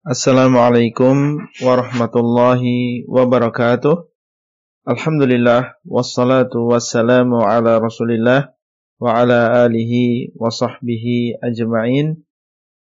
[0.00, 4.08] Assalamualaikum warahmatullahi wabarakatuh.
[4.88, 8.48] Alhamdulillah wassalatu wassalamu ala Rasulillah
[8.96, 12.16] wa ala alihi wa sahbihi ajma'in.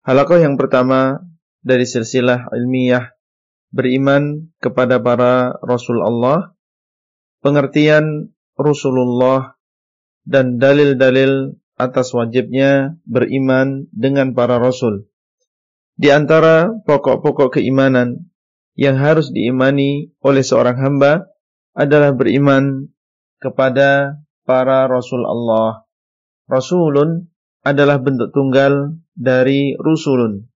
[0.02, 1.22] Halaqah yang pertama
[1.62, 3.14] dari silsilah ilmiah
[3.70, 6.58] beriman kepada para rasul Allah,
[7.46, 9.54] pengertian Rasulullah
[10.26, 15.13] dan dalil-dalil atas wajibnya beriman dengan para rasul.
[15.94, 18.34] Di antara pokok-pokok keimanan
[18.74, 21.30] yang harus diimani oleh seorang hamba
[21.78, 22.90] adalah beriman
[23.38, 25.86] kepada para rasul Allah.
[26.50, 27.30] Rasulun
[27.64, 30.50] adalah bentuk tunggal dari rusulun.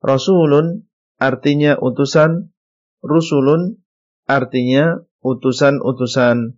[0.00, 0.88] Rasulun
[1.20, 2.52] artinya utusan,
[3.04, 3.84] rusulun
[4.24, 6.56] artinya utusan-utusan.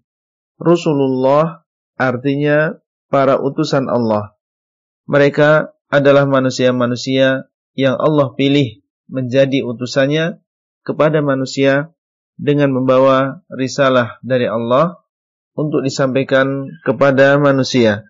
[0.56, 1.66] Rasulullah
[1.98, 2.80] artinya
[3.10, 4.34] para utusan Allah.
[5.06, 10.40] Mereka adalah manusia-manusia yang Allah pilih menjadi utusannya
[10.82, 11.92] kepada manusia
[12.34, 15.00] dengan membawa risalah dari Allah
[15.56, 18.04] untuk disampaikan kepada manusia.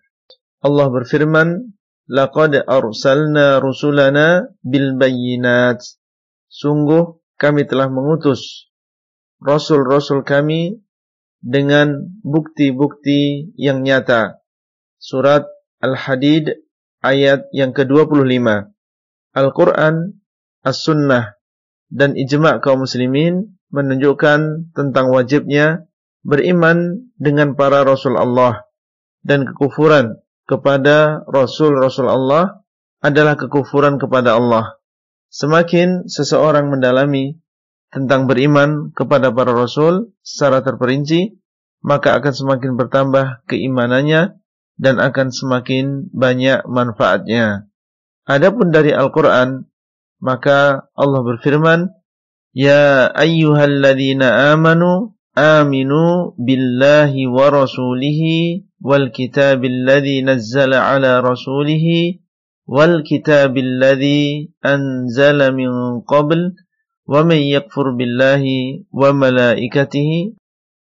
[0.62, 1.78] Allah berfirman,
[2.11, 5.83] "Laqad arsalna rusulana bil bayyinat."
[6.47, 8.70] Sungguh kami telah mengutus
[9.42, 10.80] rasul-rasul kami
[11.42, 14.41] dengan bukti-bukti yang nyata.
[14.97, 15.47] Surat
[15.78, 16.51] Al-Hadid
[17.05, 18.76] ayat yang ke-25.
[19.37, 20.17] Al-Quran,
[20.65, 21.37] As-Sunnah,
[21.92, 25.84] dan ijma' kaum muslimin menunjukkan tentang wajibnya
[26.25, 28.67] beriman dengan para Rasul Allah
[29.23, 32.64] dan kekufuran kepada Rasul-Rasul Allah
[33.03, 34.79] adalah kekufuran kepada Allah.
[35.31, 37.37] Semakin seseorang mendalami
[37.91, 41.39] tentang beriman kepada para Rasul secara terperinci,
[41.83, 44.39] maka akan semakin bertambah keimanannya
[44.79, 47.70] dan akan semakin banyak manfaatnya.
[48.27, 49.71] Adapun dari Al-Quran,
[50.19, 51.95] maka Allah berfirman,
[52.57, 62.25] Ya ayyuhalladzina amanu aminu billahi wa rasulihi wal kitabil ladzi nazzala ala rasulihi
[62.65, 66.57] wal kitabil ladzi anzala min qabl
[67.07, 68.89] wa man yakfur billahi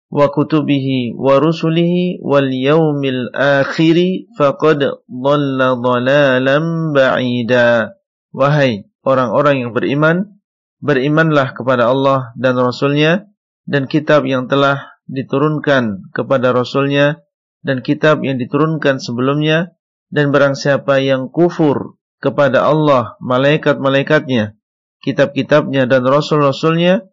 [0.09, 7.94] wa kutubihi wa rusulihi wal yaumil akhiri faqad dhalla dhalalan ba'ida.
[8.34, 10.42] Wahai orang-orang yang beriman,
[10.81, 13.30] berimanlah kepada Allah dan Rasulnya
[13.69, 17.22] dan kitab yang telah diturunkan kepada Rasulnya
[17.62, 19.78] dan kitab yang diturunkan sebelumnya
[20.09, 24.58] dan barang siapa yang kufur kepada Allah, malaikat-malaikatnya,
[25.06, 27.08] kitab-kitabnya dan rasul-rasulnya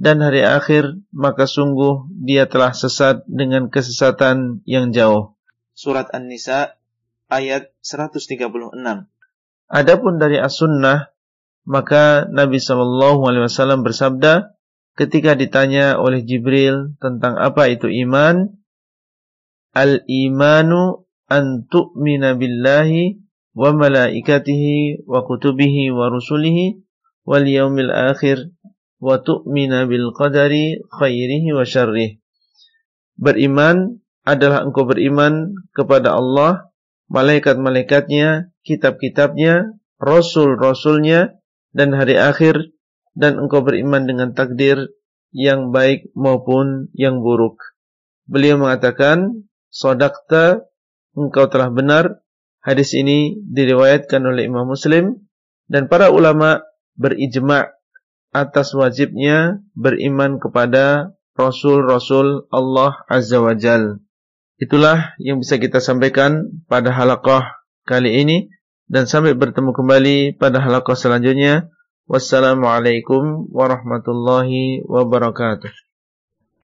[0.00, 5.36] dan hari akhir, maka sungguh dia telah sesat dengan kesesatan yang jauh.
[5.76, 6.80] Surat An-Nisa
[7.28, 8.48] ayat 136.
[9.68, 11.12] Adapun dari As-Sunnah,
[11.68, 14.56] maka Nabi Shallallahu alaihi wasallam bersabda
[14.96, 18.56] ketika ditanya oleh Jibril tentang apa itu iman,
[19.76, 23.22] Al-imanu an tu'mina billahi
[23.52, 26.82] wa malaikatihi wa kutubihi wa rusulihi
[27.22, 28.50] wal yaumil akhir
[29.00, 32.20] wa tu'mina bil qadari khairihi wa syarrih.
[33.16, 36.68] Beriman adalah engkau beriman kepada Allah,
[37.08, 41.40] malaikat-malaikatnya, kitab-kitabnya, rasul-rasulnya,
[41.72, 42.72] dan hari akhir,
[43.16, 44.92] dan engkau beriman dengan takdir
[45.32, 47.58] yang baik maupun yang buruk.
[48.30, 50.66] Beliau mengatakan, Sodakta,
[51.14, 52.22] engkau telah benar.
[52.60, 55.26] Hadis ini diriwayatkan oleh Imam Muslim,
[55.70, 56.60] dan para ulama
[56.98, 57.79] berijma'
[58.30, 64.02] atas wajibnya beriman kepada Rasul-Rasul Allah Azza wa Jal.
[64.60, 68.38] Itulah yang bisa kita sampaikan pada halaqah kali ini.
[68.90, 71.70] Dan sampai bertemu kembali pada halaqah selanjutnya.
[72.10, 75.70] Wassalamualaikum warahmatullahi wabarakatuh.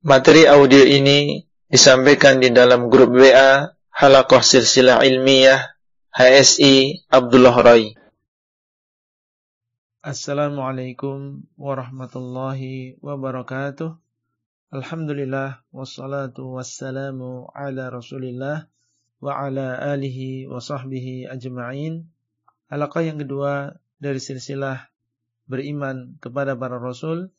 [0.01, 5.78] Materi audio ini disampaikan di dalam grup WA Halaqah Silsilah Ilmiah
[6.09, 7.94] HSI Abdullah Rai.
[10.06, 13.97] Assalamualaikum warahmatullahi wabarakatuh.
[14.70, 18.70] Alhamdulillah wassalatu wassalamu ala Rasulillah
[19.17, 22.05] wa ala alihi wa sahbihi ajma'in.
[22.70, 24.85] Halaqah yang kedua dari silsilah
[25.49, 27.34] beriman kepada para rasul,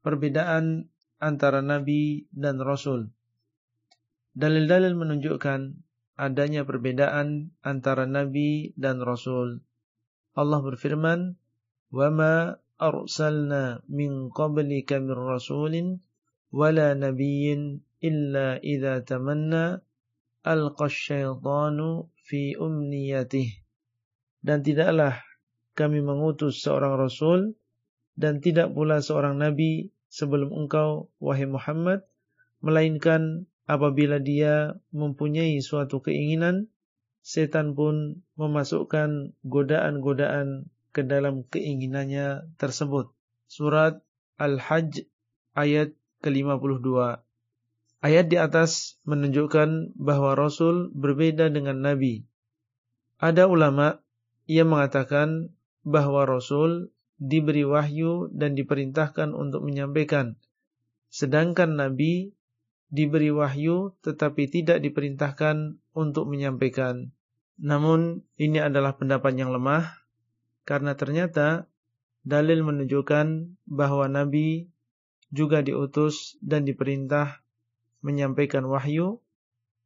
[0.00, 0.88] perbedaan
[1.20, 3.12] antara nabi dan rasul.
[4.32, 5.76] Dalil-dalil menunjukkan
[6.16, 9.60] adanya perbedaan antara nabi dan rasul.
[10.32, 11.36] Allah berfirman,
[11.92, 15.74] وما أرسلنا من قبلك من رسول
[16.52, 17.44] ولا نبي
[18.04, 19.66] إلا إذا تمنى
[20.46, 21.78] ألقى الشيطان
[22.26, 23.48] في أمنيته.
[24.46, 25.18] Dan tidaklah
[25.74, 27.58] kami mengutus seorang rasul
[28.14, 32.06] dan tidak pula seorang nabi sebelum engkau wahai Muhammad
[32.62, 36.70] melainkan apabila dia mempunyai suatu keinginan
[37.26, 43.12] setan pun memasukkan godaan-godaan ke dalam keinginannya tersebut
[43.44, 44.00] surat
[44.40, 45.04] Al-Hajj
[45.52, 45.92] ayat
[46.24, 46.88] ke-52
[48.00, 52.22] Ayat di atas menunjukkan bahwa Rasul berbeda dengan Nabi.
[53.18, 53.98] Ada ulama
[54.46, 55.50] yang mengatakan
[55.82, 60.38] bahwa Rasul diberi wahyu dan diperintahkan untuk menyampaikan.
[61.08, 62.36] Sedangkan Nabi
[62.92, 67.10] diberi wahyu tetapi tidak diperintahkan untuk menyampaikan.
[67.58, 70.05] Namun ini adalah pendapat yang lemah
[70.66, 71.70] karena ternyata
[72.26, 74.66] dalil menunjukkan bahwa Nabi
[75.30, 77.38] juga diutus dan diperintah
[78.02, 79.22] menyampaikan wahyu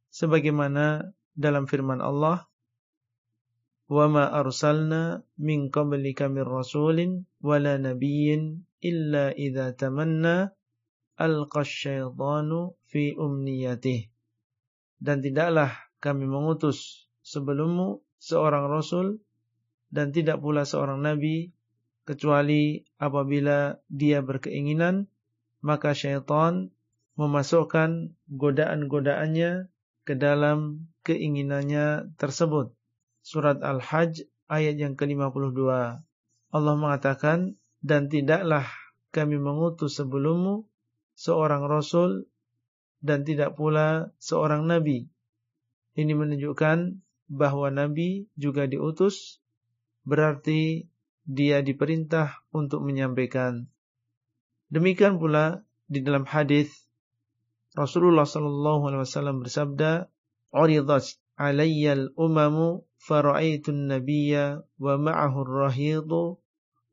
[0.09, 2.51] sebagaimana dalam firman Allah
[3.91, 8.27] وَمَا أَرْسَلْنَا مِنْ قَبْلِكَ مِنْ رَسُولٍ وَلَا نَبِيٍّ
[8.79, 10.37] إِلَّا إِذَا تَمَنَّى
[11.19, 12.51] أَلْقَى الشَّيْطَانُ
[12.87, 13.99] فِي أُمْنِيَتِهِ
[15.03, 19.19] Dan tidaklah kami mengutus sebelummu seorang Rasul
[19.91, 21.51] dan tidak pula seorang Nabi
[22.07, 25.05] kecuali apabila dia berkeinginan
[25.61, 26.73] maka syaitan
[27.19, 29.69] memasukkan godaan-godaannya
[30.07, 32.73] ke dalam keinginannya tersebut
[33.21, 35.61] surat Al-Hajj ayat yang ke-52.
[36.51, 38.67] Allah mengatakan, dan tidaklah
[39.09, 40.69] kami mengutus sebelummu
[41.17, 42.29] seorang rasul
[43.01, 45.09] dan tidak pula seorang nabi.
[45.97, 47.01] Ini menunjukkan
[47.31, 49.40] bahwa nabi juga diutus,
[50.07, 50.89] berarti
[51.25, 53.69] dia diperintah untuk menyampaikan.
[54.71, 55.61] Demikian pula
[55.91, 56.71] di dalam hadis
[57.71, 60.11] Rasulullah sallallahu alaihi wasallam bersabda,
[60.51, 66.37] "Uridat alayyal umamu fara'aitun nabiyya wa ma'ahu ar-rahidu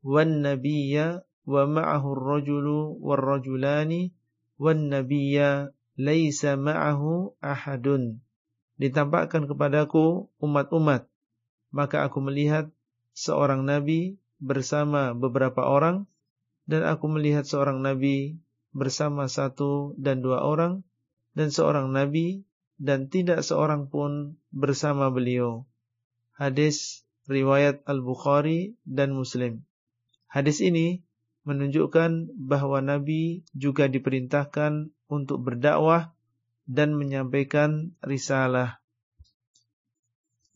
[0.01, 4.15] wan nabiyya wa ma'ahu ar-rajulu war-rajulani
[4.55, 8.23] wan nabiyya laisa ma'ahu ahadun
[8.79, 11.11] ditampakkan kepadaku umat-umat
[11.69, 12.71] maka aku melihat
[13.19, 16.07] seorang nabi bersama beberapa orang
[16.63, 18.39] dan aku melihat seorang nabi
[18.71, 20.87] bersama satu dan dua orang
[21.35, 22.47] dan seorang nabi
[22.79, 25.67] dan tidak seorang pun bersama beliau
[26.39, 29.61] hadis riwayat Al-Bukhari dan Muslim.
[30.25, 31.05] Hadis ini
[31.45, 36.15] menunjukkan bahwa Nabi juga diperintahkan untuk berdakwah
[36.65, 38.81] dan menyampaikan risalah.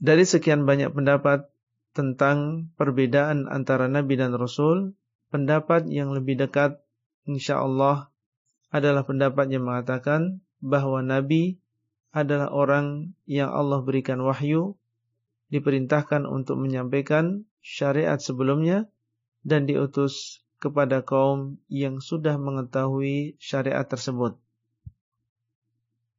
[0.02, 1.53] Dari sekian banyak pendapat
[1.94, 4.98] tentang perbedaan antara Nabi dan Rasul,
[5.30, 6.82] pendapat yang lebih dekat
[7.30, 8.10] insyaallah
[8.74, 11.62] adalah pendapat yang mengatakan bahwa Nabi
[12.10, 14.74] adalah orang yang Allah berikan wahyu
[15.54, 18.90] diperintahkan untuk menyampaikan syariat sebelumnya
[19.46, 24.40] dan diutus kepada kaum yang sudah mengetahui syariat tersebut.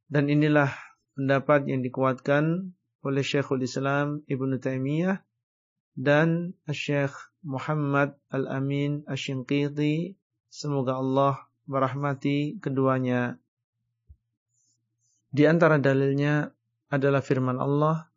[0.05, 0.69] Dan inilah
[1.17, 2.71] pendapat yang dikuatkan
[3.01, 5.24] oleh Syekhul Islam Ibn Taimiyah
[5.95, 10.19] dan Syekh Muhammad Al-Amin Asy-Shinqiti
[10.51, 13.39] semoga Allah merahmati keduanya.
[15.31, 16.51] Di antara dalilnya
[16.91, 18.07] adalah firman Allah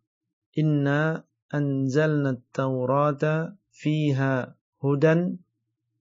[0.59, 1.23] Inna
[1.55, 5.39] anzalna at-taurata fiha hudan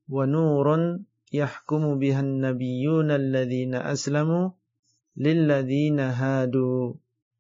[0.10, 4.58] wa nurun yahkumu biha an-nabiyyuna alladhina aslamu
[5.14, 6.98] lilladhina hadu.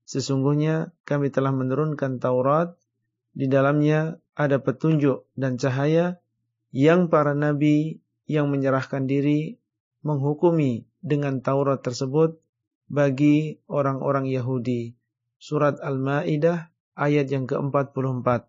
[0.08, 2.78] Sesungguhnya kami telah menurunkan Taurat
[3.36, 6.22] di dalamnya ada petunjuk dan cahaya
[6.70, 9.58] yang para nabi yang menyerahkan diri
[10.06, 12.38] menghukumi dengan Taurat tersebut
[12.86, 14.94] bagi orang-orang Yahudi.
[15.42, 18.46] Surat Al-Maidah ayat yang ke-44.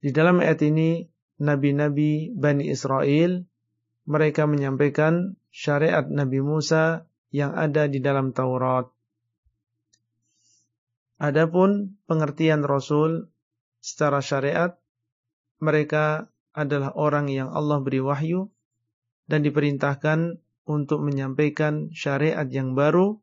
[0.00, 1.10] Di dalam ayat ini
[1.42, 3.44] nabi-nabi Bani Israel
[4.06, 8.90] mereka menyampaikan syariat Nabi Musa yang ada di dalam Taurat.
[11.20, 13.29] Adapun pengertian Rasul
[13.80, 14.76] secara syariat
[15.60, 18.48] mereka adalah orang yang Allah beri wahyu
[19.28, 23.18] dan diperintahkan untuk menyampaikan syariat yang baru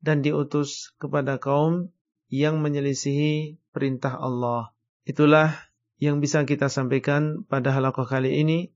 [0.00, 1.90] dan diutus kepada kaum
[2.32, 4.74] yang menyelisihi perintah Allah.
[5.06, 5.54] Itulah
[5.96, 8.74] yang bisa kita sampaikan pada halaqah kali ini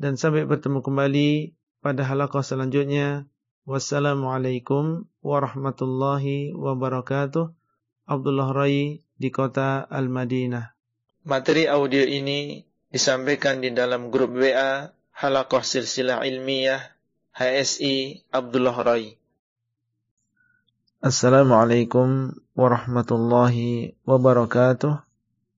[0.00, 1.30] dan sampai bertemu kembali
[1.84, 3.28] pada halaqah selanjutnya.
[3.62, 7.54] Wassalamualaikum warahmatullahi wabarakatuh.
[8.10, 10.74] Abdullah Rai di kota Al-Madinah.
[11.30, 16.82] Materi audio ini disampaikan di dalam grup WA Halaqah Silsilah Ilmiah
[17.30, 19.14] HSI Abdullah Rai.
[20.98, 25.06] Assalamualaikum warahmatullahi wabarakatuh.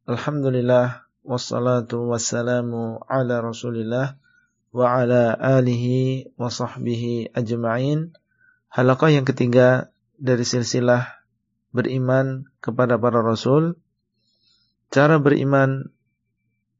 [0.04, 4.21] Alhamdulillah wassalatu wassalamu ala Rasulillah
[4.76, 8.12] wa ala alihi wa sahbihi ajma'in.
[8.68, 9.88] Halaqah yang ketiga
[10.21, 11.24] dari silsilah
[11.75, 13.75] beriman kepada para rasul.
[14.95, 15.90] Cara beriman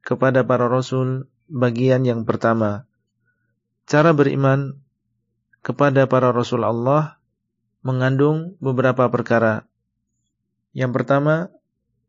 [0.07, 2.87] kepada para rasul bagian yang pertama.
[3.91, 4.79] Cara beriman
[5.67, 7.19] kepada para rasul Allah
[7.83, 9.67] mengandung beberapa perkara.
[10.73, 11.35] Yang pertama,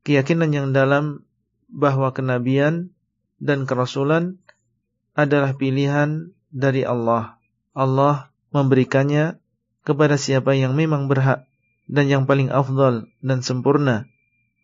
[0.06, 1.25] keyakinan yang dalam
[1.68, 2.94] bahwa kenabian
[3.42, 4.38] dan kerasulan
[5.18, 7.42] adalah pilihan dari Allah.
[7.75, 9.42] Allah memberikannya
[9.84, 11.45] kepada siapa yang memang berhak
[11.86, 14.10] dan yang paling afdal dan sempurna.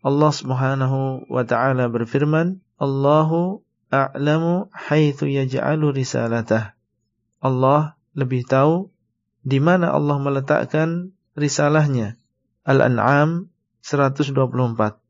[0.02, 3.62] Allah Subhanahu wa taala berfirman, "Allahu
[3.94, 6.74] a'lamu haitsu yaj'alu risalatah."
[7.42, 8.90] Allah lebih tahu
[9.42, 12.18] di mana Allah meletakkan risalahnya.
[12.62, 13.50] Al-An'am
[13.82, 15.02] 124.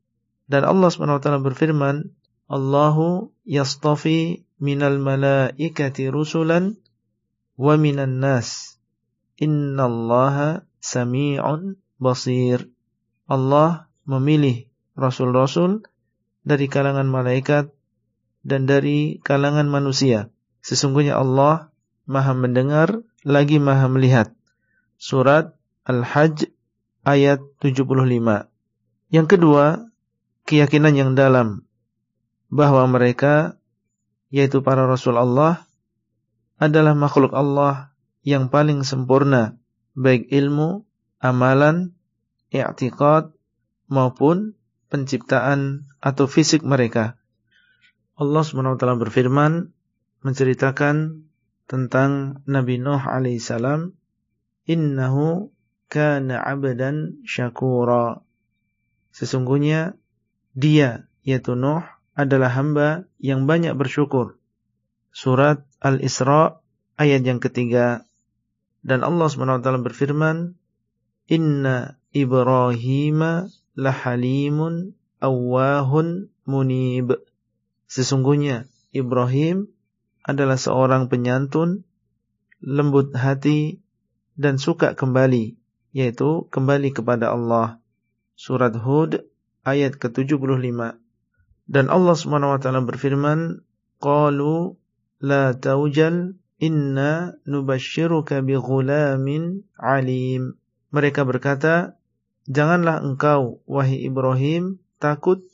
[0.49, 2.13] Dan Allah SWT berfirman,
[2.49, 6.77] Allahu yastafi minal malaikati rusulan
[7.57, 8.81] wa minan nas.
[9.37, 12.67] Innallaha sami'un basir.
[13.31, 14.67] Allah memilih
[14.99, 15.87] rasul-rasul
[16.43, 17.71] dari kalangan malaikat
[18.43, 20.35] dan dari kalangan manusia.
[20.67, 21.71] Sesungguhnya Allah
[22.03, 24.35] Maha mendengar lagi Maha melihat.
[24.99, 25.55] Surat
[25.87, 26.51] Al-Hajj
[27.07, 28.51] ayat 75.
[29.15, 29.87] Yang kedua,
[30.47, 31.63] keyakinan yang dalam
[32.51, 33.57] bahwa mereka
[34.33, 35.65] yaitu para rasul Allah
[36.59, 37.93] adalah makhluk Allah
[38.23, 39.59] yang paling sempurna
[39.93, 40.87] baik ilmu,
[41.23, 41.95] amalan,
[42.51, 43.33] i'tiqad
[43.87, 44.59] maupun
[44.91, 47.17] penciptaan atau fisik mereka.
[48.19, 49.73] Allah SWT berfirman
[50.21, 51.25] menceritakan
[51.65, 53.97] tentang Nabi Nuh alaihissalam,
[54.69, 55.49] "Innahu
[55.89, 58.21] kana 'abdan syakura."
[59.15, 59.97] Sesungguhnya
[60.53, 64.37] dia yaitu Nuh adalah hamba yang banyak bersyukur.
[65.13, 66.61] Surat Al-Isra
[67.01, 68.05] ayat yang ketiga.
[68.83, 70.59] Dan Allah SWT berfirman,
[71.33, 77.25] Inna Ibrahim lahalimun awahun munib.
[77.89, 79.73] Sesungguhnya Ibrahim
[80.29, 81.89] adalah seorang penyantun,
[82.61, 83.81] lembut hati,
[84.37, 85.57] dan suka kembali,
[85.97, 87.81] yaitu kembali kepada Allah.
[88.37, 89.25] Surat Hud
[89.65, 91.01] ayat ke-75.
[91.65, 93.65] Dan Allah SWT berfirman,
[94.03, 94.77] Qalu
[95.23, 100.61] la taujal inna nubashiruka bi ghulamin alim.
[100.93, 101.97] Mereka berkata,
[102.51, 105.47] Janganlah engkau, wahai Ibrahim, takut.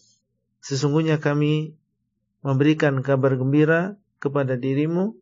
[0.65, 1.77] Sesungguhnya kami
[2.41, 5.15] memberikan kabar gembira kepada dirimu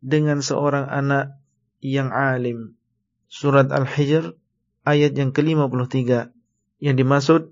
[0.00, 1.38] dengan seorang anak
[1.84, 2.74] yang alim.
[3.28, 4.34] Surat Al-Hijr
[4.88, 6.32] ayat yang ke-53.
[6.80, 7.42] Yang dimaksud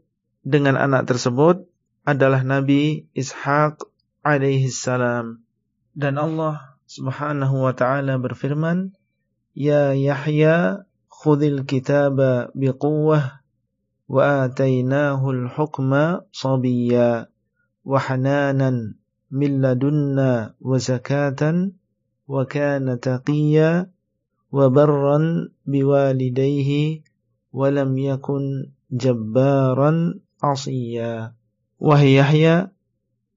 [0.43, 1.69] dengan anak tersebut
[2.09, 3.85] adalah Nabi Ishaq
[4.25, 5.45] alaihi salam.
[5.93, 8.97] Dan Allah Subhanahu wa taala berfirman,
[9.53, 10.88] "Ya Yahya,
[11.19, 13.43] khudhil kitaba biquwwah
[14.07, 17.27] wa atainahu al-hukma sabiyya
[17.83, 21.75] wa hananan min ladunna wa zakatan
[22.31, 23.91] wa kana taqiyya
[24.55, 27.03] wa barran biwalidayhi
[27.51, 31.35] wa lam yakun jabbaran asiyya."
[31.79, 32.75] Wahai Yahya,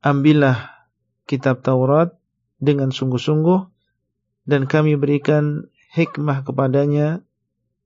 [0.01, 0.85] ambillah
[1.29, 2.17] kitab Taurat
[2.61, 3.69] dengan sungguh-sungguh
[4.49, 7.21] dan kami berikan hikmah kepadanya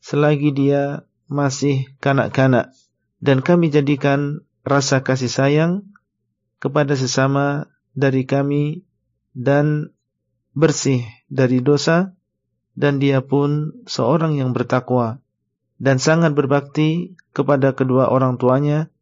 [0.05, 2.69] selagi dia masih kanak-kanak
[3.17, 5.89] dan kami jadikan rasa kasih sayang
[6.61, 8.85] kepada sesama dari kami
[9.33, 9.89] dan
[10.53, 12.13] bersih dari dosa
[12.77, 15.25] dan dia pun seorang yang bertakwa
[15.81, 18.93] dan sangat berbakti kepada kedua orang tuanya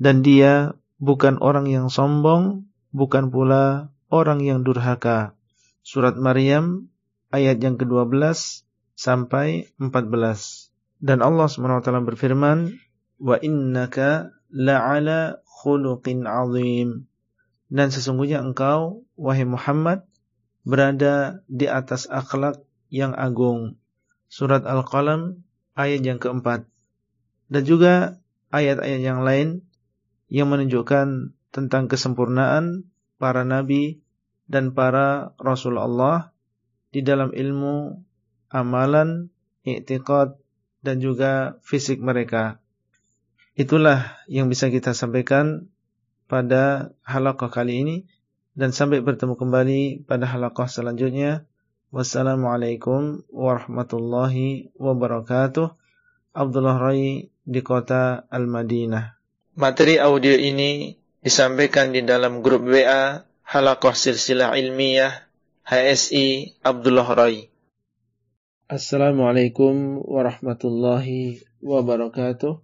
[0.00, 5.36] dan dia bukan orang yang sombong, bukan pula orang yang durhaka.
[5.86, 6.90] Surat Maryam
[7.30, 8.65] ayat yang ke-12
[8.96, 10.72] sampai 14.
[10.98, 12.74] Dan Allah SWT berfirman,
[13.20, 17.04] "Wa innaka la'ala khuluqin 'azim."
[17.68, 20.08] Dan sesungguhnya engkau wahai Muhammad
[20.66, 23.78] berada di atas akhlak yang agung.
[24.26, 25.44] Surat Al-Qalam
[25.78, 26.66] ayat yang keempat.
[27.46, 28.18] Dan juga
[28.50, 29.62] ayat-ayat yang lain
[30.26, 34.02] yang menunjukkan tentang kesempurnaan para nabi
[34.50, 36.34] dan para rasul Allah
[36.90, 38.05] di dalam ilmu,
[38.52, 39.32] amalan,
[39.66, 40.38] i'tiqad
[40.86, 42.62] dan juga fisik mereka.
[43.56, 45.72] Itulah yang bisa kita sampaikan
[46.28, 47.96] pada halaqah kali ini
[48.52, 51.48] dan sampai bertemu kembali pada halaqah selanjutnya.
[51.90, 55.72] Wassalamualaikum warahmatullahi wabarakatuh.
[56.36, 59.16] Abdullah Rai di kota Al-Madinah.
[59.56, 60.92] Materi audio ini
[61.24, 65.24] disampaikan di dalam grup WA Halakoh Silsilah Ilmiah
[65.64, 67.55] HSI Abdullah Rai.
[68.66, 72.58] Assalamualaikum warahmatullahi wabarakatuh.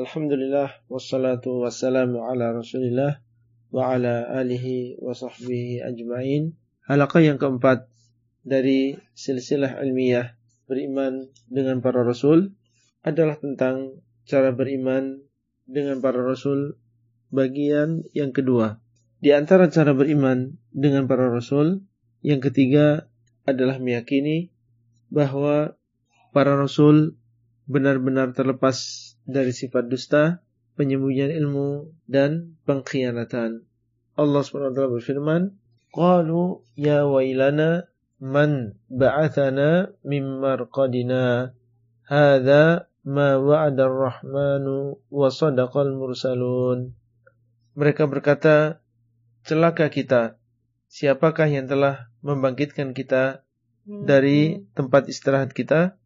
[0.00, 3.20] Alhamdulillah wassalatu wassalamu ala Rasulillah
[3.68, 6.56] wa ala alihi wa sahbihi ajmain.
[6.88, 7.92] Halaqah yang keempat
[8.40, 10.32] dari silsilah ilmiah
[10.64, 12.56] beriman dengan para rasul
[13.04, 15.28] adalah tentang cara beriman
[15.68, 16.80] dengan para rasul
[17.28, 18.80] bagian yang kedua.
[19.20, 21.84] Di antara cara beriman dengan para rasul,
[22.24, 23.12] yang ketiga
[23.44, 24.56] adalah meyakini
[25.08, 25.76] bahwa
[26.32, 27.16] para rasul
[27.68, 28.76] benar-benar terlepas
[29.28, 30.40] dari sifat dusta,
[30.76, 33.66] penyembunyian ilmu, dan pengkhianatan.
[34.16, 35.56] Allah SWT berfirman,
[35.92, 37.88] Qalu ya wailana
[38.20, 41.52] man ba'athana min marqadina
[42.04, 46.98] hadha ma wa'ada ar-rahmanu wa sadaqal mursalun
[47.78, 48.82] mereka berkata,
[49.46, 50.34] celaka kita.
[50.90, 53.46] Siapakah yang telah membangkitkan kita
[53.88, 55.96] dari tempat istirahat kita.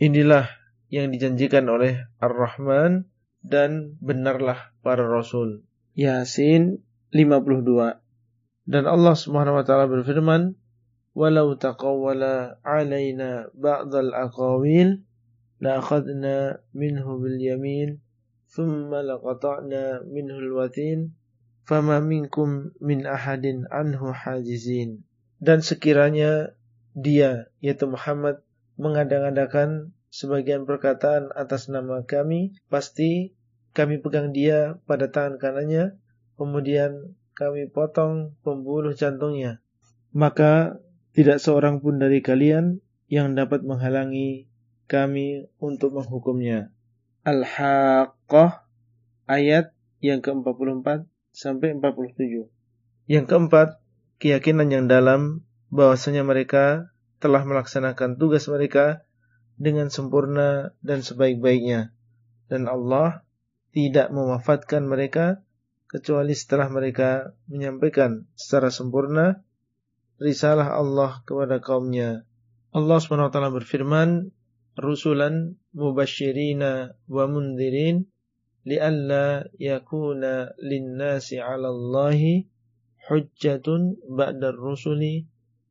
[0.00, 0.48] Inilah
[0.88, 3.04] yang dijanjikan oleh Ar-Rahman
[3.44, 5.68] dan benarlah para rasul.
[5.92, 6.80] Yasin
[7.12, 8.00] 52.
[8.68, 10.56] Dan Allah Subhanahu wa taala berfirman,
[11.12, 15.04] "Walau taqawwala 'alaina ba'dal aqawil
[15.60, 18.00] la'akhadna minhu bil yamin,
[18.48, 21.16] thumma laqata'na minhu al-watin,
[21.64, 25.04] fama minkum min ahadin anhu hajizin."
[25.40, 26.57] Dan sekiranya
[26.96, 28.44] dia yaitu Muhammad
[28.78, 32.56] mengadang-adakan sebagian perkataan atas nama kami.
[32.72, 33.36] Pasti
[33.76, 35.98] kami pegang dia pada tangan kanannya.
[36.38, 39.60] Kemudian kami potong pembuluh jantungnya.
[40.14, 40.78] Maka
[41.12, 42.78] tidak seorang pun dari kalian
[43.10, 44.46] yang dapat menghalangi
[44.88, 46.70] kami untuk menghukumnya.
[47.26, 48.64] Al-Haqqah
[49.28, 51.04] ayat yang ke-44
[51.34, 52.48] sampai 47.
[53.10, 53.68] Yang keempat,
[54.22, 59.04] keyakinan yang dalam bahwasanya mereka telah melaksanakan tugas mereka
[59.58, 61.92] dengan sempurna dan sebaik-baiknya
[62.48, 63.22] dan Allah
[63.76, 65.44] tidak mewafatkan mereka
[65.88, 69.44] kecuali setelah mereka menyampaikan secara sempurna
[70.18, 72.26] risalah Allah kepada kaumnya.
[72.74, 74.28] Allah SWT berfirman,
[74.76, 78.08] rusulan mubashirina wa mundirin
[78.68, 82.44] li'alla yakuna linnasi 'ala Allahi
[83.08, 85.24] hujjatun ba'da rusuli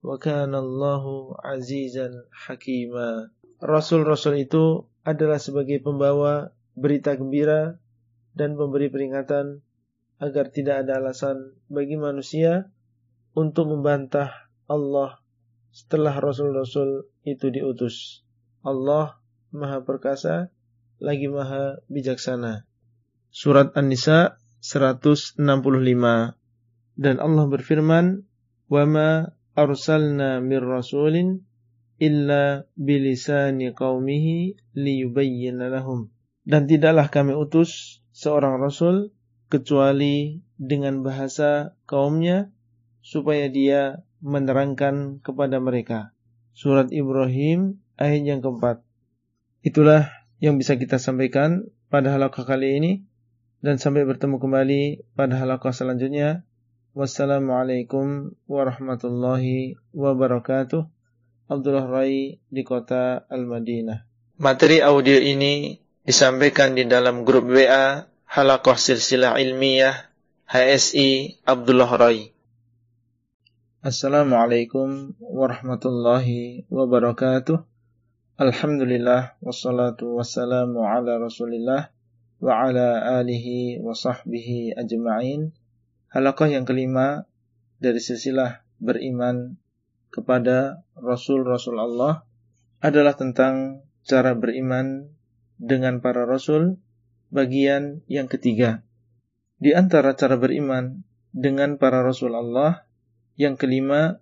[0.07, 3.27] wa kana Allahu 'azizan hakima.
[3.59, 7.75] Rasul-rasul itu adalah sebagai pembawa berita gembira
[8.31, 9.59] dan pemberi peringatan
[10.23, 12.71] agar tidak ada alasan bagi manusia
[13.35, 14.31] untuk membantah
[14.71, 15.19] Allah
[15.75, 18.23] setelah rasul-rasul itu diutus.
[18.63, 19.19] Allah
[19.51, 20.47] Maha Perkasa
[21.03, 22.63] lagi Maha Bijaksana.
[23.29, 25.35] Surat An-Nisa 165
[26.97, 28.25] dan Allah berfirman,
[28.71, 31.41] "Wa ma arsalna mir rasulin
[31.97, 36.13] illa bilisani qaumihi liyubayyana lahum."
[36.47, 39.11] Dan tidaklah kami utus seorang rasul
[39.51, 42.51] kecuali dengan bahasa kaumnya
[43.03, 46.15] supaya dia menerangkan kepada mereka.
[46.57, 48.81] Surat Ibrahim ayat yang keempat.
[49.61, 50.09] Itulah
[50.41, 52.91] yang bisa kita sampaikan pada halaqah kali ini
[53.61, 54.81] dan sampai bertemu kembali
[55.13, 56.46] pada halaqah selanjutnya.
[56.97, 60.81] Wassalamualaikum warahmatullahi wabarakatuh.
[61.45, 64.01] Abdullah Rai di kota Al-Madinah.
[64.41, 70.10] Materi audio ini disampaikan di dalam grup WA Halaqah Silsilah Ilmiah
[70.49, 72.33] HSI Abdullah Rai.
[73.86, 77.62] Assalamualaikum warahmatullahi wabarakatuh.
[78.41, 81.93] Alhamdulillah wassalatu wassalamu ala Rasulillah
[82.41, 85.53] wa ala alihi wa sahbihi ajma'in.
[86.13, 87.27] Halaqah yang kelima
[87.77, 89.59] dari silsilah beriman
[90.09, 92.23] kepada Rasul-Rasul Allah
[92.79, 95.11] adalah tentang cara beriman
[95.59, 96.79] dengan para Rasul
[97.27, 98.87] bagian yang ketiga.
[99.57, 101.03] Di antara cara beriman
[101.35, 102.87] dengan para Rasul Allah
[103.37, 104.21] yang kelima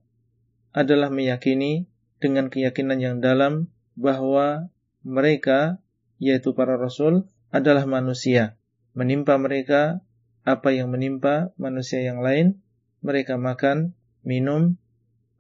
[0.76, 1.88] adalah meyakini
[2.20, 4.68] dengan keyakinan yang dalam bahwa
[5.08, 5.80] mereka,
[6.20, 8.60] yaitu para rasul, adalah manusia.
[8.92, 10.04] Menimpa mereka
[10.46, 12.62] apa yang menimpa manusia yang lain,
[13.02, 14.78] mereka makan, minum,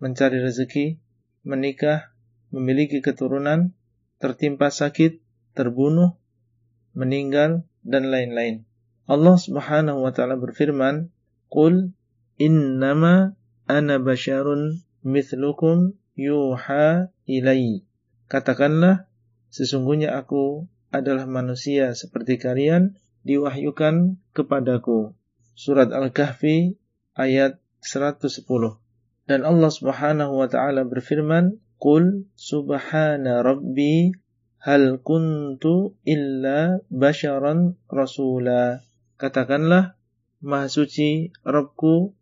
[0.01, 0.97] mencari rezeki,
[1.45, 2.09] menikah,
[2.49, 3.77] memiliki keturunan,
[4.17, 5.21] tertimpa sakit,
[5.53, 6.17] terbunuh,
[6.97, 8.65] meninggal, dan lain-lain.
[9.05, 11.13] Allah Subhanahu wa taala berfirman,
[11.53, 11.93] "Qul
[12.41, 13.37] innama
[13.69, 17.85] ana basyarun mithlukum yuha ilayya."
[18.25, 19.05] Katakanlah,
[19.53, 25.15] sesungguhnya aku adalah manusia seperti kalian diwahyukan kepadaku.
[25.55, 26.75] Surat Al-Kahfi
[27.15, 28.75] ayat 110.
[29.25, 34.11] Dan Allah Subhanahu wa taala berfirman, "Qul subhana rabbi
[34.61, 38.83] hal kuntu illa basyaran rasula."
[39.15, 39.95] Katakanlah,
[40.43, 42.13] Maha suci Rabbku,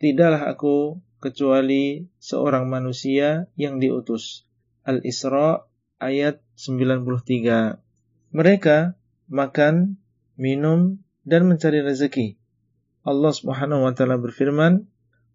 [0.00, 4.48] tidaklah aku kecuali seorang manusia yang diutus.
[4.82, 5.68] Al-Isra
[6.00, 7.78] ayat 93.
[8.32, 8.96] Mereka
[9.28, 10.00] makan,
[10.40, 12.40] minum, dan mencari rezeki.
[13.04, 14.84] Allah Subhanahu wa taala berfirman,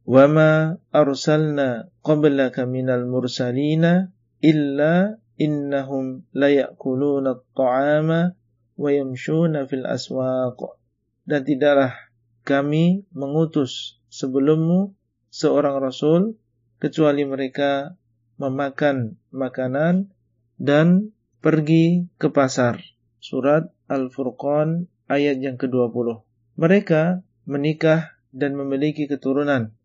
[0.06, 8.38] "Wa ma arsalna qablaka minal mursalina illa innahum layakuluna at-ta'ama
[8.78, 10.78] wa yamshuna fil aswaq."
[11.26, 11.98] Dan tidaklah
[12.46, 14.94] kami mengutus sebelummu
[15.34, 16.38] seorang rasul
[16.78, 17.98] kecuali mereka
[18.38, 20.14] memakan makanan
[20.62, 22.78] dan pergi ke pasar.
[23.18, 26.22] Surat Al-Furqan ayat yang ke-20.
[26.56, 29.76] Mereka menikah dan memiliki keturunan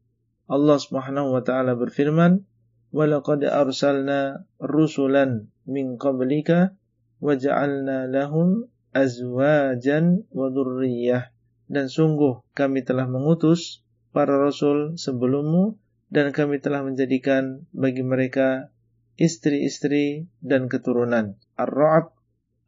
[0.51, 2.43] Allah Subhanahu wa taala berfirman,
[2.91, 6.75] "Walaqad arsalna rusulan min qablika
[7.23, 11.31] wa ja'alna lahum azwajan wa dhurriyyah."
[11.71, 15.79] Dan sungguh kami telah mengutus para rasul sebelummu
[16.11, 18.75] dan kami telah menjadikan bagi mereka
[19.15, 21.39] istri-istri dan keturunan.
[21.55, 22.11] Ar-Ra'd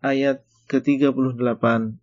[0.06, 1.98] ayat ke-38.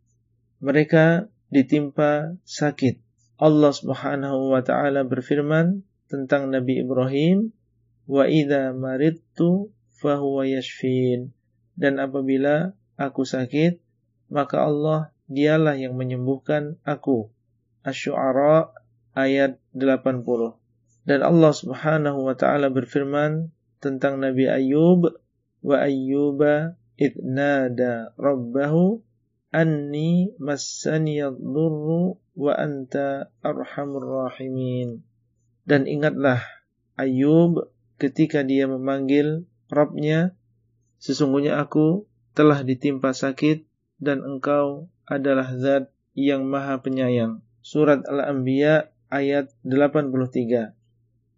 [0.60, 3.00] Mereka ditimpa sakit
[3.39, 7.56] Allah Subhanahu wa taala berfirman tentang Nabi Ibrahim,
[8.04, 9.72] "Wa idza maridtu
[10.04, 11.32] fahuwa yashfin."
[11.80, 13.80] Dan apabila aku sakit,
[14.28, 17.32] maka Allah dialah yang menyembuhkan aku.
[17.88, 18.76] Asy-Syu'ara
[19.15, 20.60] ayat 80.
[21.08, 25.15] Dan Allah Subhanahu wa taala berfirman tentang Nabi Ayub,
[25.63, 29.00] "Wa ayyuba idnada rabbahu
[29.49, 35.01] anni massaniyadh-dhurru wa anta arhamur rahimin.
[35.65, 36.41] Dan ingatlah
[36.97, 37.69] Ayub
[38.01, 40.33] ketika dia memanggil Rabbnya,
[40.97, 43.65] sesungguhnya aku telah ditimpa sakit
[44.01, 47.45] dan engkau adalah zat yang maha penyayang.
[47.62, 50.73] Surat Al-Anbiya ayat 83.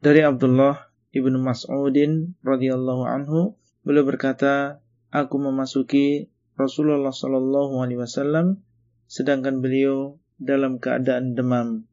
[0.02, 4.80] Dari Abdullah ibnu Mas'udin radhiyallahu anhu, beliau berkata,
[5.12, 6.31] aku memasuki
[6.62, 8.62] Rasulullah sallallahu alaihi wasallam
[9.10, 11.90] sedangkan beliau dalam keadaan demam.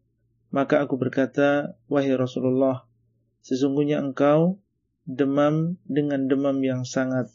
[0.48, 2.88] Maka aku berkata, wahai Rasulullah,
[3.44, 4.61] sesungguhnya engkau
[5.04, 7.28] demam dengan demam yang sangat.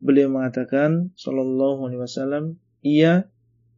[0.00, 2.44] Beliau mengatakan, Sallallahu Alaihi Wasallam,
[2.80, 3.28] iya,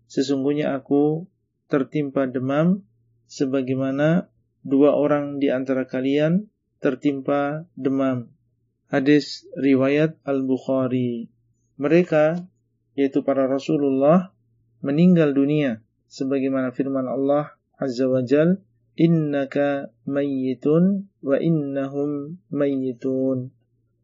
[0.07, 1.27] sesungguhnya aku
[1.67, 2.87] tertimpa demam,
[3.27, 4.31] sebagaimana
[4.63, 6.47] dua orang di antara kalian
[6.79, 8.31] tertimpa demam.
[8.87, 11.33] Hadis riwayat Al-Bukhari.
[11.81, 12.45] Mereka,
[12.99, 14.33] yaitu para Rasulullah,
[14.85, 18.61] meninggal dunia sebagaimana firman Allah Azza wa Jal
[18.99, 23.51] innaka mayyitun wa innahum mayyitun.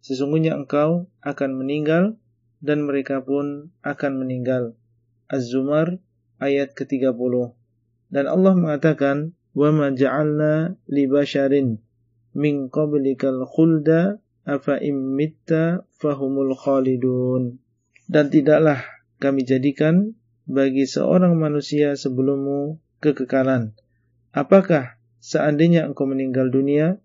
[0.01, 2.17] Sesungguhnya engkau akan meninggal
[2.65, 4.75] dan mereka pun akan meninggal.
[5.29, 6.01] Az-Zumar
[6.41, 7.13] ayat ke-30
[8.09, 11.77] dan Allah mengatakan wa ma ja'alna li basharin
[12.33, 14.17] min qablikal khulda
[14.49, 17.61] afa immitta fahumul khalidun
[18.09, 18.81] dan tidaklah
[19.21, 20.17] kami jadikan
[20.49, 23.77] bagi seorang manusia sebelummu kekekalan.
[24.33, 26.97] Apakah seandainya engkau meninggal dunia,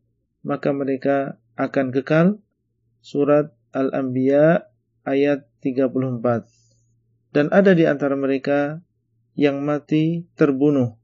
[0.48, 2.40] maka mereka akan kekal?
[3.04, 4.72] Surat Al-Anbiya
[5.04, 7.36] ayat 34.
[7.36, 8.80] Dan ada di antara mereka
[9.36, 10.96] yang mati terbunuh.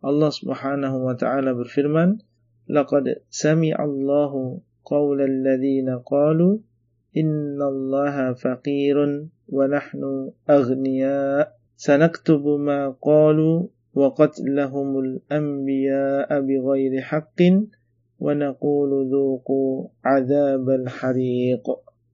[0.00, 2.22] Allah Subhanahu wa taala berfirman,
[2.70, 6.64] "Laqad sami'a Allahu qawla alladhina qalu
[7.14, 11.48] innallaha faqirun wa nahnu aghniya.
[11.74, 17.70] Sanaktubu ma qalu wa qatlahumul anbiya bighairi haqqin
[18.18, 21.64] wa naqulu dhuqu adzabal hariq.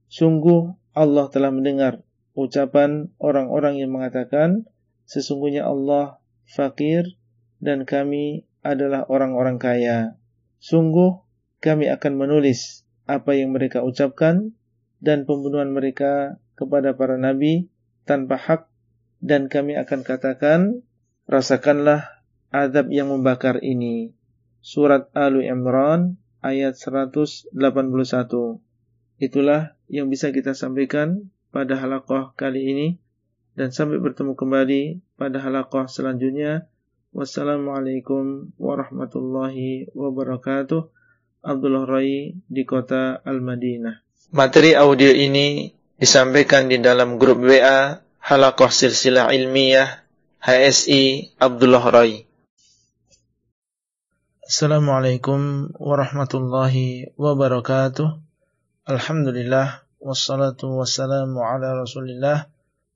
[0.09, 2.05] Sungguh Allah telah mendengar
[2.37, 4.69] ucapan orang-orang yang mengatakan
[5.09, 7.17] sesungguhnya Allah fakir
[7.61, 10.17] dan kami adalah orang-orang kaya.
[10.61, 11.21] Sungguh
[11.61, 14.53] kami akan menulis apa yang mereka ucapkan
[15.01, 17.67] dan pembunuhan mereka kepada para nabi
[18.05, 18.69] tanpa hak
[19.21, 20.85] dan kami akan katakan
[21.25, 22.21] rasakanlah
[22.53, 24.13] azab yang membakar ini.
[24.61, 27.57] Surat Al Imran ayat 181.
[29.21, 32.87] Itulah yang bisa kita sampaikan pada halakoh kali ini
[33.53, 34.81] dan sampai bertemu kembali
[35.17, 36.69] pada halakoh selanjutnya.
[37.11, 40.81] Wassalamualaikum warahmatullahi wabarakatuh.
[41.41, 44.10] Abdullah Rai di kota Al-Madinah.
[44.31, 50.07] Materi audio ini disampaikan di dalam grup WA Halakoh Silsilah Ilmiah
[50.39, 52.23] HSI Abdullah Rai.
[54.47, 58.07] Assalamualaikum warahmatullahi wabarakatuh.
[58.87, 62.47] Alhamdulillah wassalatu wassalamu ala Rasulillah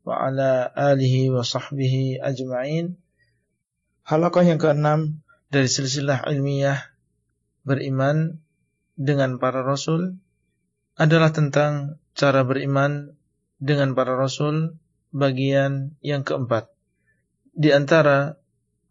[0.08, 2.96] wa ala alihi wa sahbihi ajma'in.
[4.08, 5.20] Halaqah yang keenam
[5.52, 6.80] dari silsilah ilmiah
[7.68, 8.40] beriman
[8.96, 10.16] dengan para rasul
[10.96, 13.16] adalah tentang cara beriman
[13.60, 14.80] dengan para rasul
[15.12, 16.72] bagian yang keempat.
[17.56, 18.40] Di antara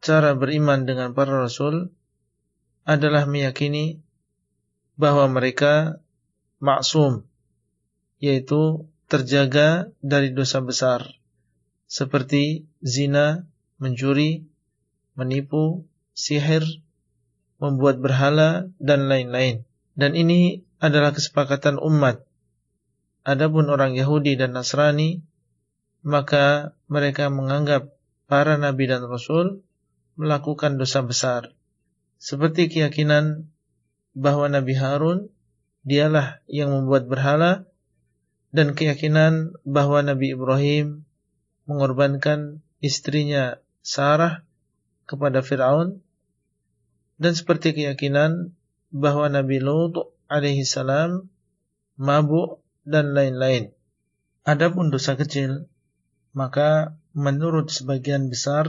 [0.00, 1.92] cara beriman dengan para rasul
[2.84, 4.00] adalah meyakini
[5.00, 6.00] bahwa mereka
[6.60, 7.24] maksum
[8.20, 11.04] yaitu terjaga dari dosa besar
[11.84, 13.44] seperti zina,
[13.76, 14.48] mencuri,
[15.14, 15.84] menipu,
[16.16, 16.64] sihir,
[17.60, 19.62] membuat berhala dan lain-lain.
[19.94, 22.22] Dan ini adalah kesepakatan umat.
[23.24, 25.24] Adapun orang Yahudi dan Nasrani
[26.04, 27.88] maka mereka menganggap
[28.28, 29.64] para nabi dan rasul
[30.20, 31.56] melakukan dosa besar
[32.20, 33.48] seperti keyakinan
[34.14, 35.28] bahwa Nabi Harun
[35.84, 37.68] dialah yang membuat berhala
[38.54, 41.02] dan keyakinan bahwa Nabi Ibrahim
[41.66, 44.46] mengorbankan istrinya Sarah
[45.04, 46.00] kepada Firaun
[47.18, 48.54] dan seperti keyakinan
[48.94, 51.30] bahwa Nabi Lut alaihi salam
[51.96, 53.72] mabuk dan lain-lain.
[54.44, 55.68] Adapun dosa kecil
[56.34, 58.68] maka menurut sebagian besar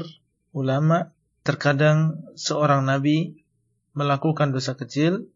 [0.53, 3.43] ulama terkadang seorang nabi
[3.97, 5.27] melakukan dosa kecil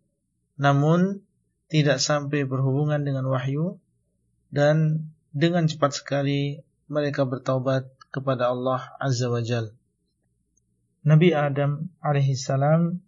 [0.55, 1.25] namun
[1.69, 3.77] tidak sampai berhubungan dengan wahyu
[4.49, 9.69] dan dengan cepat sekali mereka bertaubat kepada Allah Azza wa Jal.
[11.05, 12.99] Nabi Adam alaihissalam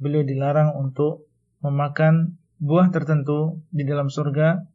[0.00, 1.23] beliau dilarang untuk
[1.64, 4.68] memakan buah tertentu di dalam surga,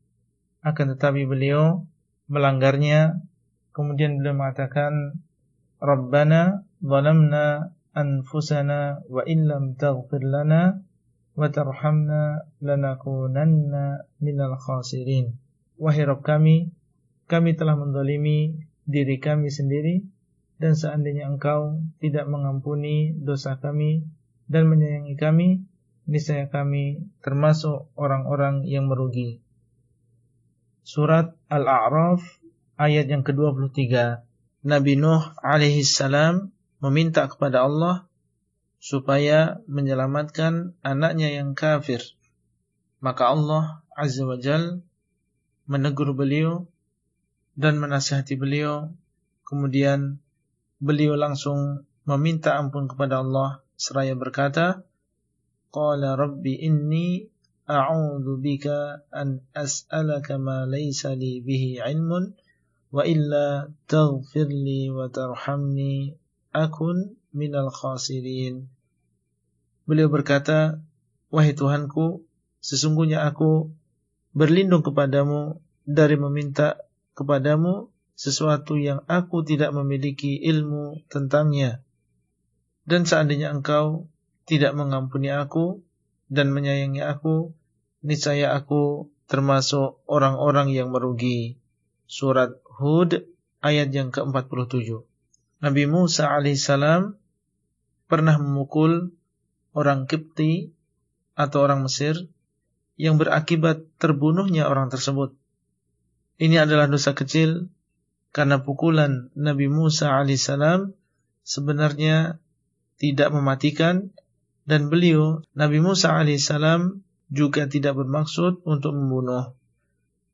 [0.66, 1.86] akan tetapi beliau
[2.26, 3.22] melanggarnya.
[3.70, 5.22] Kemudian beliau mengatakan,
[5.80, 10.82] Rabbana zalamna anfusana wa illam taghfir lana
[11.38, 15.40] wa tarhamna lanakunanna minal khasirin.
[15.80, 16.76] Wahai Rabb kami,
[17.32, 20.04] kami telah mendolimi diri kami sendiri
[20.60, 24.04] dan seandainya engkau tidak mengampuni dosa kami
[24.52, 25.64] dan menyayangi kami,
[26.10, 29.46] niscaya kami termasuk orang-orang yang merugi.
[30.82, 32.26] Surat Al-A'raf
[32.82, 33.78] ayat yang ke-23.
[34.66, 36.50] Nabi Nuh alaihi salam
[36.82, 38.10] meminta kepada Allah
[38.82, 42.02] supaya menyelamatkan anaknya yang kafir.
[43.00, 44.82] Maka Allah Azza wa Jal
[45.70, 46.66] menegur beliau
[47.54, 48.90] dan menasihati beliau.
[49.46, 50.18] Kemudian
[50.82, 54.84] beliau langsung meminta ampun kepada Allah seraya berkata,
[55.70, 57.30] Qala Rabbi inni
[57.70, 62.34] a'udhu bika an as'alaka ma laysa li bihi ilmun
[62.90, 66.18] wa illa taghfirli wa tarhamni
[66.50, 68.66] akun minal khasirin.
[69.86, 70.82] Beliau berkata,
[71.30, 72.26] Wahai Tuhanku,
[72.58, 73.70] sesungguhnya aku
[74.34, 76.82] berlindung kepadamu dari meminta
[77.14, 81.86] kepadamu sesuatu yang aku tidak memiliki ilmu tentangnya.
[82.90, 84.10] Dan seandainya engkau
[84.50, 85.86] tidak mengampuni aku
[86.26, 87.54] dan menyayangi aku,
[88.02, 91.62] niscaya aku termasuk orang-orang yang merugi.
[92.10, 93.30] Surat Hud
[93.62, 95.06] ayat yang ke-47.
[95.62, 97.14] Nabi Musa alaihissalam
[98.10, 99.14] pernah memukul
[99.78, 100.74] orang Kipti
[101.38, 102.26] atau orang Mesir
[102.98, 105.38] yang berakibat terbunuhnya orang tersebut.
[106.42, 107.70] Ini adalah dosa kecil
[108.34, 110.98] karena pukulan Nabi Musa alaihissalam
[111.46, 112.42] sebenarnya
[112.98, 114.10] tidak mematikan
[114.70, 117.02] dan beliau Nabi Musa alaihissalam
[117.34, 119.58] juga tidak bermaksud untuk membunuh.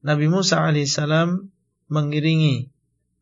[0.04, 1.48] Nabi Musa alaihissalam
[1.88, 2.68] mengiringi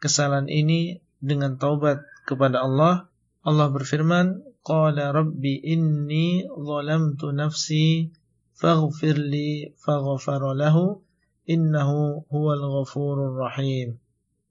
[0.01, 3.13] kesalahan ini dengan taubat kepada Allah,
[3.45, 8.09] Allah berfirman, "Qala rabbi inni zalamtu nafsi
[8.57, 11.05] faghfir li faghfara lahu
[11.45, 14.01] innahu huwal ghafurur rahim."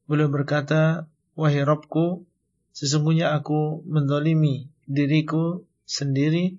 [0.06, 2.22] Beliau berkata, "Wahai Rabbku,
[2.70, 6.56] sesungguhnya aku mendolimi diriku sendiri,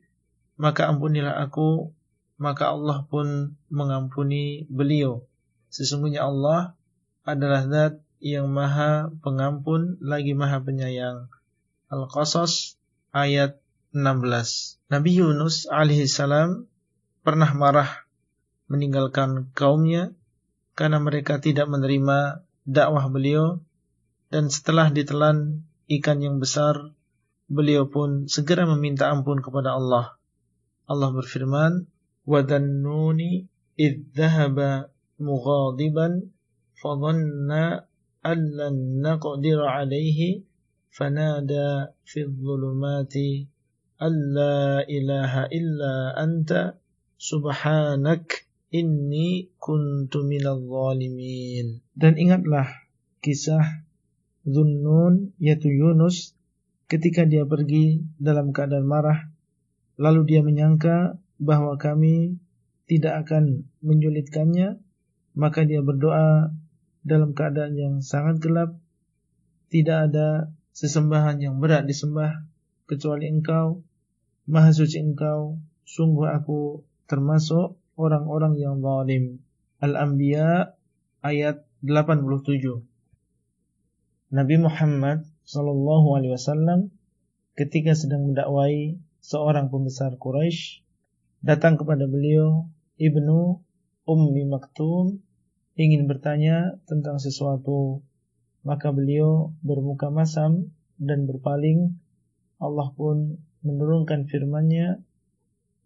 [0.61, 1.89] maka ampunilah aku."
[2.37, 5.23] Maka Allah pun mengampuni beliau.
[5.69, 6.75] Sesungguhnya Allah
[7.23, 7.93] adalah zat
[8.23, 11.27] yang maha pengampun lagi maha penyayang.
[11.91, 12.79] Al-Qasas
[13.11, 13.59] ayat
[13.91, 14.81] 16.
[14.89, 16.65] Nabi Yunus alaihissalam
[17.21, 18.07] pernah marah
[18.71, 20.15] meninggalkan kaumnya
[20.73, 23.61] karena mereka tidak menerima dakwah beliau
[24.33, 25.61] dan setelah ditelan
[25.99, 26.92] ikan yang besar
[27.53, 30.17] beliau pun segera meminta ampun kepada Allah.
[30.89, 31.87] Allah berfirman,
[32.23, 33.19] وَذَنُّونِ
[33.79, 34.57] إِذْ ذَهَبَ
[35.19, 36.07] مُغَاضِبًا
[36.81, 37.51] فَظَنَّ
[38.25, 40.19] أَنْ لَنْ نَقْدِرَ عَلَيْهِ
[40.91, 41.69] فَنَادَى
[42.05, 43.15] فِي الظُّلُمَاتِ
[44.01, 44.55] أَلَّا
[44.87, 46.51] إِلَهَ إِلَّا أَنْتَ
[47.17, 48.27] سُبْحَانَكَ
[48.73, 52.67] إِنِّي كُنْتُ مِنَ الظَّالِمِينَ Dan ingatlah
[53.19, 53.83] kisah
[54.43, 56.35] Zunnun yaitu Yunus
[56.93, 59.33] ketika dia pergi dalam keadaan marah
[59.97, 62.37] lalu dia menyangka bahwa kami
[62.85, 64.77] tidak akan menyulitkannya
[65.33, 66.53] maka dia berdoa
[67.03, 68.77] dalam keadaan yang sangat gelap.
[69.69, 72.45] Tidak ada sesembahan yang berat disembah
[72.85, 73.81] kecuali engkau.
[74.45, 79.41] Maha suci engkau sungguh aku termasuk orang-orang yang zalim.
[79.83, 80.77] Al-Anbiya
[81.25, 82.85] ayat 87
[84.31, 86.93] Nabi Muhammad Shallallahu Alaihi Wasallam
[87.59, 90.83] ketika sedang mendakwai seorang pembesar Quraisy
[91.43, 93.59] datang kepada beliau ibnu
[94.03, 95.23] Ummi Maktum
[95.79, 98.03] ingin bertanya tentang sesuatu.
[98.63, 101.99] Maka beliau bermuka masam dan berpaling.
[102.63, 105.03] Allah pun menurunkan firman-Nya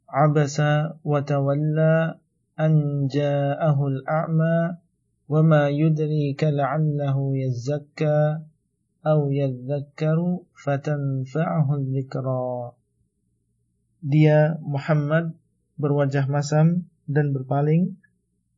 [0.06, 2.22] abasa wa tawalla
[2.54, 2.74] an
[3.10, 4.56] a'ma
[5.28, 8.46] wa ma yudrika la'allahu yazzakka
[9.08, 12.76] au yadzakkaru fatanfa'ahu dzikra.
[14.04, 15.39] Dia Muhammad
[15.80, 17.96] berwajah masam dan berpaling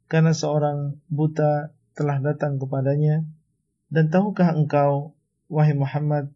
[0.10, 3.22] karena seorang buta telah datang kepadanya
[3.94, 5.14] dan tahukah engkau
[5.46, 6.34] wahai Muhammad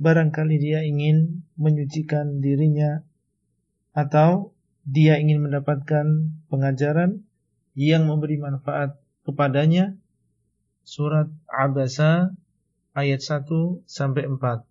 [0.00, 3.04] barangkali dia ingin menyucikan dirinya
[3.92, 4.56] atau
[4.88, 7.28] dia ingin mendapatkan pengajaran
[7.76, 8.96] yang memberi manfaat
[9.28, 10.00] kepadanya
[10.86, 12.32] surat Abasa
[12.96, 14.66] ayat 1 sampai 4.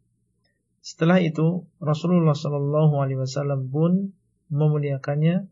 [0.79, 4.15] Setelah itu Rasulullah Shallallahu alaihi wasallam pun
[4.49, 5.45] memuliakannya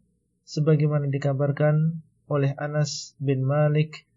[0.48, 4.08] sebagaimana dikabarkan oleh Anas bin Malik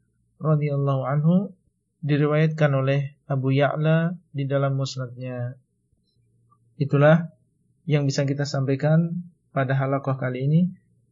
[0.40, 1.52] radhiyallahu anhu
[2.00, 5.60] diriwayatkan oleh Abu Ya'la di dalam musnadnya.
[6.80, 7.28] Itulah
[7.84, 10.60] yang bisa kita sampaikan pada halakoh kali ini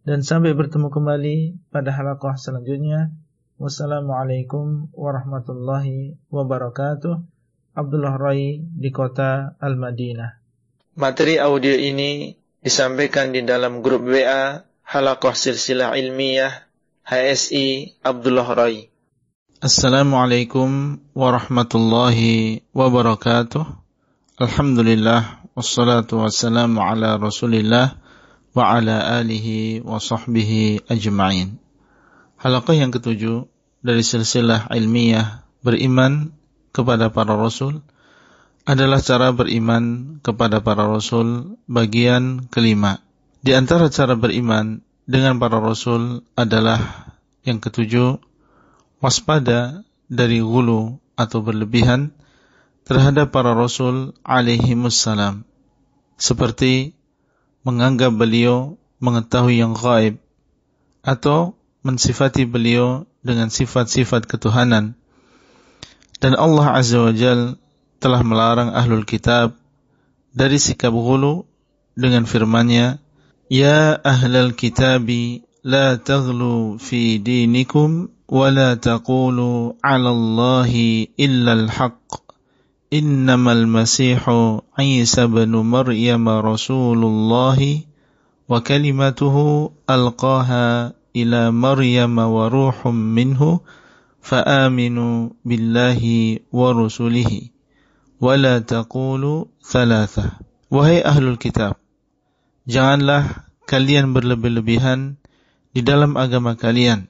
[0.09, 1.37] dan sampai bertemu kembali
[1.69, 3.13] pada halakoh selanjutnya.
[3.59, 7.19] Wassalamualaikum warahmatullahi wabarakatuh.
[7.75, 10.39] Abdullah Rai di kota Al-Madinah.
[10.95, 16.71] Materi audio ini disampaikan di dalam grup WA Halakoh Silsilah Ilmiah
[17.03, 18.95] HSI Abdullah Rai.
[19.59, 23.67] Assalamualaikum warahmatullahi wabarakatuh.
[24.39, 27.99] Alhamdulillah wassalatu wassalamu ala Rasulillah
[28.55, 31.59] wa ala alihi wa sahbihi ajma'in.
[32.39, 33.51] Halaqah yang ketujuh
[33.83, 36.31] dari silsilah ilmiah beriman
[36.71, 37.83] kepada para rasul
[38.63, 43.03] adalah cara beriman kepada para rasul bagian kelima.
[43.43, 47.11] Di antara cara beriman dengan para rasul adalah
[47.43, 48.23] yang ketujuh
[49.03, 52.15] waspada dari gulu atau berlebihan
[52.87, 55.43] terhadap para rasul alaihi salam
[56.15, 56.95] seperti
[57.67, 60.23] menganggap beliau mengetahui yang gaib
[61.03, 64.99] atau mensifati beliau dengan sifat-sifat ketuhanan.
[66.19, 67.57] Dan Allah Azza wa Jal
[68.03, 69.55] telah melarang ahlul kitab
[70.35, 71.47] dari sikap gulu
[71.99, 73.03] dengan firman-Nya
[73.49, 82.29] Ya ahlal kitabi la taghlu fi dinikum wa la taqulu 'ala Allahi illa al-haqq
[82.93, 90.93] innamal masihu Isa bin Maryam rasulullah wa kalimatuhu alqaha
[91.25, 93.63] ila Maryam wa ruhum minhu
[94.23, 97.51] fa'aminu billahi wa rusulihi
[98.21, 100.43] wa la taqulu thalatha.
[102.69, 105.17] Janganlah kalian berlebih-lebihan
[105.73, 107.09] di dalam agama kalian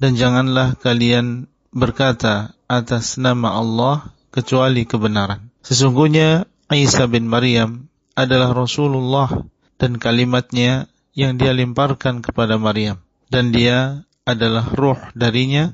[0.00, 5.52] dan janganlah kalian berkata atas nama Allah kecuali kebenaran.
[5.60, 9.28] Sesungguhnya Isa bin Maryam adalah Rasulullah
[9.76, 13.01] dan kalimatnya yang dia lemparkan kepada Maryam
[13.32, 15.72] dan dia adalah ruh darinya,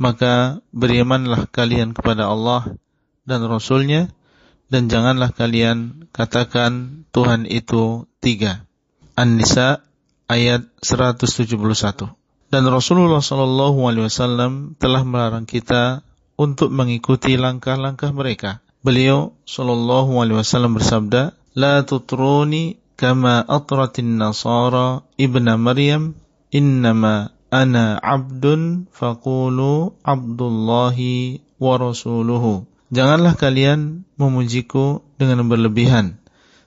[0.00, 2.72] maka berimanlah kalian kepada Allah
[3.28, 4.08] dan Rasulnya,
[4.72, 8.64] dan janganlah kalian katakan Tuhan itu tiga.
[9.12, 9.84] An-Nisa
[10.24, 12.16] ayat 171.
[12.50, 16.00] Dan Rasulullah Shallallahu Alaihi Wasallam telah melarang kita
[16.40, 18.64] untuk mengikuti langkah-langkah mereka.
[18.80, 26.16] Beliau Shallallahu Alaihi Wasallam bersabda, "La tutruni kama atratin nasara ibna Maryam
[26.50, 32.66] innama ana abdun faqulu abdullahi wa rasuluhu.
[32.90, 36.18] Janganlah kalian memujiku dengan berlebihan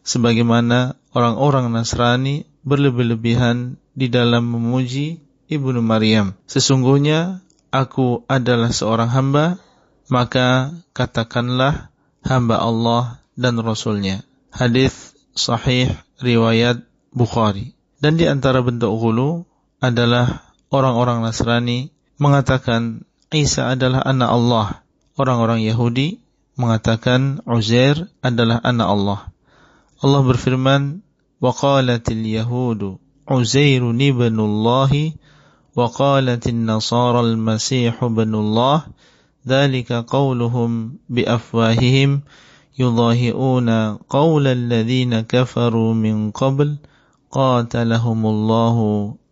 [0.04, 6.36] sebagaimana orang-orang Nasrani berlebih-lebihan di dalam memuji Ibnu Maryam.
[6.48, 9.60] Sesungguhnya aku adalah seorang hamba,
[10.08, 11.92] maka katakanlah
[12.24, 13.04] hamba Allah
[13.36, 14.24] dan Rasulnya.
[14.54, 17.76] Hadis sahih riwayat Bukhari.
[18.04, 19.48] Dan di antara bentuk ghulu
[19.84, 23.04] adalah orang-orang Nasrani mengatakan
[23.36, 24.68] Isa adalah anak Allah.
[25.20, 26.24] Orang-orang Yahudi
[26.56, 29.20] mengatakan Uzair adalah anak Allah.
[30.00, 31.04] Allah berfirman,
[31.44, 32.82] وَقَالَتِ الْيَهُودُ
[33.28, 34.94] عُزَيْرٌ ابْنُ اللَّهِ
[35.76, 38.80] وَقَالَتِ النَّصَارَى الْمَسِيحُ ابْنُ اللَّهِ
[39.48, 40.72] ذَلِكَ قَوْلُهُمْ
[41.10, 42.12] بِأَفْوَاهِهِمْ
[42.80, 46.70] يُضَاهِئُونَ قَوْلَ الَّذِينَ كَفَرُوا مِنْ قَبْلِ
[47.32, 48.78] قَاتَلَهُمُ اللَّهُ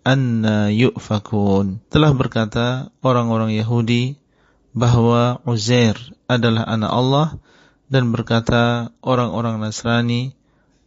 [0.02, 1.82] anna yu'fakun.
[1.90, 4.18] Telah berkata orang-orang Yahudi
[4.72, 7.28] bahwa Uzair adalah anak Allah
[7.92, 10.34] dan berkata orang-orang Nasrani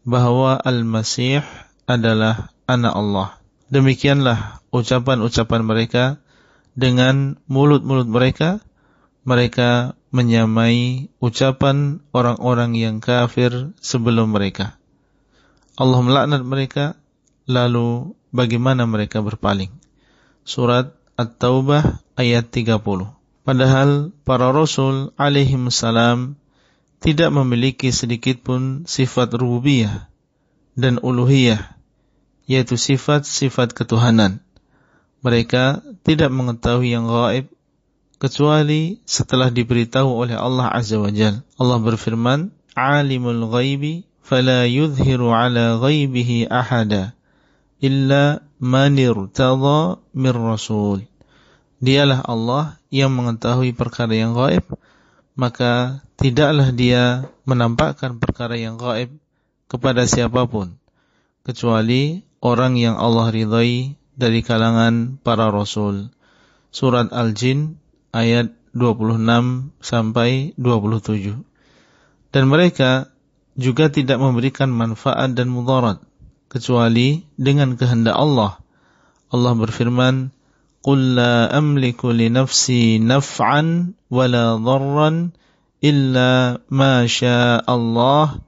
[0.04, 1.44] bahwa Al-Masih
[1.84, 3.28] adalah anak Allah.
[3.68, 6.04] Demikianlah ucapan-ucapan mereka
[6.74, 8.64] dengan mulut-mulut mereka
[9.24, 14.76] mereka menyamai ucapan orang-orang yang kafir sebelum mereka.
[15.74, 16.94] Allah melaknat mereka
[17.48, 19.70] lalu bagaimana mereka berpaling.
[20.42, 22.82] Surat At-Taubah ayat 30.
[23.46, 26.34] Padahal para rasul alaihi salam
[26.98, 30.10] tidak memiliki sedikit pun sifat rububiyah
[30.74, 31.78] dan uluhiyah,
[32.50, 34.42] yaitu sifat-sifat ketuhanan.
[35.22, 37.48] Mereka tidak mengetahui yang gaib
[38.18, 41.44] kecuali setelah diberitahu oleh Allah Azza wa Jal.
[41.60, 47.12] Allah berfirman, "Alimul ghaibi fala yudhiru ala ghaibihi ahada."
[47.84, 51.04] Illa man irtada mir rasul.
[51.84, 54.64] Dialah Allah yang mengetahui perkara yang gaib,
[55.36, 59.12] maka tidaklah dia menampakkan perkara yang gaib
[59.68, 60.80] kepada siapa pun
[61.44, 66.08] kecuali orang yang Allah ridhai dari kalangan para rasul.
[66.72, 67.76] Surat Al-Jin
[68.16, 71.36] ayat 26 sampai 27.
[72.32, 73.12] Dan mereka
[73.54, 76.02] juga tidak memberikan manfaat dan mudarat
[76.54, 78.62] kecuali dengan kehendak Allah.
[79.34, 80.30] Allah berfirman,
[80.86, 85.34] "Qul la amliku li nafsi naf'an wala dharran
[85.82, 88.38] illa ma syaa Allah,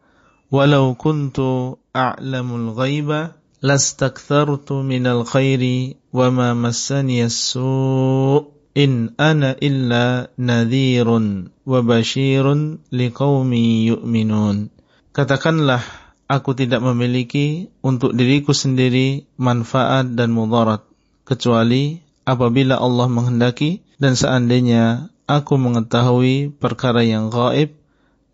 [0.54, 8.46] walau kuntu a'lamul ghaiba lastakthartu minal khairi wa ma massani as-su'
[8.78, 14.70] in ana illa nadhirun wa bashirun liqaumin yu'minun."
[15.10, 20.82] Katakanlah aku tidak memiliki untuk diriku sendiri manfaat dan mudarat
[21.26, 27.74] kecuali apabila Allah menghendaki dan seandainya aku mengetahui perkara yang gaib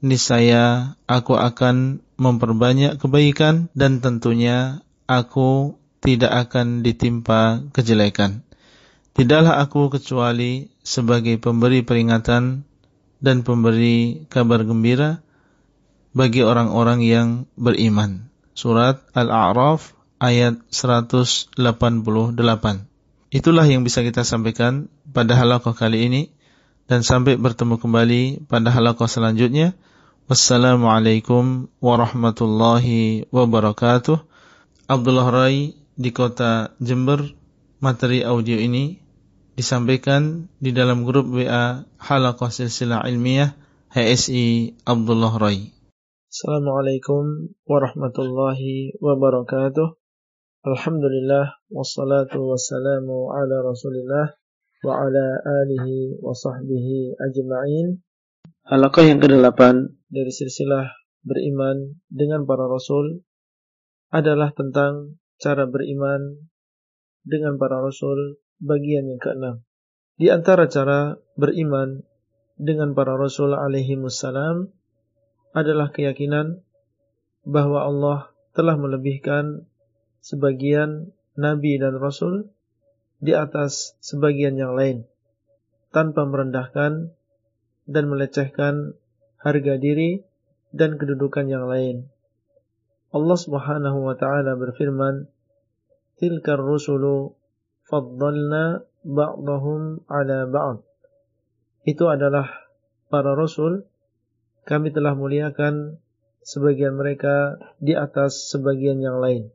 [0.02, 8.42] niscaya aku akan memperbanyak kebaikan dan tentunya aku tidak akan ditimpa kejelekan.
[9.14, 12.66] Tidaklah aku kecuali sebagai pemberi peringatan
[13.22, 15.22] dan pemberi kabar gembira
[16.12, 18.28] bagi orang-orang yang beriman.
[18.52, 21.56] Surat Al-A'raf ayat 188.
[23.32, 26.22] Itulah yang bisa kita sampaikan pada halakoh kali ini
[26.84, 29.72] dan sampai bertemu kembali pada halakoh selanjutnya.
[30.28, 34.20] Wassalamualaikum warahmatullahi wabarakatuh.
[34.86, 37.32] Abdullah Rai di kota Jember.
[37.82, 39.02] Materi audio ini
[39.58, 43.58] disampaikan di dalam grup WA Halakoh Silsilah Ilmiah
[43.90, 45.81] HSI Abdullah Rai.
[46.32, 49.84] Assalamualaikum warahmatullahi wabarakatuh.
[50.64, 54.32] Alhamdulillah wassalatu wassalamu ala Rasulillah
[54.80, 58.00] wa ala alihi wa sahbihi ajma'in.
[58.64, 59.60] Halaqah yang ke-8
[60.08, 60.88] dari silsilah
[61.20, 63.28] beriman dengan para rasul
[64.08, 66.48] adalah tentang cara beriman
[67.28, 69.68] dengan para rasul bagian yang keenam.
[70.16, 72.00] Di antara cara beriman
[72.56, 74.72] dengan para rasul alaihi wassalam
[75.52, 76.64] adalah keyakinan
[77.44, 78.18] bahwa Allah
[78.56, 79.68] telah melebihkan
[80.24, 82.52] sebagian nabi dan rasul
[83.22, 85.04] di atas sebagian yang lain
[85.92, 87.12] tanpa merendahkan
[87.84, 88.96] dan melecehkan
[89.42, 90.24] harga diri
[90.72, 92.08] dan kedudukan yang lain.
[93.12, 95.28] Allah Subhanahu wa taala berfirman,
[96.16, 97.36] "Tilkar rusulu
[97.84, 100.80] faddalna ba'dahum 'ala ba'd."
[101.84, 102.48] Itu adalah
[103.12, 103.84] para rasul
[104.62, 105.98] kami telah muliakan
[106.42, 109.50] sebagian mereka di atas sebagian yang lain.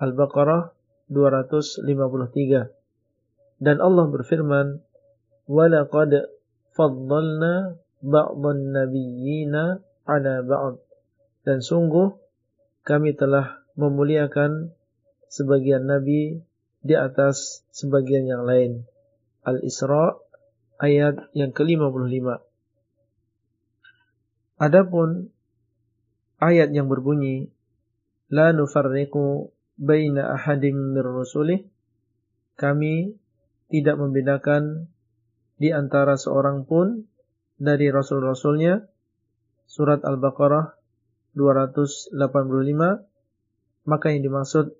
[0.00, 0.72] Al-Baqarah
[1.08, 2.72] 253.
[3.62, 4.82] Dan Allah berfirman,
[5.46, 6.26] "Walaqad
[6.74, 9.78] faddalna ba'dhan nabiyyina
[10.08, 10.80] 'ala ba'd."
[11.46, 12.16] Dan sungguh
[12.82, 14.74] kami telah memuliakan
[15.30, 16.42] sebagian nabi
[16.82, 18.84] di atas sebagian yang lain.
[19.46, 20.18] Al-Isra
[20.82, 22.51] ayat yang ke-55.
[24.62, 25.26] Adapun
[26.38, 27.50] ayat yang berbunyi
[28.30, 31.66] la nufarriqu baina ahadin mir rusulih
[32.54, 33.18] kami
[33.74, 34.86] tidak membedakan
[35.58, 37.10] di antara seorang pun
[37.58, 38.86] dari rasul-rasulnya.
[39.66, 40.76] Surat Al-Baqarah
[41.32, 42.12] 285
[43.88, 44.76] maka yang dimaksud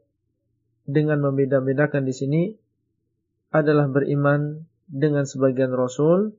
[0.84, 2.42] dengan membeda-bedakan di sini
[3.50, 6.36] adalah beriman dengan sebagian rasul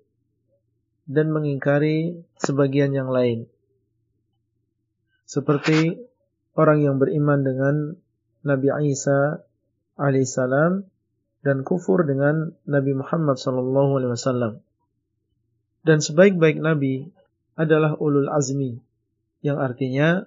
[1.10, 3.48] dan mengingkari sebagian yang lain
[5.34, 5.98] seperti
[6.54, 7.76] orang yang beriman dengan
[8.46, 9.42] Nabi Isa
[9.98, 10.86] alaihissalam
[11.42, 14.54] dan kufur dengan Nabi Muhammad sallallahu alaihi wasallam.
[15.84, 17.12] Dan sebaik-baik nabi
[17.60, 18.80] adalah ulul azmi
[19.44, 20.24] yang artinya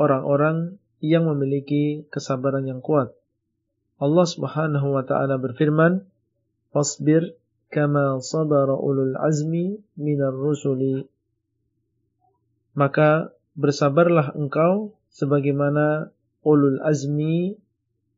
[0.00, 3.12] orang-orang yang memiliki kesabaran yang kuat.
[4.00, 6.08] Allah Subhanahu wa taala berfirman,
[6.72, 7.36] "Fasbir
[7.72, 11.06] kama sabara ulul azmi minar rusuli."
[12.74, 16.10] Maka bersabarlah engkau sebagaimana
[16.42, 17.54] ulul azmi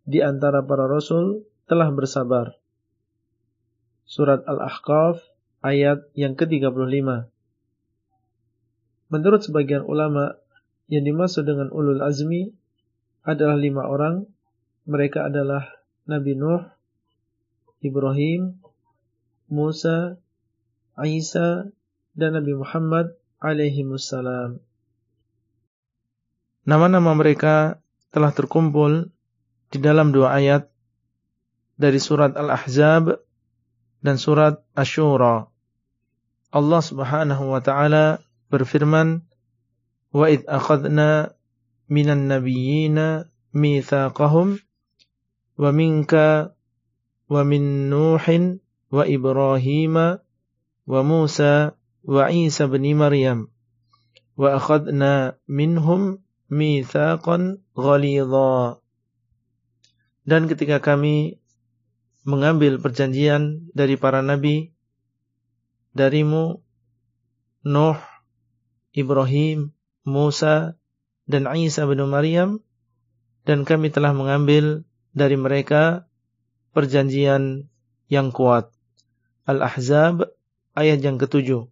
[0.09, 2.57] di antara para rasul telah bersabar.
[4.07, 5.19] Surat Al-Ahqaf
[5.67, 7.27] ayat yang ke-35.
[9.11, 10.39] Menurut sebagian ulama,
[10.87, 12.55] yang dimaksud dengan ulul azmi
[13.27, 14.27] adalah lima orang.
[14.87, 15.67] Mereka adalah
[16.07, 16.63] Nabi Nuh,
[17.83, 18.63] Ibrahim,
[19.47, 20.19] Musa,
[21.03, 21.71] Isa,
[22.17, 24.59] dan Nabi Muhammad alaihi wassalam.
[26.67, 27.79] Nama-nama mereka
[28.11, 29.13] telah terkumpul
[29.71, 30.67] di dalam dua ayat
[31.79, 33.21] dari surat Al-Ahzab
[34.03, 35.47] dan surat Ashura.
[36.51, 39.23] Allah Subhanahu wa taala berfirman,
[40.11, 41.37] "Wa id akhadna
[41.87, 44.59] minan nabiyyina mitsaqahum
[45.57, 46.57] wa minka
[47.29, 50.23] wa min Nuhin wa Ibrahim
[50.87, 51.75] wa Musa
[52.07, 53.51] wa Isa bin Maryam.
[54.37, 55.41] Wa akhadna
[60.27, 61.39] dan ketika kami
[62.27, 64.75] mengambil perjanjian dari para nabi
[65.95, 66.63] darimu
[67.67, 67.99] Nuh
[68.95, 69.75] Ibrahim
[70.07, 70.79] Musa
[71.27, 72.63] dan Isa bin Maryam
[73.43, 76.07] dan kami telah mengambil dari mereka
[76.71, 77.67] perjanjian
[78.07, 78.76] yang kuat
[79.47, 80.27] Al-Ahzab
[80.75, 81.71] ayat yang ketujuh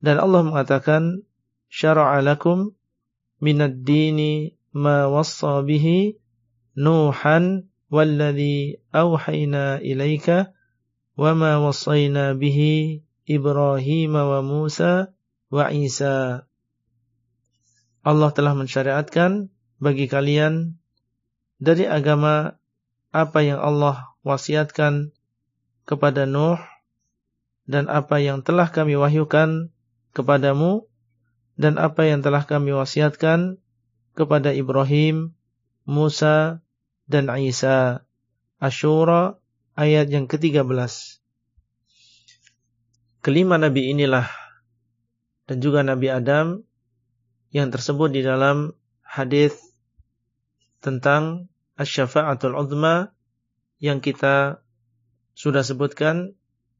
[0.00, 1.22] dan Allah mengatakan
[1.68, 2.74] syara'a lakum
[3.42, 6.18] minad dini ma wassa bihi
[6.78, 10.54] Nuhan walladhi awhayna ilaika
[11.18, 15.10] wa ma wassayna bihi Ibrahim wa Musa
[15.50, 16.46] wa Isa.
[18.06, 19.50] Allah telah mensyariatkan
[19.82, 20.78] bagi kalian
[21.58, 22.56] dari agama
[23.10, 25.10] apa yang Allah wasiatkan
[25.82, 26.62] kepada Nuh
[27.68, 29.68] dan apa yang telah kami wahyukan
[30.16, 30.88] kepadamu
[31.60, 33.60] dan apa yang telah kami wasiatkan
[34.16, 35.36] kepada Ibrahim,
[35.84, 36.64] Musa,
[37.04, 38.08] dan Isa.
[38.58, 39.38] Ashura
[39.78, 40.66] ayat yang ke-13.
[43.22, 44.26] Kelima nabi inilah
[45.46, 46.66] dan juga Nabi Adam
[47.54, 49.56] yang tersebut di dalam hadis
[50.82, 51.48] tentang
[51.78, 53.14] asy-syafa'atul uzma
[53.78, 54.60] yang kita
[55.38, 56.37] sudah sebutkan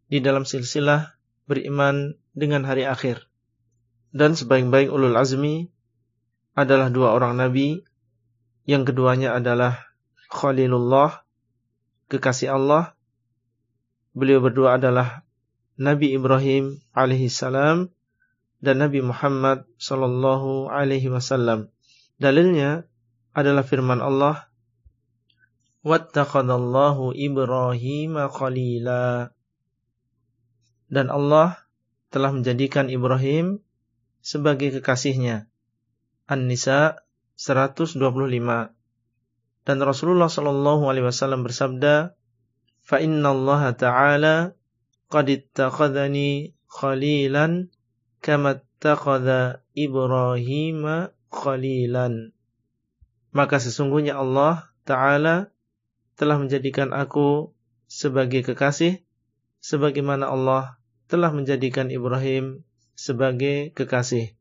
[0.09, 3.29] di dalam silsilah beriman dengan hari akhir
[4.13, 5.69] dan sebaik-baik ulul azmi
[6.57, 7.85] adalah dua orang nabi.
[8.69, 9.81] Yang keduanya adalah
[10.29, 11.25] Khalilullah,
[12.13, 12.93] kekasih Allah.
[14.13, 15.25] Beliau berdua adalah
[15.81, 17.89] Nabi Ibrahim alaihi salam
[18.61, 21.73] dan Nabi Muhammad sallallahu alaihi wasallam.
[22.21, 22.85] Dalilnya
[23.33, 24.53] adalah firman Allah,
[25.81, 29.33] "Wattaqadallahu Ibrahim khalila."
[30.89, 31.69] Dan Allah
[32.09, 33.61] telah menjadikan Ibrahim
[34.25, 35.49] sebagai kekasihnya.
[36.29, 37.05] An-Nisa
[37.37, 38.01] 125.
[39.69, 42.17] Dan Rasulullah sallallahu alaihi wasallam bersabda,
[42.81, 44.37] "Fa inna Allah ta'ala
[45.13, 47.69] qad ittakhadhani khalilan
[48.25, 52.33] kama ittakhadha Ibrahim khalilan."
[53.29, 55.53] Maka sesungguhnya Allah taala
[56.17, 57.53] telah menjadikan aku
[57.85, 59.05] sebagai kekasih
[59.61, 60.78] sebagaimana Allah
[61.09, 64.37] telah menjadikan Ibrahim sebagai kekasih.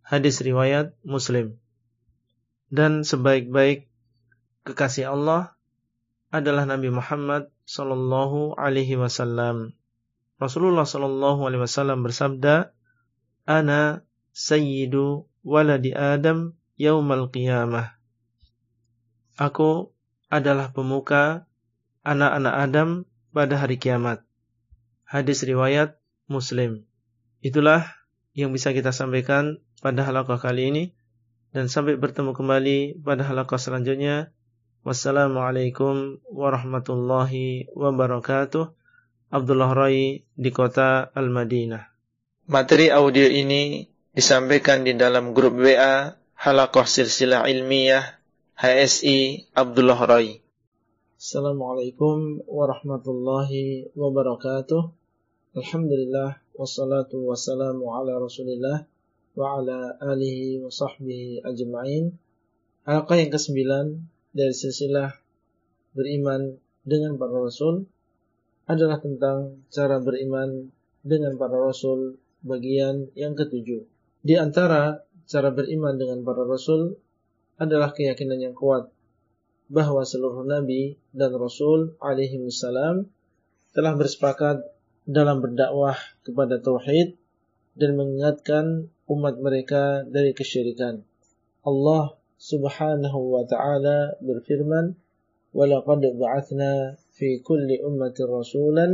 [0.00, 1.60] Hadis riwayat Muslim.
[2.72, 3.86] Dan sebaik-baik
[4.66, 5.54] kekasih Allah
[6.32, 9.76] adalah Nabi Muhammad sallallahu alaihi wasallam.
[10.40, 12.72] Rasulullah sallallahu alaihi wasallam bersabda,
[13.46, 14.02] "Ana
[14.34, 17.96] sayyidu waladi Adam yaumal qiyamah."
[19.36, 19.92] Aku
[20.32, 21.44] adalah pemuka
[22.02, 22.88] anak-anak Adam
[23.36, 24.24] pada hari kiamat.
[25.06, 25.95] Hadis riwayat
[26.26, 26.86] Muslim.
[27.42, 27.86] Itulah
[28.36, 30.84] yang bisa kita sampaikan pada halaqah kali ini
[31.56, 34.30] dan sampai bertemu kembali pada halaqah selanjutnya.
[34.86, 38.70] Wassalamualaikum warahmatullahi wabarakatuh.
[39.26, 41.82] Abdullah Rai di kota Al-Madinah.
[42.46, 43.82] Materi audio ini
[44.14, 48.22] disampaikan di dalam grup WA Halaqah Silsilah Ilmiah
[48.54, 50.38] HSI Abdullah Rai.
[51.18, 55.05] Assalamualaikum warahmatullahi wabarakatuh.
[55.56, 58.84] Alhamdulillah wassalatu wassalamu ala Rasulillah
[59.32, 62.12] wa ala alihi wa sahbihi ajma'in.
[62.84, 64.04] Halaqah yang kesembilan
[64.36, 65.16] dari silsilah
[65.96, 67.88] beriman dengan para rasul
[68.68, 70.68] adalah tentang cara beriman
[71.00, 73.80] dengan para rasul bagian yang ketujuh.
[74.20, 77.00] Di antara cara beriman dengan para rasul
[77.56, 78.92] adalah keyakinan yang kuat
[79.72, 83.08] bahwa seluruh nabi dan rasul alaihi salam
[83.72, 84.75] telah bersepakat
[85.06, 85.94] dalam berdakwah
[86.26, 87.14] kepada tauhid
[87.78, 91.06] dan mengingatkan umat mereka dari kesyirikan.
[91.62, 94.98] Allah Subhanahu wa taala berfirman,
[95.54, 98.92] "Walaqad ba'atsna fi kulli ummatin rasulan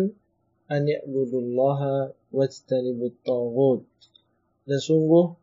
[0.69, 3.89] an ya'budullaha wajtanibut tagut."
[4.69, 5.35] Dan sungguh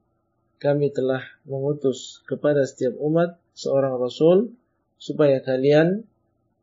[0.62, 4.54] kami telah mengutus kepada setiap umat seorang rasul
[5.02, 6.06] supaya kalian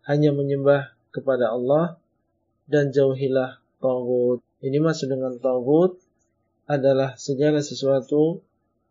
[0.07, 1.99] hanya menyembah kepada Allah
[2.71, 4.43] dan jauhilah Tawud.
[4.65, 6.01] Ini masuk dengan Tawud
[6.67, 8.43] adalah segala sesuatu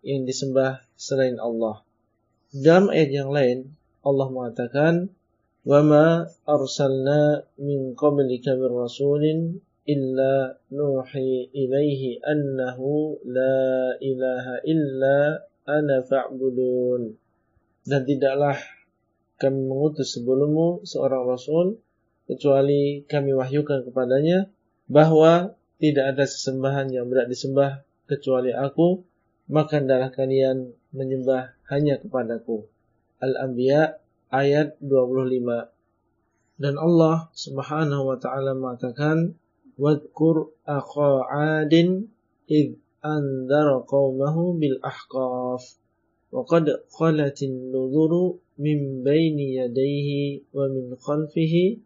[0.05, 1.81] yang disembah selain Allah.
[2.55, 3.75] Dalam ayat yang lain,
[4.05, 5.11] Allah mengatakan,
[5.65, 7.21] وَمَا أَرْسَلْنَا
[7.57, 9.23] مِنْ قَبْلِكَ مِنْ رَسُولٍ
[9.85, 10.33] إِلَّا
[10.71, 12.79] نُوحِي إِلَيْهِ أَنَّهُ
[13.25, 13.57] لَا
[13.97, 15.17] إِلَهَ إِلَّا
[15.65, 17.25] أَنَا فَعْبُدُونَ
[17.85, 18.57] dan tidaklah
[19.37, 21.77] kami mengutus sebelummu seorang rasul
[22.25, 24.49] kecuali kami wahyukan kepadanya
[24.85, 29.03] bahwa tidak ada sesembahan yang berat disembah kecuali aku,
[29.51, 32.65] maka adalah kalian menyembah hanya kepadaku.
[33.21, 33.97] Al-Anbiya
[34.31, 35.69] ayat 25.
[36.55, 39.35] Dan Allah Subhanahu wa taala mengatakan,
[39.75, 42.07] "Wadhkur akha 'adin
[42.47, 42.79] id
[43.85, 45.61] qaumahu bil ahqaf
[46.33, 51.79] khalatin nudhuru min baini yadayhi wa min khalfihi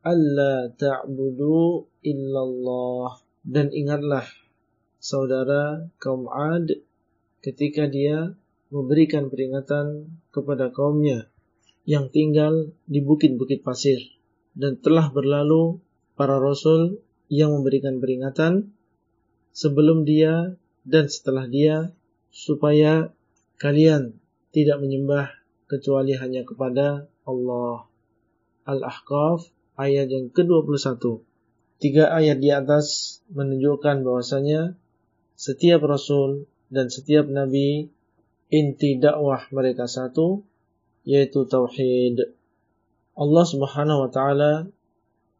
[0.00, 4.26] alla ta'budu illallah." Dan ingatlah
[5.02, 6.78] saudara kaum 'Ad
[7.42, 8.38] ketika dia
[8.70, 11.26] memberikan peringatan kepada kaumnya
[11.82, 13.98] yang tinggal di bukit-bukit pasir
[14.54, 15.82] dan telah berlalu
[16.14, 18.70] para rasul yang memberikan peringatan
[19.50, 20.54] sebelum dia
[20.86, 21.90] dan setelah dia
[22.30, 23.10] supaya
[23.58, 24.16] kalian
[24.52, 25.32] tidak menyembah
[25.66, 27.88] kecuali hanya kepada Allah.
[28.68, 29.48] Al-Ahqaf
[29.80, 31.31] ayat yang ke-21.
[31.82, 34.78] Tiga ayat di atas menunjukkan bahwasanya
[35.34, 37.90] setiap rasul dan setiap nabi
[38.54, 40.46] inti dakwah mereka satu
[41.02, 42.38] yaitu tauhid.
[43.18, 44.70] Allah Subhanahu wa taala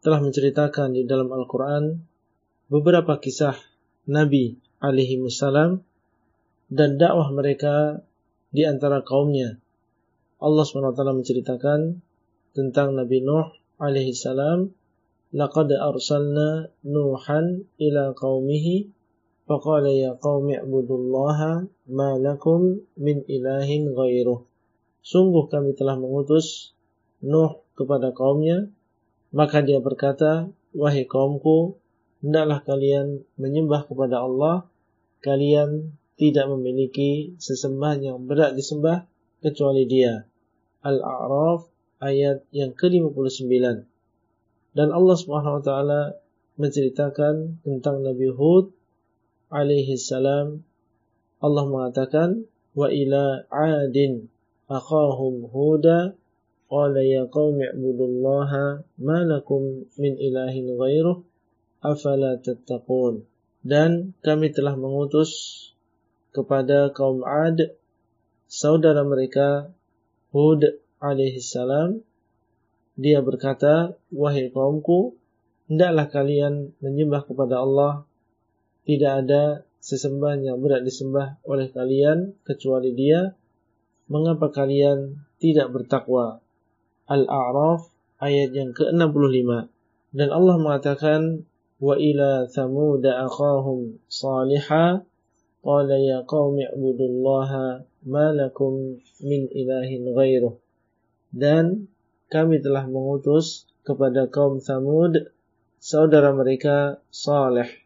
[0.02, 2.02] telah menceritakan di dalam Al-Qur'an
[2.66, 3.54] beberapa kisah
[4.10, 5.86] nabi alaihi wasallam
[6.66, 8.02] dan dakwah mereka
[8.50, 9.62] di antara kaumnya.
[10.42, 12.02] Allah Subhanahu wa taala menceritakan
[12.50, 14.74] tentang Nabi Nuh alaihi salam,
[15.32, 17.40] لقد أرسلنا نوحا
[17.80, 18.66] إلى قومه
[19.48, 21.38] فقال يا قوم qaumi الله
[21.88, 22.60] ما لكم
[23.00, 24.38] من إله غيره
[25.02, 26.78] Sungguh kami telah mengutus
[27.22, 28.70] Nuh kepada kaumnya,
[29.34, 31.78] maka dia berkata, wahai kaumku,
[32.22, 34.66] hendaklah kalian menyembah kepada Allah,
[35.22, 39.06] kalian tidak memiliki sesembahan yang berat disembah
[39.42, 40.26] kecuali dia.
[40.82, 41.66] Al-A'raf
[42.02, 43.91] ayat yang ke-59.
[44.72, 46.00] Dan Allah Subhanahu wa taala
[46.56, 48.72] menceritakan tentang Nabi Hud
[49.52, 50.64] alaihi salam.
[51.44, 54.32] Allah mengatakan wa ila 'adin
[54.72, 56.16] akhahum huda
[56.72, 61.20] qala ya qaumi ibudullaha ma lakum min ilahin ghairuh
[61.84, 63.28] afala tattaqun.
[63.62, 65.30] Dan kami telah mengutus
[66.32, 67.76] kepada kaum 'Ad
[68.48, 69.68] saudara mereka
[70.32, 70.64] Hud
[70.96, 72.00] alaihi salam
[72.98, 75.16] dia berkata wahai kaumku
[75.66, 78.04] hendaklah kalian menyembah kepada Allah
[78.82, 79.42] tidak ada
[79.82, 83.34] sesembahan yang berat disembah oleh kalian kecuali dia.
[84.06, 86.38] Mengapa kalian tidak bertakwa?
[87.10, 87.90] Al-A'raf
[88.22, 89.50] ayat yang ke-65.
[90.14, 91.46] Dan Allah mengatakan,
[91.82, 95.02] Wa ila thamud akhahum salihah
[95.66, 100.54] qala ya qaumi ibudullaha ma lakum min ilahin ghairuh.
[101.34, 101.90] Dan
[102.32, 105.28] kami telah mengutus kepada kaum Thamud
[105.76, 107.82] saudara mereka Saleh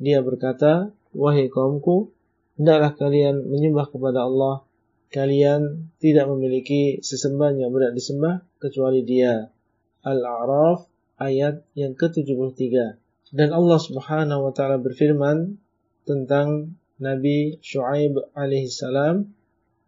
[0.00, 2.08] dia berkata, Wahai kaumku,
[2.56, 4.64] hendaklah kalian menyembah kepada Allah,
[5.12, 9.52] kalian tidak memiliki sesembahan yang berat disembah kecuali Dia.
[10.00, 10.88] Al-A'raf
[11.20, 12.96] ayat yang ke-73.
[13.36, 15.60] Dan Allah Subhanahu wa taala berfirman
[16.08, 19.36] tentang Nabi Shu'aib alaihi salam,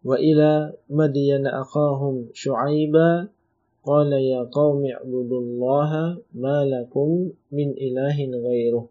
[0.04, 3.32] "Wa ila Madyan aqahum Shu'aiba
[3.82, 8.86] qala ya qaumi ibudullaha ma lakum min ilahin ghairuh."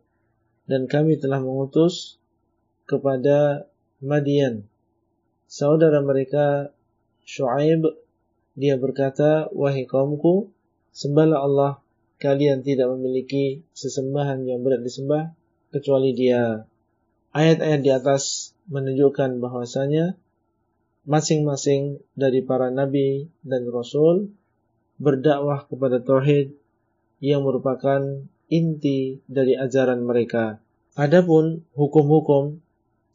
[0.68, 2.22] Dan kami telah mengutus
[2.88, 3.68] kepada
[4.04, 4.68] Madian.
[5.48, 6.76] Saudara mereka
[7.28, 7.86] Shu'aib
[8.56, 10.52] dia berkata wahai kaumku
[10.92, 11.74] sembahlah Allah.
[12.22, 15.34] Kalian tidak memiliki sesembahan yang berat disembah
[15.74, 16.70] kecuali dia.
[17.34, 20.14] Ayat-ayat di atas menunjukkan bahwasanya
[21.08, 24.30] masing-masing dari para nabi dan rasul
[25.02, 26.54] berdakwah kepada tauhid
[27.18, 28.22] yang merupakan
[28.54, 30.62] inti dari ajaran mereka.
[30.93, 32.62] Adapun hukum-hukum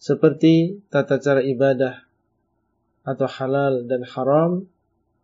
[0.02, 2.06] seperti tata cara ibadah
[3.06, 4.66] atau halal dan haram,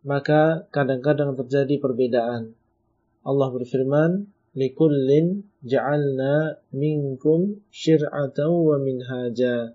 [0.06, 2.54] maka kadang-kadang terjadi perbedaan.
[3.22, 9.74] Allah berfirman, "Likullin ja'alna minkum syir'atan wa minhaja."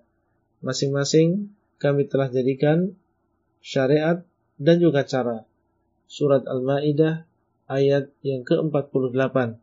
[0.64, 2.96] Masing-masing kami telah jadikan
[3.64, 4.24] syariat
[4.60, 5.47] dan juga cara.
[6.08, 7.28] Surat Al-Maidah
[7.68, 9.60] ayat yang ke-48.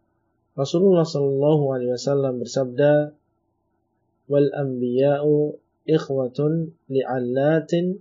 [0.55, 3.17] Rasulullah sallallahu alaihi wasallam bersabda,
[4.31, 8.01] "Wal anbiya'u ikhwatun li'allatin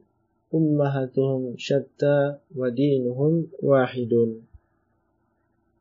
[0.54, 4.46] ummahatuhum syatta wa dinuhum wahidun.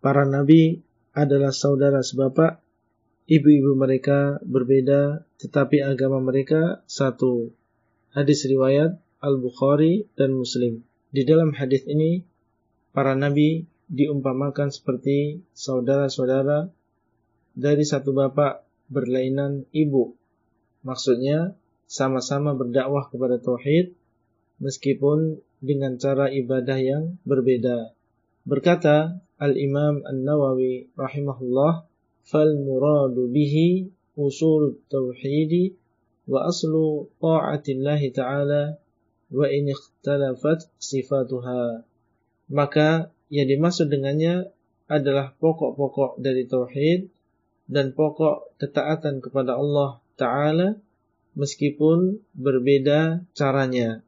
[0.01, 0.81] Para nabi
[1.13, 2.59] adalah saudara sebapak,
[3.29, 7.53] ibu-ibu mereka berbeda, tetapi agama mereka satu.
[8.17, 10.83] Hadis riwayat Al-Bukhari dan Muslim.
[11.13, 12.25] Di dalam hadis ini,
[12.93, 16.73] para nabi diumpamakan seperti saudara-saudara
[17.53, 20.17] dari satu bapak berlainan ibu.
[20.85, 21.57] Maksudnya,
[21.89, 23.93] sama-sama berdakwah kepada tauhid
[24.61, 27.93] meskipun dengan cara ibadah yang berbeda.
[28.49, 31.85] Berkata Al-Imam An-Nawawi rahimahullah,
[32.25, 35.77] "Fal muradu bihi usul tauhid
[36.25, 38.81] wa aslu ta'atillahi ta'ala
[39.31, 41.92] wa in ikhtalafat sifatuha."
[42.53, 44.53] Maka yang dimaksud dengannya
[44.93, 47.09] adalah pokok-pokok dari tauhid
[47.65, 50.77] dan pokok ketaatan kepada Allah Ta'ala
[51.33, 54.05] meskipun berbeda caranya.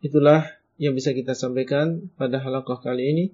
[0.00, 0.48] Itulah
[0.80, 3.24] yang bisa kita sampaikan pada halaqah kali ini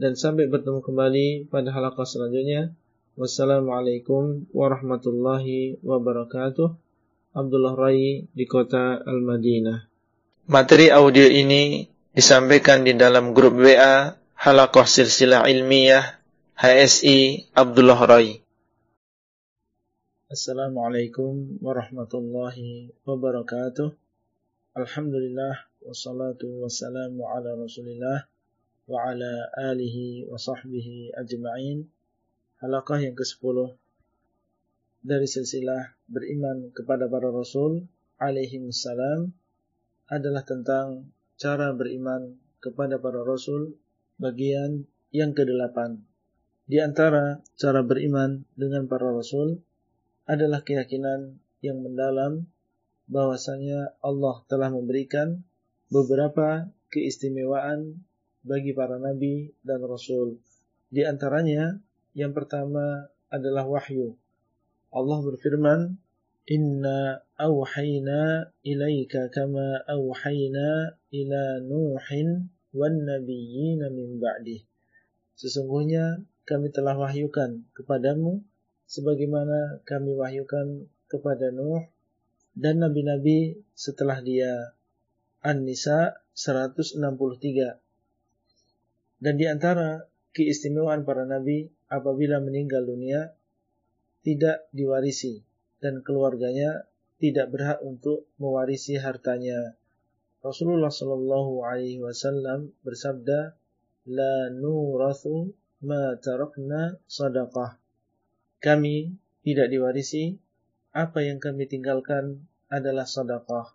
[0.00, 2.72] dan sampai bertemu kembali pada halaqah selanjutnya.
[3.20, 6.72] Wassalamualaikum warahmatullahi wabarakatuh.
[7.34, 9.86] Abdullah Rai di kota Al-Madinah.
[10.50, 16.22] Materi audio ini disampaikan di dalam grup WA Halaqah Silsilah Ilmiah
[16.54, 18.38] HSI Abdullah Rai.
[20.30, 23.90] Assalamualaikum warahmatullahi wabarakatuh.
[24.78, 28.30] Alhamdulillah wassalatu wassalamu ala rasulillah
[28.86, 31.90] wa ala alihi wa sahbihi ajma'in
[32.62, 33.74] halakah yang ke-10
[35.02, 37.90] dari silsilah beriman kepada para rasul
[38.22, 39.34] alaihi salam
[40.06, 41.10] adalah tentang
[41.40, 43.76] cara beriman kepada para rasul
[44.18, 46.00] bagian yang ke-8
[46.64, 49.60] di antara cara beriman dengan para rasul
[50.24, 52.48] adalah keyakinan yang mendalam
[53.04, 55.44] bahwasanya Allah telah memberikan
[55.92, 58.00] beberapa keistimewaan
[58.40, 60.40] bagi para nabi dan rasul.
[60.88, 61.76] Di antaranya
[62.16, 64.16] yang pertama adalah wahyu.
[64.88, 66.00] Allah berfirman,
[66.48, 67.20] "Inna
[68.62, 74.62] ilaika kama awhayna ila Nuhin wan nabiyyina min ba'dih."
[75.34, 78.38] Sesungguhnya kami telah wahyukan kepadamu
[78.86, 81.82] sebagaimana kami wahyukan kepada Nuh
[82.54, 84.78] dan nabi-nabi setelah dia
[85.42, 87.02] An-Nisa 163.
[89.18, 93.34] Dan di antara keistimewaan para nabi apabila meninggal dunia
[94.22, 95.42] tidak diwarisi
[95.82, 96.86] dan keluarganya
[97.24, 99.80] tidak berhak untuk mewarisi hartanya.
[100.44, 103.56] Rasulullah Shallallahu Alaihi Wasallam bersabda,
[104.12, 105.48] "La nurathu
[105.88, 107.80] ma tarakna sadaqah."
[108.60, 110.36] Kami tidak diwarisi
[110.92, 113.72] apa yang kami tinggalkan adalah sadaqah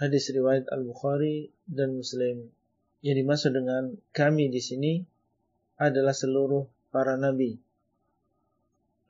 [0.00, 2.48] hadis riwayat Al-Bukhari dan Muslim.
[3.04, 4.92] Yang dimaksud dengan kami di sini
[5.76, 7.60] adalah seluruh para nabi.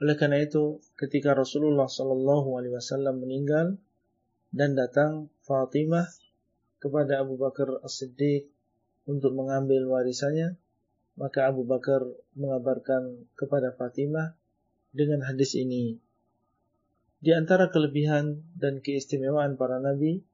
[0.00, 3.76] Oleh karena itu, ketika Rasulullah Shallallahu Alaihi Wasallam meninggal
[4.48, 6.08] dan datang Fatimah
[6.80, 8.48] kepada Abu Bakar As-Siddiq
[9.04, 10.56] untuk mengambil warisannya,
[11.20, 12.00] maka Abu Bakar
[12.32, 14.32] mengabarkan kepada Fatimah
[14.96, 16.00] dengan hadis ini.
[17.20, 20.24] Di antara kelebihan dan keistimewaan para nabi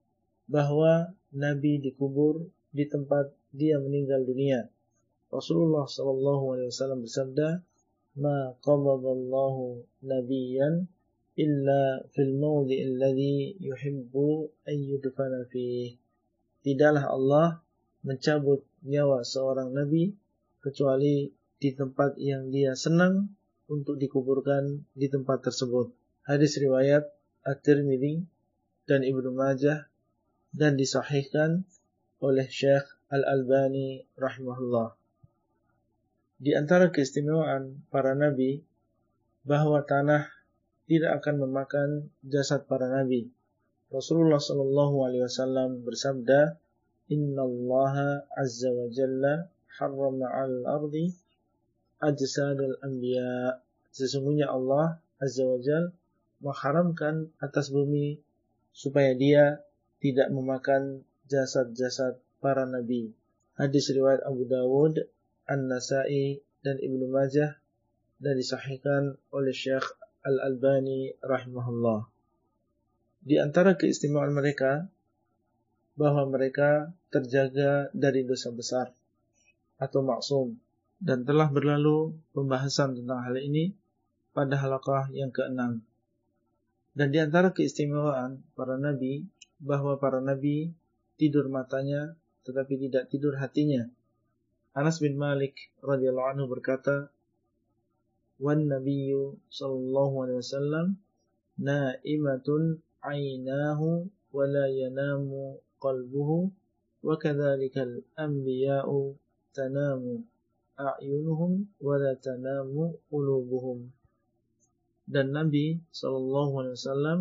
[0.47, 4.71] bahwa Nabi dikubur di tempat dia meninggal dunia.
[5.27, 7.67] Rasulullah Wasallam bersabda,
[8.17, 10.89] "Ma qabadallahu nabiyan
[11.37, 16.01] illa fil mawdi alladhi yuhibbu an yudfana fihi."
[16.65, 17.49] Tidaklah Allah
[18.03, 20.17] mencabut nyawa seorang nabi
[20.65, 23.33] kecuali di tempat yang dia senang
[23.67, 25.91] untuk dikuburkan di tempat tersebut.
[26.27, 27.07] Hadis riwayat
[27.47, 28.27] At-Tirmidzi
[28.87, 29.87] dan Ibnu Majah
[30.55, 31.67] dan disahihkan
[32.23, 34.99] oleh Syekh Al-Albani rahimahullah.
[36.37, 38.61] Di antara keistimewaan para nabi
[39.47, 40.29] bahwa tanah
[40.85, 41.89] tidak akan memakan
[42.21, 43.33] jasad para nabi.
[43.89, 46.61] Rasulullah Shallallahu alaihi wasallam bersabda,
[47.09, 49.49] "Inna Allah azza wa jalla
[49.81, 51.15] harrama 'al ardi
[52.03, 53.63] ajsadal anbiya."
[53.95, 55.95] Sesungguhnya Allah azza wa jalla
[56.45, 58.21] mengharamkan atas bumi
[58.77, 59.65] supaya dia
[60.05, 61.01] tidak memakan
[61.33, 63.09] jasad-jasad para nabi.
[63.57, 65.01] Hadis riwayat Abu Dawud,
[65.47, 67.59] An-Nasai dan Ibnu Majah
[68.19, 69.87] dan disahihkan oleh Syekh
[70.27, 72.11] Al-Albani rahimahullah.
[73.23, 74.91] Di antara keistimewaan mereka
[75.95, 78.93] bahwa mereka terjaga dari dosa besar
[79.81, 80.59] atau maksum
[81.01, 83.73] dan telah berlalu pembahasan tentang hal ini
[84.37, 85.81] pada halaqah yang keenam.
[86.97, 89.29] Dan di antara keistimewaan para nabi
[89.61, 90.73] bahwa para nabi
[91.17, 93.89] tidur matanya tetapi tidak tidur hatinya.
[94.77, 97.09] Anas bin Malik radhiyallahu anhu berkata,
[98.37, 100.87] "Wan nabiyyu sallallahu alaihi wasallam
[101.57, 104.05] na'imatun 'ainahu
[104.37, 106.53] wa la yanamu qalbuhu
[107.01, 109.17] wa kadzalikal anbiya'u
[109.57, 110.29] tanamu
[110.77, 113.89] a'yunuhum wa la tanamu qulubuhum."
[115.07, 117.19] dan Nabi Shallallahu Alaihi Wasallam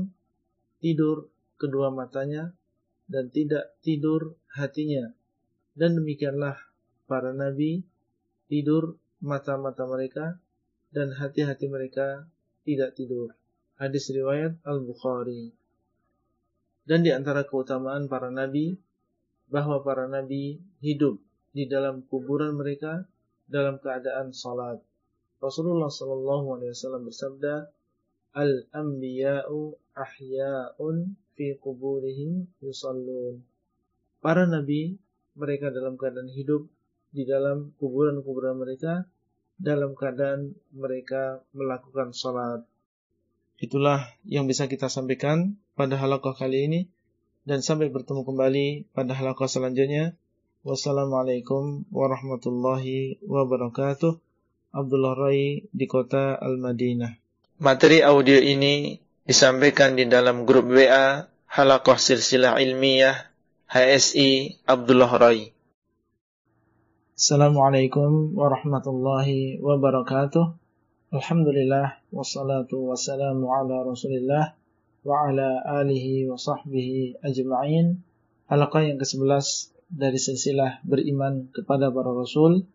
[0.81, 2.51] tidur kedua matanya
[3.05, 5.13] dan tidak tidur hatinya.
[5.77, 6.57] Dan demikianlah
[7.05, 7.85] para nabi
[8.49, 10.37] tidur mata-mata mereka
[10.93, 12.25] dan hati-hati mereka
[12.65, 13.33] tidak tidur.
[13.75, 15.51] Hadis riwayat Al-Bukhari.
[16.85, 18.77] Dan di antara keutamaan para nabi
[19.49, 21.17] bahwa para nabi hidup
[21.51, 23.05] di dalam kuburan mereka
[23.49, 24.81] dalam keadaan salat.
[25.41, 27.53] Rasulullah Shallallahu Alaihi Wasallam bersabda,
[28.35, 33.43] Al-anbiya'u ahya'un fi kuburihim yusallun.
[34.19, 34.97] Para nabi
[35.35, 36.67] mereka dalam keadaan hidup
[37.15, 39.07] di dalam kuburan-kuburan mereka
[39.55, 42.67] dalam keadaan mereka melakukan salat.
[43.55, 46.81] Itulah yang bisa kita sampaikan pada halaqah kali ini
[47.47, 50.19] dan sampai bertemu kembali pada halaqah selanjutnya.
[50.67, 54.19] Wassalamualaikum warahmatullahi wabarakatuh.
[54.75, 57.15] Abdullah Rai di kota Al-Madinah.
[57.63, 63.15] Materi audio ini disampaikan di dalam grup WA Halakoh Silsilah Ilmiah
[63.71, 65.54] HSI Abdullah Rai.
[67.15, 70.51] Assalamualaikum warahmatullahi wabarakatuh.
[71.15, 74.51] Alhamdulillah wassalatu wassalamu ala Rasulillah
[75.07, 78.03] wa ala alihi wa sahbihi ajma'in.
[78.51, 79.47] Halaqah yang ke-11
[79.87, 82.67] dari silsilah beriman kepada para rasul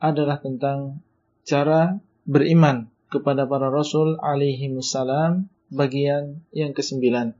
[0.00, 1.04] adalah tentang
[1.44, 7.36] cara beriman kepada para rasul alaihi salam bagian yang kesembilan.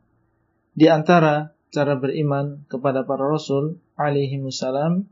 [0.76, 5.08] Di antara cara beriman kepada para rasul alaihi salam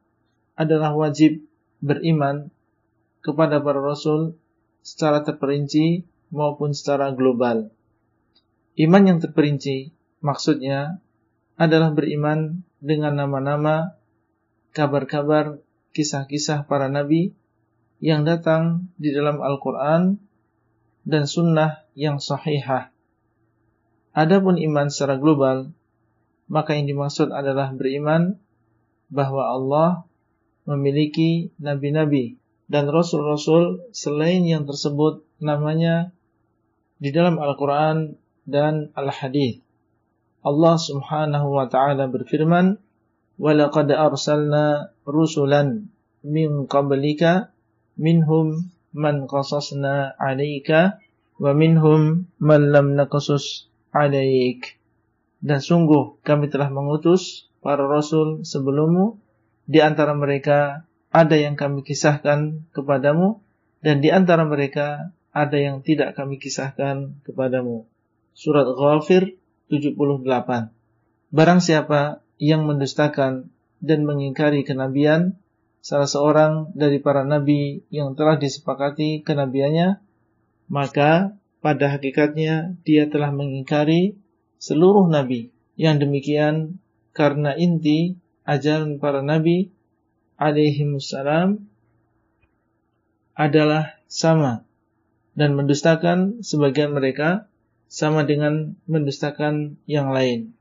[0.62, 1.42] adalah wajib
[1.82, 2.48] beriman
[3.22, 4.38] kepada para rasul
[4.82, 7.70] secara terperinci maupun secara global.
[8.74, 9.92] Iman yang terperinci
[10.24, 11.02] maksudnya
[11.60, 13.94] adalah beriman dengan nama-nama,
[14.74, 15.60] kabar-kabar,
[15.92, 17.36] kisah-kisah para nabi
[18.02, 20.18] yang datang di dalam Al-Quran
[21.06, 22.90] dan sunnah yang sahihah.
[24.12, 25.70] Adapun iman secara global,
[26.50, 28.40] maka yang dimaksud adalah beriman
[29.12, 29.90] bahwa Allah
[30.68, 32.38] memiliki nabi-nabi
[32.70, 36.14] dan rasul-rasul selain yang tersebut namanya
[37.02, 38.14] di dalam Al-Quran
[38.46, 39.62] dan Al-Hadith.
[40.42, 42.78] Allah subhanahu wa ta'ala berfirman,
[43.38, 44.66] وَلَقَدْ أَرْسَلْنَا
[45.06, 45.62] رُسُلًا
[46.22, 47.22] مِنْ قَبْلِكَ
[47.98, 48.46] مِنْهُمْ
[48.94, 50.70] مَنْ قَصَصْنَا عَلَيْكَ
[51.42, 52.00] وَمِنْهُمْ
[52.38, 53.44] مَنْ لَمْ نَقَصُسْ
[53.94, 54.62] عَلَيْكَ
[55.42, 59.21] Dan sungguh kami telah mengutus para rasul sebelummu
[59.72, 63.40] di antara mereka ada yang kami kisahkan kepadamu
[63.80, 67.88] dan di antara mereka ada yang tidak kami kisahkan kepadamu.
[68.36, 69.40] Surat Ghafir
[69.72, 70.68] 78.
[71.32, 73.48] Barang siapa yang mendustakan
[73.80, 75.40] dan mengingkari kenabian
[75.80, 80.04] salah seorang dari para nabi yang telah disepakati kenabiannya,
[80.68, 81.32] maka
[81.64, 84.20] pada hakikatnya dia telah mengingkari
[84.60, 85.48] seluruh nabi.
[85.80, 86.54] Yang demikian
[87.16, 89.70] karena inti ajaran para nabi
[90.38, 91.66] alaihi wassalam
[93.38, 94.66] adalah sama
[95.32, 97.48] dan mendustakan sebagian mereka
[97.88, 100.56] sama dengan mendustakan yang lain.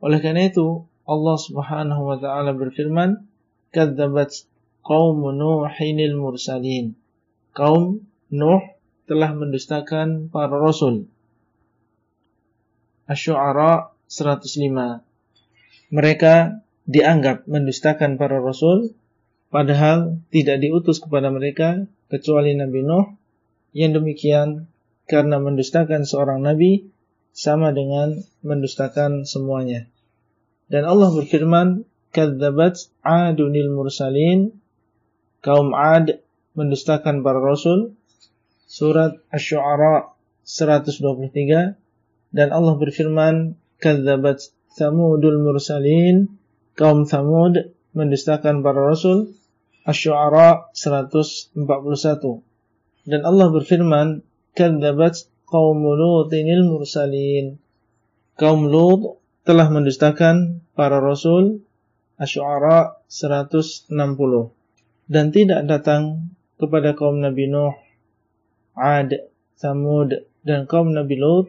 [0.00, 3.24] Oleh karena itu, Allah Subhanahu wa taala berfirman,
[3.72, 4.48] "Kadzabat
[4.80, 6.96] qaum Nuhinil mursalin."
[7.52, 8.62] Kaum Nuh
[9.10, 11.10] telah mendustakan para rasul.
[13.10, 15.02] Asy-Syu'ara 105.
[15.90, 18.90] Mereka dianggap mendustakan para rasul
[19.54, 23.06] padahal tidak diutus kepada mereka kecuali Nabi Nuh.
[23.70, 24.66] Yang demikian
[25.06, 26.90] karena mendustakan seorang nabi
[27.30, 29.86] sama dengan mendustakan semuanya.
[30.66, 34.58] Dan Allah berfirman, "Kadzabat 'adunil mursalin."
[35.38, 36.18] Kaum 'Ad
[36.58, 37.94] mendustakan para rasul.
[38.66, 41.78] Surat Asy-Syu'ara 123
[42.34, 46.39] dan Allah berfirman, "Kadzabat Tsamudul mursalin."
[46.78, 49.34] Kaum Tsamud mendustakan para rasul.
[49.86, 51.56] Asy-Syu'ara 141.
[53.08, 57.56] Dan Allah berfirman, "Kadzabat qaum Lutinil mursalin."
[58.36, 61.64] Kaum Lut telah mendustakan para rasul
[62.20, 63.90] Asy-Syu'ara 160
[65.10, 67.74] dan tidak datang kepada kaum Nabi Nuh,
[68.76, 69.16] Ad,
[69.56, 71.48] Samud dan kaum Nabi Lut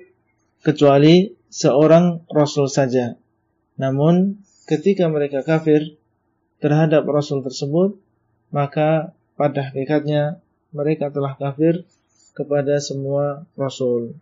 [0.64, 3.14] kecuali seorang rasul saja.
[3.76, 4.42] Namun
[4.72, 6.00] ketika mereka kafir
[6.64, 8.00] terhadap rasul tersebut,
[8.56, 10.40] maka pada hakikatnya
[10.72, 11.84] mereka telah kafir
[12.32, 14.16] kepada semua rasul.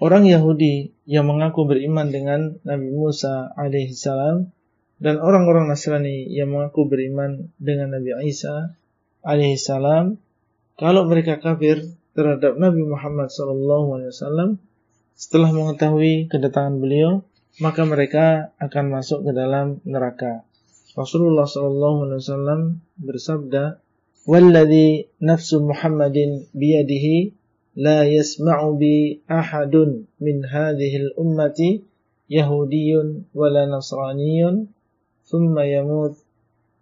[0.00, 4.48] Orang Yahudi yang mengaku beriman dengan Nabi Musa alaihissalam
[4.98, 8.74] dan orang-orang Nasrani yang mengaku beriman dengan Nabi Isa
[9.22, 10.18] alaihissalam
[10.80, 14.58] kalau mereka kafir terhadap Nabi Muhammad SAW
[15.14, 17.22] setelah mengetahui kedatangan beliau
[17.60, 20.46] maka mereka akan masuk ke dalam neraka.
[20.96, 23.80] Rasulullah SAW bersabda,
[24.24, 27.32] "Walladhi nafsu Muhammadin biyadihi
[27.76, 31.84] la yasma'u bi ahadun min hadhihi al-ummati
[32.28, 34.68] yahudiyyun wala nasraniyyun
[35.28, 36.16] thumma yamut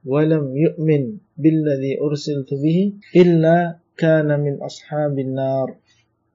[0.07, 5.75] wa lam yu'min billadhi ursiltu bihi illa kana min ashabin nar."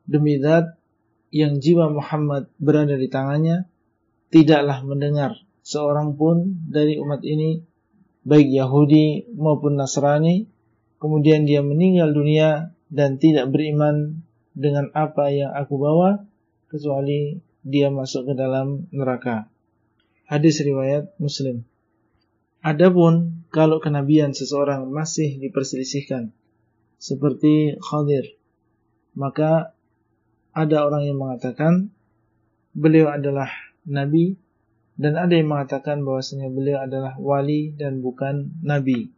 [0.07, 0.75] Demi zat
[1.31, 3.67] yang jiwa Muhammad berada di tangannya,
[4.35, 7.63] tidaklah mendengar seorang pun dari umat ini
[8.27, 10.51] baik Yahudi maupun Nasrani.
[10.99, 16.27] Kemudian dia meninggal dunia dan tidak beriman dengan apa yang aku bawa
[16.67, 19.47] kecuali dia masuk ke dalam neraka.
[20.27, 21.63] Hadis riwayat Muslim.
[22.59, 26.35] Adapun kalau kenabian seseorang masih diperselisihkan
[26.99, 28.35] seperti Khadir,
[29.15, 29.71] maka
[30.51, 31.93] ada orang yang mengatakan
[32.73, 34.37] beliau adalah nabi
[34.95, 39.11] dan ada yang mengatakan bahwasanya beliau adalah wali dan bukan nabi.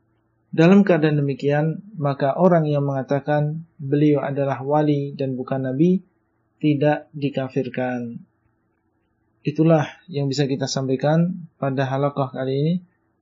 [0.50, 6.02] Dalam keadaan demikian, maka orang yang mengatakan beliau adalah wali dan bukan nabi
[6.58, 8.26] tidak dikafirkan.
[9.46, 12.76] Itulah yang bisa kita sampaikan pada halaqah kali ini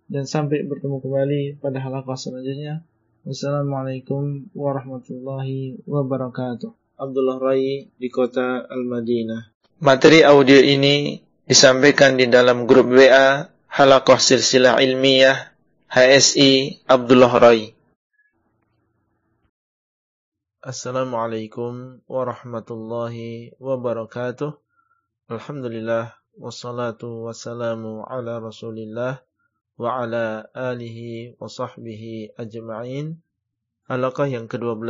[0.08, 2.86] dan sampai bertemu kembali pada halaqah selanjutnya.
[3.26, 6.72] Wassalamualaikum warahmatullahi wabarakatuh.
[6.96, 9.52] Abdullah Rai di kota Al-Madinah.
[9.84, 15.54] Materi audio ini disampaikan di dalam grup WA Halaqah Silsilah Ilmiah
[15.94, 17.70] HSI Abdullah Rai.
[20.66, 24.58] Assalamualaikum warahmatullahi wabarakatuh.
[25.30, 29.22] Alhamdulillah wassalatu wassalamu ala Rasulillah
[29.78, 33.22] wa ala alihi wa sahbihi ajma'in.
[33.86, 34.82] Halaqah yang ke-12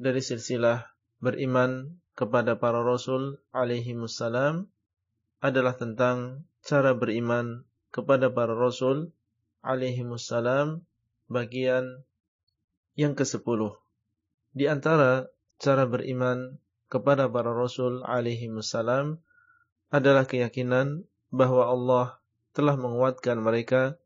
[0.00, 0.88] dari silsilah
[1.20, 4.71] beriman kepada para rasul alaihi wassalam
[5.42, 9.10] adalah tentang cara beriman kepada para rasul
[9.60, 10.86] alaihi wassalam
[11.26, 12.06] bagian
[12.94, 13.74] yang ke-10.
[14.54, 15.26] Di antara
[15.58, 19.18] cara beriman kepada para rasul alaihi wassalam
[19.90, 22.06] adalah keyakinan bahwa Allah
[22.54, 23.98] telah menguatkan mereka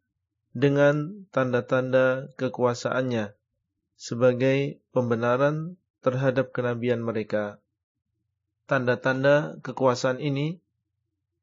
[0.56, 3.36] dengan tanda-tanda kekuasaannya
[3.98, 7.60] sebagai pembenaran terhadap kenabian mereka.
[8.70, 10.64] Tanda-tanda kekuasaan ini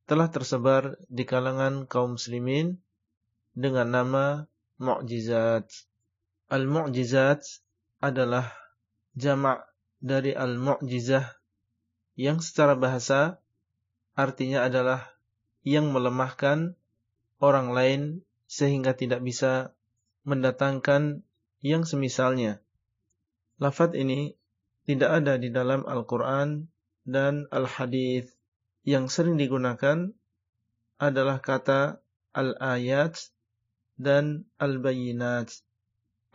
[0.03, 2.79] telah tersebar di kalangan kaum muslimin
[3.55, 4.25] dengan nama
[4.81, 5.69] mukjizat.
[6.51, 7.63] Al-mu'jizat
[8.03, 8.51] adalah
[9.15, 9.63] jamak
[10.03, 11.23] dari al-mu'jizah
[12.19, 13.39] yang secara bahasa
[14.13, 15.15] artinya adalah
[15.63, 16.75] yang melemahkan
[17.39, 18.01] orang lain
[18.45, 19.71] sehingga tidak bisa
[20.27, 21.23] mendatangkan
[21.63, 22.59] yang semisalnya.
[23.57, 24.35] Lafat ini
[24.83, 26.67] tidak ada di dalam Al-Quran
[27.07, 28.32] dan Al-Hadith
[28.83, 30.11] yang sering digunakan
[30.99, 32.03] adalah kata
[32.35, 33.15] al-ayat
[33.95, 35.63] dan al-bayinat.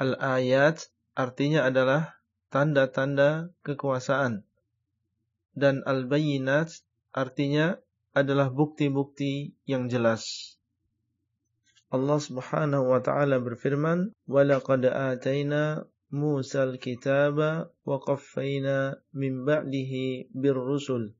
[0.01, 2.17] Al-ayat artinya adalah
[2.49, 4.49] tanda-tanda kekuasaan.
[5.53, 6.73] Dan al-bayinat
[7.13, 7.77] artinya
[8.17, 10.57] adalah bukti-bukti yang jelas.
[11.89, 21.13] Allah Subhanahu wa taala berfirman, "Wa laqad atayna Musa al-kitaba wa qaffayna min ba'dihi bir-rusul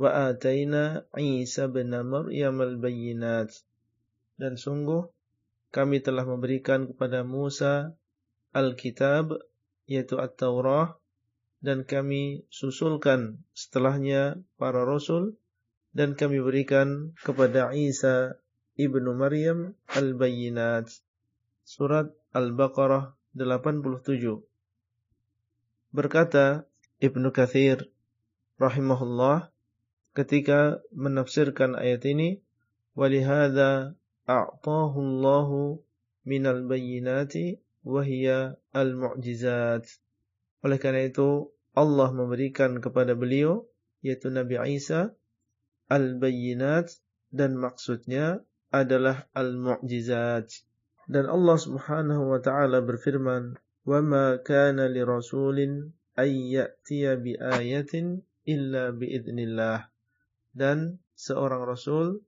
[0.00, 3.52] wa atayna Isa bin Maryam al-bayyinat."
[4.36, 5.08] Dan sungguh
[5.72, 7.96] kami telah memberikan kepada Musa
[8.52, 9.40] al-kitab
[9.88, 10.96] yaitu At-Taurah
[11.62, 15.38] dan kami susulkan setelahnya para rasul
[15.94, 18.40] dan kami berikan kepada Isa
[18.74, 20.88] ibnu Maryam al-Bayyinat
[21.62, 24.42] surat Al-Baqarah 87
[25.92, 26.64] berkata
[26.98, 27.92] Ibnu Kathir
[28.56, 29.51] rahimahullah
[30.12, 32.40] ketika menafsirkan ayat ini
[32.96, 33.96] walihada
[34.28, 35.80] a'tahu Allahu
[36.28, 39.88] minal bayyinati wahia al-mu'jizat
[40.62, 43.66] oleh karena itu Allah memberikan kepada beliau
[44.04, 45.16] yaitu Nabi Isa
[45.90, 46.88] al-bayyinat
[47.32, 48.40] dan maksudnya
[48.72, 50.48] adalah al-mu'jizat.
[51.04, 58.24] Dan Allah Subhanahu wa taala berfirman, "Wa ma kana li rasulin ay ya'tiya bi ayatin
[58.48, 59.91] illa bi idznillah."
[60.52, 62.20] Dan seorang rasul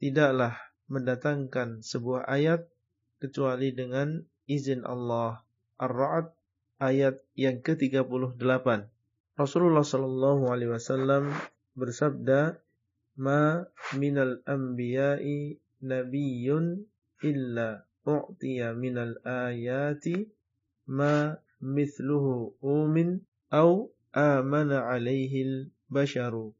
[0.00, 0.56] tidaklah
[0.88, 2.64] mendatangkan sebuah ayat
[3.20, 5.44] kecuali dengan izin Allah.
[5.78, 6.32] Ar-Ra'd
[6.80, 8.66] ayat yang ke-38.
[9.38, 11.30] Rasulullah sallallahu alaihi wasallam
[11.78, 12.58] bersabda,
[13.20, 13.62] "Ma
[13.94, 16.82] minal anbiya'i nabiyyun
[17.22, 20.26] illa u'tiya minal ayati
[20.90, 26.57] ma mithluhu umin au amana alaihi al-basharu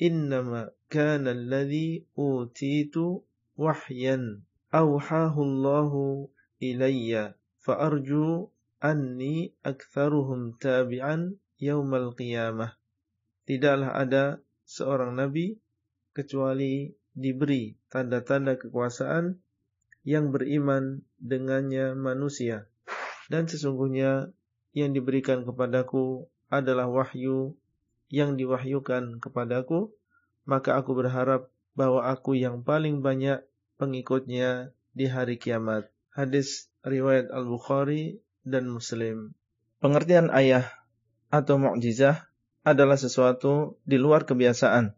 [0.00, 3.24] innama kana alladhi utitu
[3.56, 6.30] wahyan awhahu Allahu
[6.60, 12.76] ilayya fa arju anni aktharuhum tabi'an yaumal qiyamah
[13.48, 14.24] tidaklah ada
[14.66, 15.56] seorang nabi
[16.12, 19.40] kecuali diberi tanda-tanda kekuasaan
[20.06, 22.70] yang beriman dengannya manusia.
[23.26, 24.30] Dan sesungguhnya
[24.70, 27.58] yang diberikan kepadaku adalah wahyu
[28.12, 29.90] yang diwahyukan kepadaku,
[30.46, 33.42] maka aku berharap bahwa aku yang paling banyak
[33.76, 35.90] pengikutnya di hari kiamat.
[36.14, 39.36] Hadis riwayat Al-Bukhari dan Muslim.
[39.82, 40.64] Pengertian ayah
[41.28, 42.30] atau mukjizah
[42.64, 44.96] adalah sesuatu di luar kebiasaan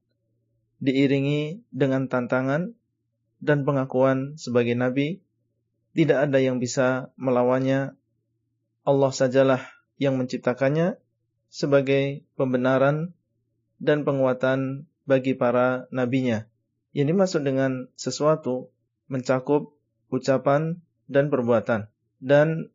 [0.78, 2.74] diiringi dengan tantangan
[3.38, 5.22] dan pengakuan sebagai nabi,
[5.94, 7.94] tidak ada yang bisa melawannya.
[8.86, 9.62] Allah sajalah
[9.98, 10.96] yang menciptakannya
[11.48, 13.16] sebagai pembenaran
[13.80, 16.44] dan penguatan bagi para nabinya.
[16.92, 18.72] Yang dimaksud dengan sesuatu
[19.08, 19.72] mencakup
[20.12, 21.88] ucapan dan perbuatan.
[22.20, 22.72] Dan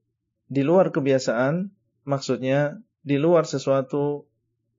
[0.49, 1.69] di luar kebiasaan,
[2.05, 4.25] maksudnya di luar sesuatu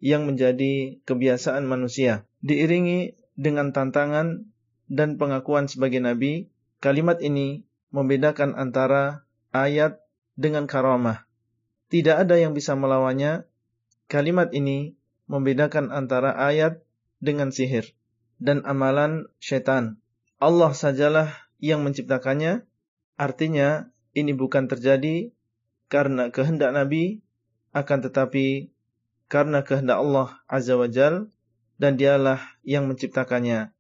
[0.03, 2.27] yang menjadi kebiasaan manusia.
[2.45, 4.49] Diiringi dengan tantangan
[4.91, 7.65] dan pengakuan sebagai nabi, kalimat ini
[7.95, 9.25] membedakan antara
[9.55, 10.03] ayat
[10.35, 11.25] dengan karamah.
[11.89, 13.47] Tidak ada yang bisa melawannya.
[14.07, 14.95] Kalimat ini
[15.27, 16.85] membedakan antara ayat
[17.25, 17.97] dengan sihir
[18.37, 19.97] dan amalan syaitan.
[20.37, 21.33] Allah sajalah
[21.63, 22.69] yang menciptakannya.
[23.17, 25.33] Artinya ini bukan terjadi
[25.89, 27.25] karena kehendak Nabi,
[27.73, 28.75] akan tetapi
[29.31, 31.33] karena kehendak Allah Azza wa Jal
[31.81, 33.75] dan dialah yang menciptakannya.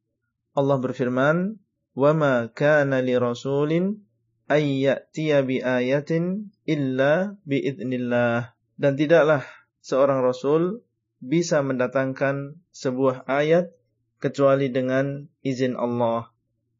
[0.55, 1.59] Allah berfirman,
[1.95, 2.15] "Wa
[2.51, 4.03] kana li rasulin
[4.51, 9.47] ay ya'tiya bi ayatin illa bi idznillah." Dan tidaklah
[9.85, 10.81] seorang rasul
[11.20, 13.69] bisa mendatangkan sebuah ayat
[14.16, 16.32] kecuali dengan izin Allah.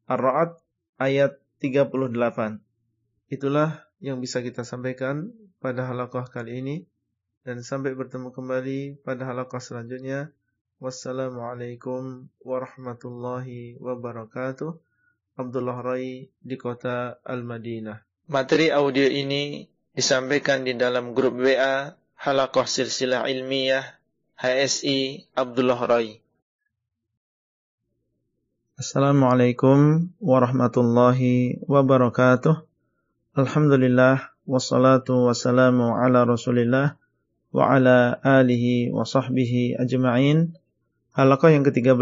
[0.09, 0.57] Ar-Ra'd
[0.97, 2.17] ayat 38.
[3.29, 5.29] Itulah yang bisa kita sampaikan
[5.61, 6.75] pada halaqah kali ini
[7.45, 10.33] dan sampai bertemu kembali pada halaqah selanjutnya.
[10.81, 14.75] Wassalamualaikum warahmatullahi wabarakatuh.
[15.37, 18.01] Abdullah Rai di kota Al-Madinah.
[18.33, 19.61] Materi audio ini
[19.93, 23.83] disampaikan di dalam grup WA Halaqah Silsilah Ilmiah
[24.39, 26.23] HSI Abdullah Rai.
[28.79, 32.63] Assalamualaikum warahmatullahi wabarakatuh.
[33.35, 36.95] Alhamdulillah wassalatu wassalamu ala Rasulillah
[37.51, 40.55] wa ala alihi wa sahbihi ajma'in.
[41.15, 41.99] Halaqah yang ke-13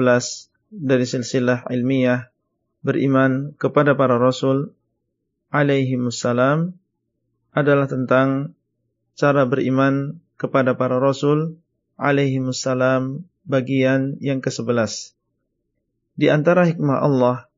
[0.73, 2.33] dari silsilah ilmiah
[2.81, 4.73] beriman kepada para rasul
[5.53, 6.77] alaihi wassalam
[7.53, 8.57] adalah tentang
[9.13, 11.61] cara beriman kepada para rasul
[11.97, 15.13] alaihi wassalam bagian yang ke-11.
[16.13, 17.49] Di antara hikmah Allah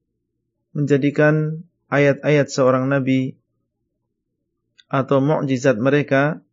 [0.75, 3.39] menjadikan ayat-ayat seorang nabi
[4.91, 6.43] atau mukjizat mereka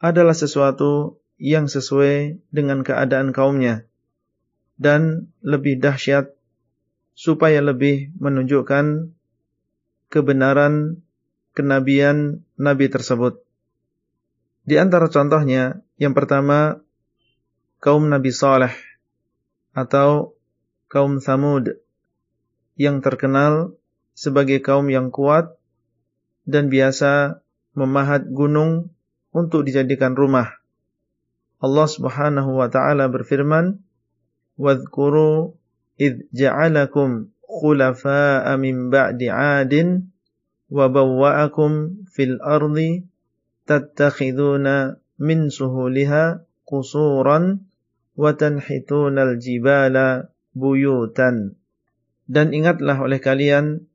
[0.00, 3.88] adalah sesuatu yang sesuai dengan keadaan kaumnya
[4.80, 6.32] dan lebih dahsyat
[7.12, 9.12] supaya lebih menunjukkan
[10.08, 11.04] kebenaran
[11.52, 13.44] kenabian nabi tersebut.
[14.64, 16.80] Di antara contohnya, yang pertama
[17.80, 18.74] kaum Nabi Saleh
[19.72, 20.36] atau
[20.90, 21.80] kaum Thamud
[22.76, 23.76] yang terkenal
[24.12, 25.56] sebagai kaum yang kuat
[26.44, 27.40] dan biasa
[27.72, 28.92] memahat gunung
[29.30, 30.60] untuk dijadikan rumah.
[31.60, 33.80] Allah Subhanahu wa taala berfirman,
[34.56, 35.56] "Wadhkuru
[36.00, 40.08] id ja'alakum khulafa'a min ba'di 'adin
[40.72, 43.09] wa bawwa'akum fil ardi
[43.70, 47.70] tattakhiduna min suhuliha qusuran
[48.18, 51.54] wa tanhitunal jibala buyutan."
[52.26, 53.86] Dan ingatlah oleh kalian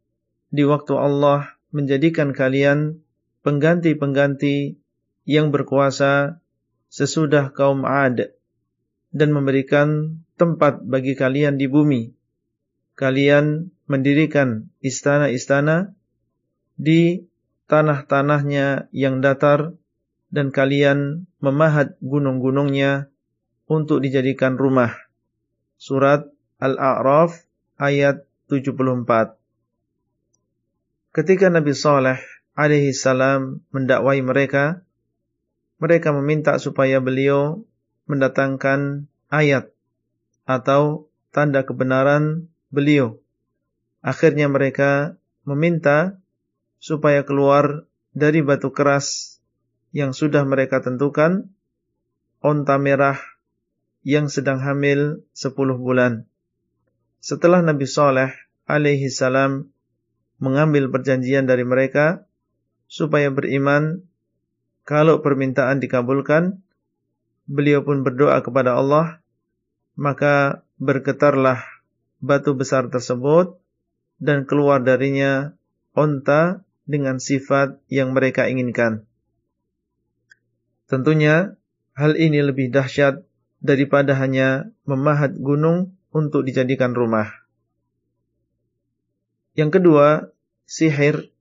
[0.48, 3.04] di waktu Allah menjadikan kalian
[3.44, 4.80] pengganti-pengganti
[5.28, 6.40] yang berkuasa
[6.88, 8.32] sesudah kaum Ad
[9.12, 12.16] dan memberikan tempat bagi kalian di bumi.
[12.96, 15.96] Kalian mendirikan istana-istana
[16.80, 17.28] di
[17.66, 19.74] tanah-tanahnya yang datar
[20.30, 23.10] dan kalian memahat gunung-gunungnya
[23.66, 24.94] untuk dijadikan rumah.
[25.80, 26.30] Surat
[26.62, 27.46] Al-A'raf
[27.82, 29.38] ayat 74.
[31.16, 32.20] Ketika Nabi Saleh
[32.56, 34.84] alaihi salam mendakwai mereka,
[35.80, 37.64] mereka meminta supaya beliau
[38.08, 39.72] mendatangkan ayat
[40.46, 43.20] atau tanda kebenaran beliau.
[44.06, 46.22] Akhirnya mereka meminta
[46.86, 49.42] supaya keluar dari batu keras
[49.90, 51.50] yang sudah mereka tentukan
[52.46, 53.18] onta merah
[54.06, 56.30] yang sedang hamil 10 bulan.
[57.18, 58.30] Setelah Nabi Saleh
[58.70, 59.74] alaihi salam
[60.38, 62.30] mengambil perjanjian dari mereka
[62.86, 64.06] supaya beriman
[64.86, 66.62] kalau permintaan dikabulkan
[67.50, 69.26] beliau pun berdoa kepada Allah
[69.98, 71.66] maka bergetarlah
[72.22, 73.58] batu besar tersebut
[74.22, 75.58] dan keluar darinya
[75.98, 79.10] onta dengan sifat yang mereka inginkan
[80.86, 81.58] tentunya
[81.98, 83.26] hal ini lebih dahsyat
[83.62, 87.46] daripada hanya memahat gunung untuk dijadikan rumah
[89.56, 90.36] yang kedua,
[90.68, 91.32] sihir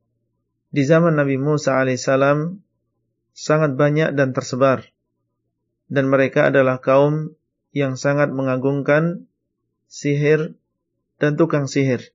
[0.70, 2.62] di zaman Nabi Musa alaihissalam
[3.34, 4.86] sangat banyak dan tersebar.
[5.90, 7.34] Dan mereka adalah kaum
[7.74, 9.26] yang sangat mengagungkan
[9.90, 10.54] sihir
[11.18, 12.14] dan tukang sihir.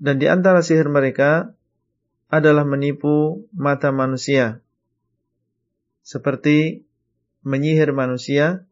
[0.00, 1.52] Dan di antara sihir mereka
[2.34, 4.58] adalah menipu mata manusia.
[6.02, 6.82] Seperti
[7.46, 8.66] menyihir manusia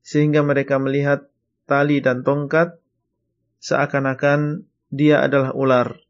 [0.00, 1.28] sehingga mereka melihat
[1.68, 2.80] tali dan tongkat
[3.60, 6.00] seakan-akan dia adalah ular.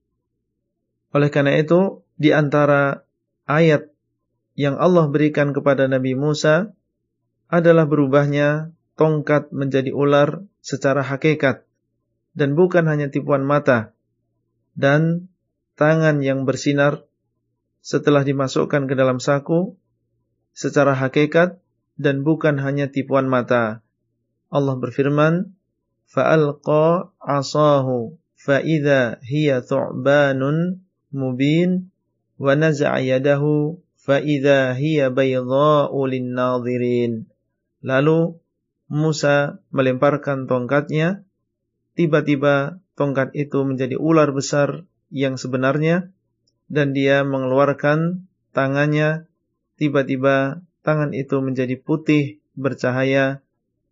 [1.11, 3.03] Oleh karena itu, di antara
[3.51, 3.91] ayat
[4.55, 6.71] yang Allah berikan kepada Nabi Musa
[7.51, 11.67] adalah berubahnya tongkat menjadi ular secara hakikat
[12.35, 13.95] dan bukan hanya tipuan mata
[14.75, 15.31] dan
[15.75, 17.07] tangan yang bersinar
[17.85, 19.77] setelah dimasukkan ke dalam saku
[20.55, 21.61] secara hakikat
[21.99, 23.83] dan bukan hanya tipuan mata.
[24.51, 25.55] Allah berfirman,
[26.15, 26.87] فَأَلْقَى
[27.19, 27.89] عَصَاهُ
[28.39, 30.41] فَإِذَا هِيَ ثُعْبَانٌ
[31.15, 31.71] مُبِينٌ
[32.39, 33.43] وَنَزَعَ يَدَهُ
[34.05, 37.13] فَإِذَا هِيَ بَيْضَاءُ لِلنَّاظِرِينَ
[37.85, 38.21] Lalu
[38.89, 41.25] Musa melemparkan tongkatnya,
[41.99, 46.11] tiba-tiba tongkat itu menjadi ular besar yang sebenarnya,
[46.67, 49.31] dan dia mengeluarkan tangannya,
[49.79, 53.39] tiba-tiba tangan itu menjadi putih bercahaya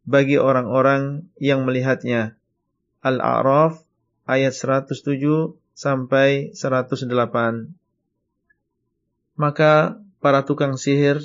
[0.03, 2.35] bagi orang-orang yang melihatnya.
[3.07, 3.79] Al-A'raf
[4.27, 7.07] ayat 107 sampai 108.
[9.39, 11.23] Maka para tukang sihir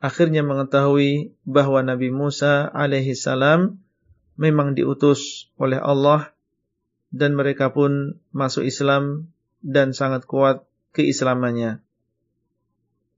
[0.00, 3.80] akhirnya mengetahui bahwa Nabi Musa alaihi salam
[4.40, 6.32] memang diutus oleh Allah
[7.10, 10.64] dan mereka pun masuk Islam dan sangat kuat
[10.96, 11.82] keislamannya.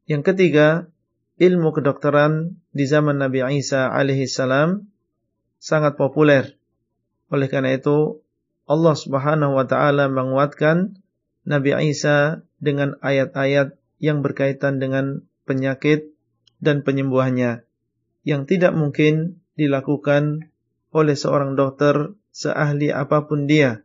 [0.09, 0.69] Yang ketiga,
[1.39, 4.91] ilmu kedokteran di zaman Nabi Isa alaihi salam
[5.63, 6.59] sangat populer.
[7.33, 8.21] Oleh karena itu,
[8.67, 10.99] Allah Subhanahu wa taala menguatkan
[11.47, 16.11] Nabi Isa dengan ayat-ayat yang berkaitan dengan penyakit
[16.63, 17.67] dan penyembuhannya
[18.23, 20.51] yang tidak mungkin dilakukan
[20.95, 23.85] oleh seorang dokter seahli apa pun dia.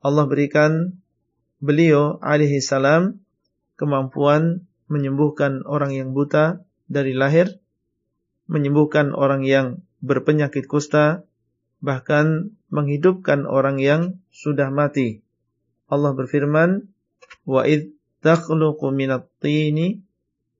[0.00, 1.02] Allah berikan
[1.58, 3.20] beliau alaihi salam
[3.74, 7.58] kemampuan menyembuhkan orang yang buta dari lahir,
[8.46, 11.26] menyembuhkan orang yang berpenyakit kusta,
[11.82, 15.24] bahkan menghidupkan orang yang sudah mati.
[15.88, 16.88] Allah berfirman,
[17.44, 17.92] "Wa id
[18.24, 20.00] takhluqu minat tini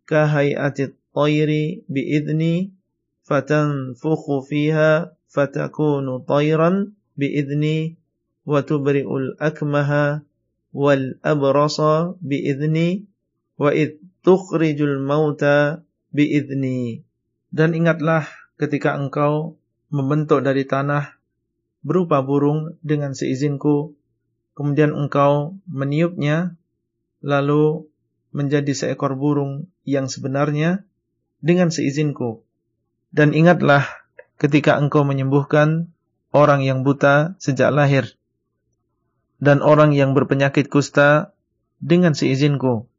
[0.05, 2.73] ka hay'ati tayri bi idni
[3.24, 7.95] fatanfukhu fiha fatakunu tayran idni
[8.43, 10.23] wa tubri'ul akmaha
[10.74, 11.15] wal
[12.19, 13.07] bi idni
[13.61, 13.70] wa
[16.27, 17.05] idni."
[17.55, 18.27] Dan ingatlah
[18.59, 19.55] ketika engkau
[19.95, 21.15] membentuk dari tanah
[21.86, 23.95] berupa burung dengan seizinku
[24.55, 26.55] kemudian engkau meniupnya,
[27.20, 27.86] lalu
[28.35, 30.86] menjadi seekor burung yang sebenarnya
[31.43, 32.43] dengan seizinku.
[33.15, 33.86] Dan ingatlah
[34.39, 35.93] ketika engkau menyembuhkan
[36.35, 38.19] orang yang buta sejak lahir
[39.39, 41.32] dan orang yang berpenyakit kusta
[41.78, 42.90] dengan seizinku.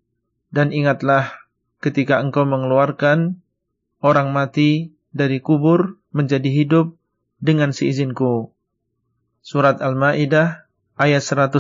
[0.53, 1.35] Dan ingatlah
[1.83, 3.43] ketika engkau mengeluarkan
[3.99, 6.95] orang mati dari kubur menjadi hidup
[7.43, 8.55] dengan seizinku.
[9.43, 11.59] Surat Al-Maidah ayat 110.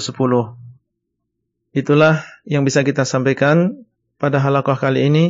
[1.75, 3.83] Itulah yang bisa kita sampaikan
[4.15, 5.25] pada halaqah kali ini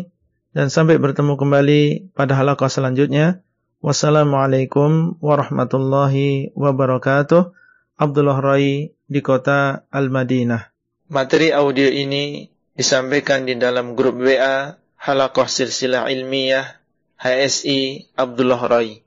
[0.54, 3.42] dan sampai bertemu kembali pada halaqah selanjutnya.
[3.86, 7.54] Wassalamualaikum warahmatullahi wabarakatuh.
[8.02, 10.74] Abdullah Rai di kota Al-Madinah.
[11.14, 16.82] Materi audio ini disampaikan di dalam grup WA Halaqah Silsilah Ilmiah
[17.22, 19.06] HSI Abdullah Rai.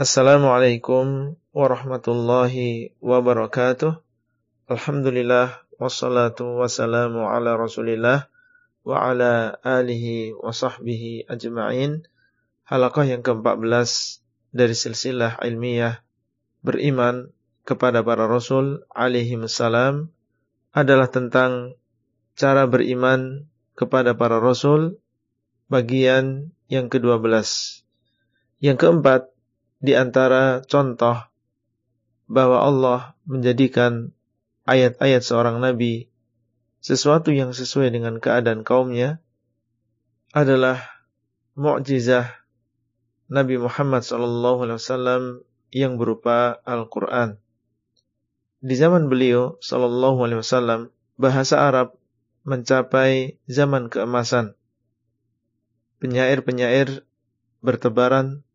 [0.00, 3.92] Assalamualaikum warahmatullahi wabarakatuh.
[4.72, 8.32] Alhamdulillah wassalatu wassalamu ala Rasulillah
[8.88, 12.08] wa ala alihi wa sahbihi ajma'in.
[12.66, 13.70] Halaqah yang ke-14
[14.50, 16.02] dari silsilah ilmiah
[16.66, 17.30] beriman
[17.62, 20.10] kepada para rasul alaihi salam
[20.74, 21.78] adalah tentang
[22.34, 23.46] cara beriman
[23.78, 24.98] kepada para rasul
[25.70, 27.22] bagian yang ke-12.
[28.58, 29.30] Yang keempat
[29.78, 31.22] di antara contoh
[32.26, 34.10] bahwa Allah menjadikan
[34.66, 36.10] ayat-ayat seorang nabi
[36.82, 39.22] sesuatu yang sesuai dengan keadaan kaumnya
[40.34, 40.82] adalah
[41.54, 42.45] mukjizah
[43.26, 45.42] Nabi Muhammad SAW
[45.74, 47.42] yang berupa Al-Quran.
[48.62, 51.98] Di zaman beliau SAW, bahasa Arab
[52.46, 54.54] mencapai zaman keemasan.
[55.98, 57.02] Penyair-penyair
[57.66, 58.46] bertebaran,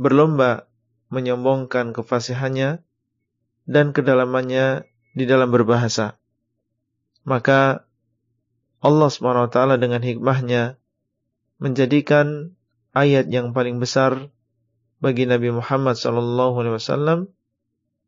[0.00, 0.72] berlomba
[1.12, 2.80] menyombongkan kefasihannya
[3.68, 6.16] dan kedalamannya di dalam berbahasa.
[7.28, 7.84] Maka
[8.80, 10.80] Allah SWT dengan hikmahnya
[11.60, 12.55] menjadikan
[12.96, 14.32] ayat yang paling besar
[15.04, 17.28] bagi Nabi Muhammad SAW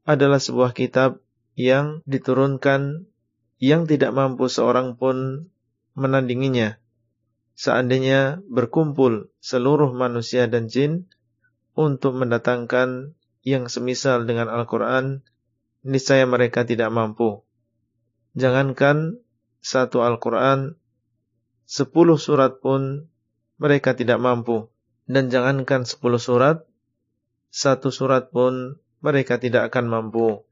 [0.09, 1.21] adalah sebuah kitab
[1.53, 3.05] yang diturunkan
[3.61, 5.51] yang tidak mampu seorang pun
[5.93, 6.81] menandinginya.
[7.59, 11.13] Seandainya berkumpul seluruh manusia dan jin
[11.77, 13.13] untuk mendatangkan
[13.45, 15.21] yang semisal dengan Al-Quran,
[15.85, 17.45] niscaya mereka tidak mampu.
[18.39, 19.19] Jangankan
[19.59, 20.79] satu Al-Quran,
[21.67, 23.11] sepuluh surat pun
[23.59, 24.71] mereka tidak mampu.
[25.09, 26.69] dan jangankan 10 surat,
[27.49, 30.45] satu surat pun mereka tidak akan mampu.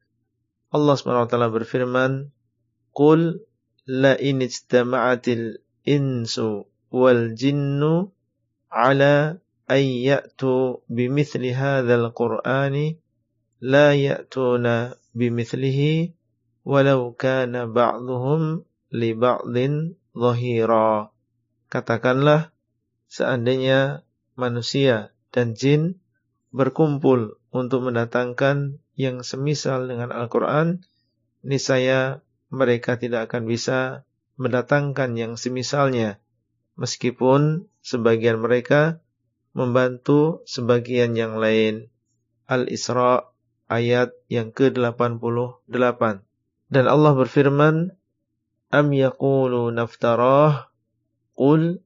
[0.73, 2.33] Allah SWT berfirman,
[2.97, 3.45] Qul
[3.85, 8.11] la in istama'atil insu wal jinnu
[8.73, 9.37] ala
[9.69, 12.97] an ya'tu bimithli hadhal qur'ani
[13.61, 16.17] la ya'tuna bimithlihi
[16.65, 21.13] walau kana ba'duhum li ba'din zahira.
[21.69, 22.57] Katakanlah,
[23.07, 24.06] seandainya
[24.37, 25.99] manusia dan jin
[26.55, 30.85] berkumpul untuk mendatangkan yang semisal dengan Al-Quran,
[31.45, 36.21] niscaya mereka tidak akan bisa mendatangkan yang semisalnya,
[36.77, 39.01] meskipun sebagian mereka
[39.57, 41.89] membantu sebagian yang lain.
[42.47, 43.33] Al-Isra
[43.67, 46.03] ayat yang ke-88.
[46.67, 47.97] Dan Allah berfirman,
[48.71, 50.69] Am yaqulu naftarah,
[51.37, 51.86] Qul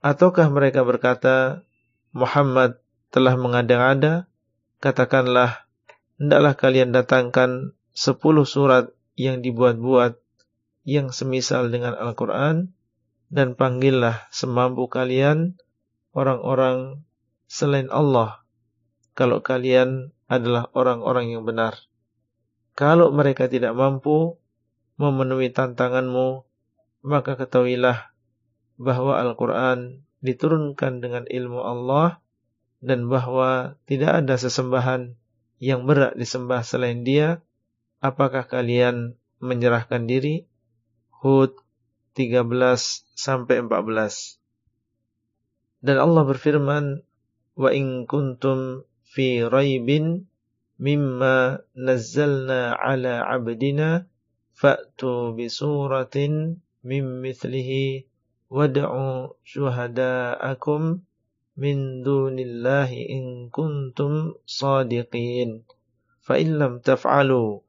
[0.00, 1.64] ataukah mereka berkata
[2.12, 2.80] Muhammad
[3.12, 4.28] telah mengada-ngada
[4.80, 5.68] katakanlah
[6.16, 10.16] hendaklah kalian datangkan sepuluh surat yang dibuat-buat
[10.88, 12.72] yang semisal dengan Al-Quran
[13.28, 15.60] dan panggillah semampu kalian
[16.16, 17.04] orang-orang
[17.46, 18.40] selain Allah
[19.14, 21.76] kalau kalian adalah orang-orang yang benar.
[22.78, 24.38] Kalau mereka tidak mampu,
[24.96, 26.46] memenuhi tantanganmu,
[27.02, 28.09] maka ketahuilah
[28.80, 32.24] bahwa Al-Quran diturunkan dengan ilmu Allah
[32.80, 35.20] dan bahwa tidak ada sesembahan
[35.60, 37.44] yang berat disembah selain dia,
[38.00, 40.48] apakah kalian menyerahkan diri?
[41.20, 41.52] Hud
[42.16, 42.48] 13
[43.12, 44.40] sampai 14.
[45.84, 47.04] Dan Allah berfirman,
[47.60, 50.24] "Wa in kuntum fi raibin
[50.80, 54.08] mimma nazzalna ala 'abdina
[54.56, 58.09] fa'tu bi suratin min mithlihi
[58.50, 61.06] wad'u syuhada'akum
[61.54, 65.62] min dunillahi in kuntum sadiqin
[66.18, 67.62] fa in lam taf'alu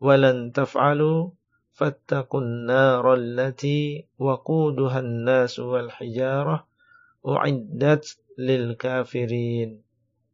[0.00, 1.36] wa lan taf'alu
[1.76, 5.88] fattaqun nar allati waquduha an-nas wal.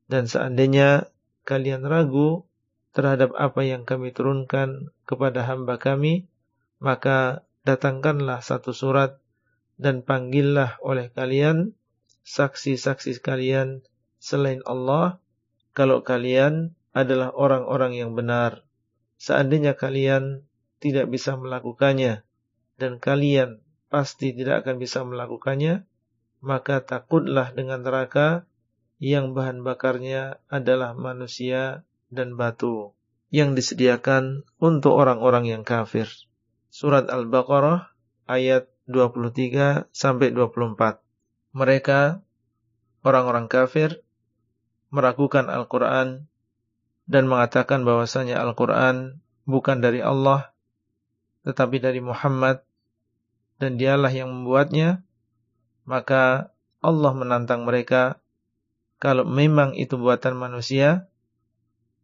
[0.08, 0.88] Dan seandainya
[1.44, 2.48] kalian ragu
[2.96, 6.26] terhadap apa yang kami turunkan kepada hamba kami,
[6.80, 9.20] maka datangkanlah satu surat
[9.78, 11.78] dan panggillah oleh kalian
[12.26, 13.86] saksi-saksi kalian
[14.20, 15.22] selain Allah
[15.72, 18.66] kalau kalian adalah orang-orang yang benar.
[19.18, 20.42] Seandainya kalian
[20.82, 22.26] tidak bisa melakukannya
[22.78, 25.88] dan kalian pasti tidak akan bisa melakukannya,
[26.44, 28.44] maka takutlah dengan neraka
[28.98, 32.94] yang bahan bakarnya adalah manusia dan batu
[33.30, 36.06] yang disediakan untuk orang-orang yang kafir.
[36.68, 37.90] Surat Al-Baqarah
[38.28, 40.98] ayat 23 sampai 24.
[41.52, 42.24] Mereka
[43.04, 44.00] orang-orang kafir
[44.88, 46.24] meragukan Al-Qur'an
[47.04, 50.52] dan mengatakan bahwasanya Al-Qur'an bukan dari Allah
[51.44, 52.60] tetapi dari Muhammad
[53.56, 55.00] dan dialah yang membuatnya
[55.88, 56.52] maka
[56.84, 58.20] Allah menantang mereka
[59.00, 61.08] kalau memang itu buatan manusia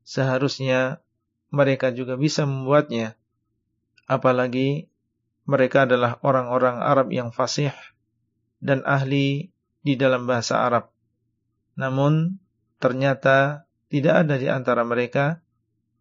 [0.09, 1.05] seharusnya
[1.53, 3.17] mereka juga bisa membuatnya
[4.09, 4.89] apalagi
[5.45, 7.73] mereka adalah orang-orang Arab yang fasih
[8.65, 9.53] dan ahli
[9.85, 10.93] di dalam bahasa Arab
[11.77, 12.39] namun
[12.79, 15.45] ternyata tidak ada di antara mereka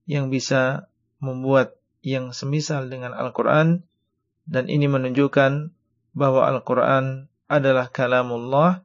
[0.07, 0.91] yang bisa
[1.24, 3.88] membuat yang semisal dengan Al-Quran
[4.44, 5.72] dan ini menunjukkan
[6.11, 8.84] bahwa Al-Quran adalah kalamullah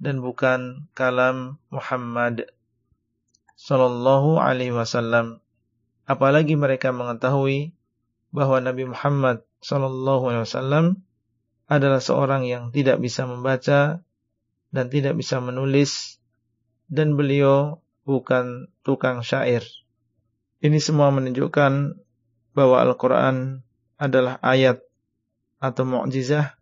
[0.00, 2.48] dan bukan kalam Muhammad
[3.56, 5.44] sallallahu alaihi wasallam.
[6.08, 7.76] Apalagi mereka mengetahui
[8.32, 10.86] bahwa Nabi Muhammad sallallahu alaihi wasallam
[11.70, 14.02] adalah seorang yang tidak bisa membaca
[14.74, 16.18] dan tidak bisa menulis
[16.90, 19.62] dan beliau bukan tukang syair.
[20.60, 21.94] Ini semua menunjukkan
[22.52, 23.62] bahwa Al-Quran
[23.96, 24.82] adalah ayat
[25.62, 26.58] atau mukjizah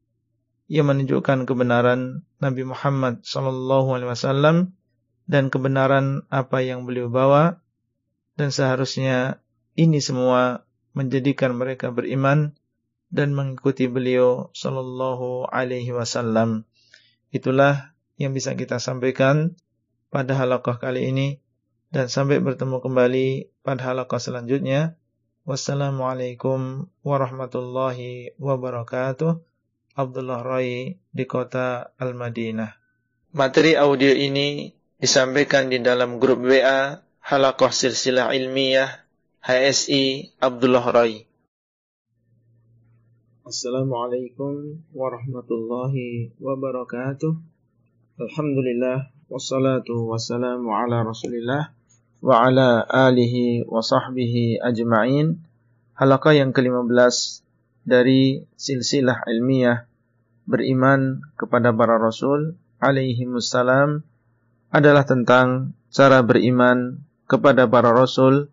[0.69, 4.77] yang menunjukkan kebenaran Nabi Muhammad sallallahu alaihi wasallam
[5.25, 7.65] dan kebenaran apa yang beliau bawa
[8.37, 9.41] dan seharusnya
[9.79, 12.53] ini semua menjadikan mereka beriman
[13.09, 16.69] dan mengikuti beliau sallallahu alaihi wasallam.
[17.33, 19.57] Itulah yang bisa kita sampaikan
[20.09, 21.41] pada halaqah kali ini
[21.89, 23.29] dan sampai bertemu kembali
[23.65, 24.97] pada halaqah selanjutnya.
[25.49, 29.41] Wassalamualaikum warahmatullahi wabarakatuh.
[29.99, 32.71] Abdullah Rai di kota Al-Madinah.
[33.35, 34.71] Materi audio ini
[35.01, 38.89] disampaikan di dalam grup WA Halakoh Silsilah Ilmiah
[39.45, 41.28] HSI Abdullah Rai.
[43.49, 47.33] Assalamualaikum warahmatullahi wabarakatuh.
[48.21, 51.73] Alhamdulillah wassalatu wassalamu ala Rasulillah
[52.21, 55.41] wa ala alihi wa sahbihi ajma'in.
[55.97, 57.41] Halaqah yang ke-15
[57.89, 59.89] dari silsilah ilmiah
[60.45, 62.53] beriman kepada para rasul
[62.85, 64.05] alaihi wassalam
[64.69, 68.53] adalah tentang cara beriman kepada para rasul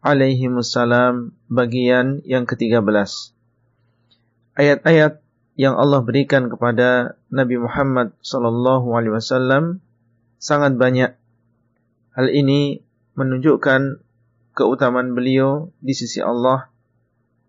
[0.00, 3.33] alaihi wassalam bagian yang ke-13.
[4.54, 5.18] Ayat-ayat
[5.58, 9.82] yang Allah berikan kepada Nabi Muhammad sallallahu alaihi wasallam
[10.38, 11.14] sangat banyak.
[12.14, 12.82] Hal ini
[13.18, 13.98] menunjukkan
[14.54, 16.70] keutamaan beliau di sisi Allah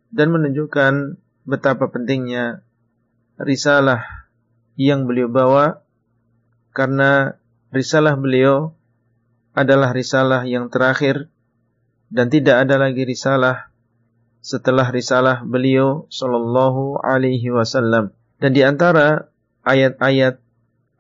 [0.10, 2.66] dan menunjukkan betapa pentingnya
[3.38, 4.26] risalah
[4.74, 5.86] yang beliau bawa
[6.74, 7.38] karena
[7.70, 8.74] risalah beliau
[9.54, 11.30] adalah risalah yang terakhir
[12.10, 13.70] dan tidak ada lagi risalah
[14.46, 19.34] setelah risalah beliau sallallahu alaihi wasallam dan di antara
[19.66, 20.38] ayat-ayat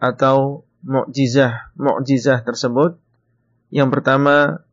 [0.02, 2.98] atau mukjizah mukjizah tersebut
[3.70, 4.66] yang pertama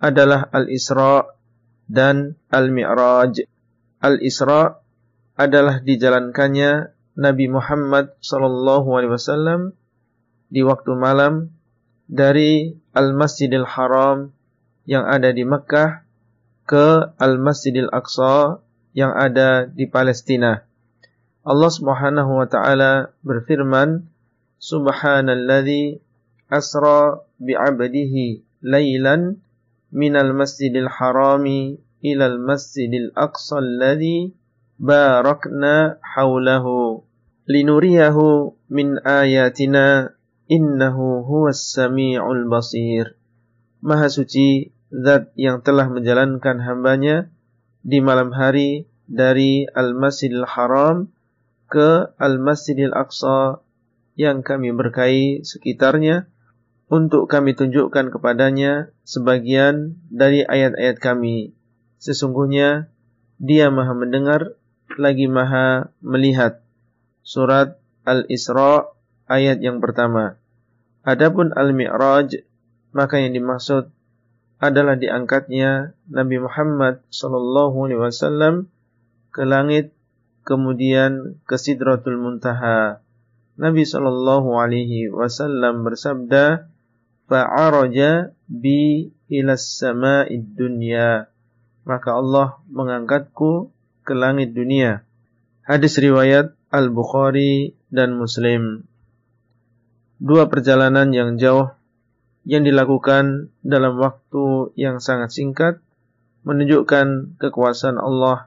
[0.00, 1.28] adalah Al-Isra
[1.86, 3.46] dan Al-Mi'raj.
[4.02, 4.80] Al-Isra
[5.36, 9.60] adalah dijalankannya Nabi Muhammad sallallahu alaihi wasallam
[10.52, 11.52] di waktu malam
[12.06, 14.30] dari Al-Masjidil Haram
[14.86, 16.05] yang ada di Mekkah
[16.66, 18.60] ke Al-Masjidil Aqsa
[18.92, 20.66] yang ada di Palestina.
[21.46, 24.10] Allah Subhanahu wa taala berfirman,
[24.58, 26.02] Subhanalladzi
[26.50, 29.38] asra bi'abdihi lailan
[29.94, 34.34] minal masjidil harami ilal masjidil aqsa alladzi
[34.80, 37.06] barakna haulahu
[37.46, 40.16] linuriyahu min ayatina
[40.50, 43.14] innahu huwas sami'ul basir.
[43.84, 47.28] Maha suci zat yang telah menjalankan hambanya
[47.84, 51.12] di malam hari dari Al-Masjidil Haram
[51.68, 53.60] ke Al-Masjidil Aqsa
[54.16, 56.24] yang kami berkahi sekitarnya
[56.88, 61.52] untuk kami tunjukkan kepadanya sebagian dari ayat-ayat kami.
[62.00, 62.88] Sesungguhnya
[63.36, 64.56] dia maha mendengar
[64.96, 66.62] lagi maha melihat.
[67.26, 68.86] Surat Al-Isra
[69.26, 70.38] ayat yang pertama.
[71.02, 72.46] Adapun Al-Mi'raj
[72.94, 73.92] maka yang dimaksud
[74.56, 78.54] adalah diangkatnya Nabi Muhammad sallallahu alaihi wasallam
[79.28, 79.92] ke langit
[80.48, 83.04] kemudian ke Sidratul Muntaha.
[83.60, 86.72] Nabi sallallahu alaihi wasallam bersabda,
[87.28, 91.28] "Fa'araja bi ila sama'id dunya."
[91.84, 93.70] Maka Allah mengangkatku
[94.02, 95.04] ke langit dunia.
[95.66, 98.86] Hadis riwayat Al-Bukhari dan Muslim.
[100.16, 101.75] Dua perjalanan yang jauh
[102.46, 105.82] yang dilakukan dalam waktu yang sangat singkat
[106.46, 108.46] menunjukkan kekuasaan Allah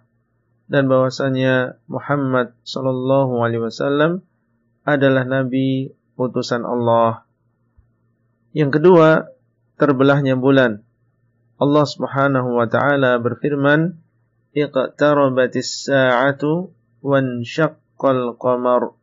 [0.71, 4.23] dan bahwasanya Muhammad sallallahu alaihi wasallam
[4.87, 7.27] adalah nabi utusan Allah.
[8.55, 9.27] Yang kedua,
[9.75, 10.87] terbelahnya bulan.
[11.59, 13.99] Allah Subhanahu wa taala berfirman,
[14.55, 16.71] "Iqtarabatis sa'atu
[17.03, 18.95] wan syaqqal qamar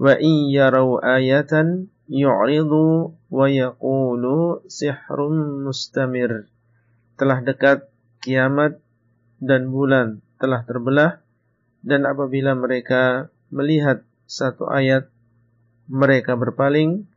[0.00, 6.48] wa in yarau ayatan yu'ridu wa yaqulu sihrun mustamir.
[7.20, 7.88] Telah dekat
[8.24, 8.80] kiamat
[9.38, 11.22] dan bulan telah terbelah
[11.82, 15.10] dan apabila mereka melihat satu ayat
[15.88, 17.08] mereka berpaling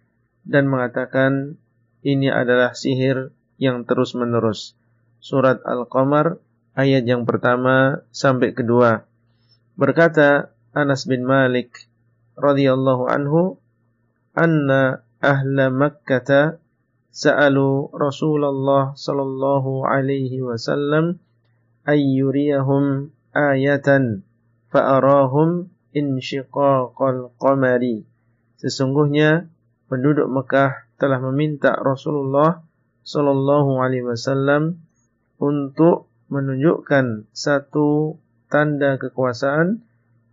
[0.48, 1.60] dan mengatakan
[2.02, 3.30] ini adalah sihir
[3.62, 4.74] yang terus-menerus.
[5.22, 6.42] Surat Al-Qamar
[6.74, 9.06] ayat yang pertama sampai kedua.
[9.78, 11.92] Berkata Anas bin Malik
[12.40, 13.62] radhiyallahu anhu
[14.34, 16.58] anna ahla Makkah
[17.14, 21.22] sa'alu Rasulullah sallallahu alaihi wasallam
[21.86, 24.26] ayyuriyahum ayatan
[24.74, 28.10] fa'arahum insyiqaqal qamari.
[28.58, 29.46] Sesungguhnya
[29.86, 32.66] penduduk Mekah telah meminta Rasulullah
[33.06, 34.82] sallallahu alaihi wasallam
[35.38, 38.18] untuk menunjukkan satu
[38.48, 39.84] tanda kekuasaan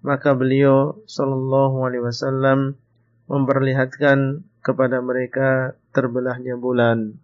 [0.04, 2.78] maka beliau sallallahu alaihi wasallam
[3.26, 7.18] memperlihatkan kepada mereka terbelahnya bulan.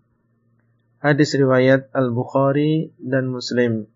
[1.00, 3.88] Hadis riwayat Al-Bukhari dan Muslim.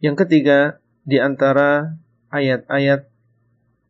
[0.00, 1.96] Yang ketiga, di antara
[2.32, 3.08] ayat-ayat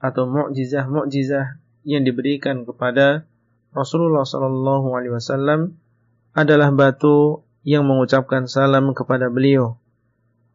[0.01, 3.29] atau mukjizah-mukjizah yang diberikan kepada
[3.71, 5.79] Rasulullah sallallahu alaihi wasallam
[6.35, 9.79] adalah batu yang mengucapkan salam kepada beliau.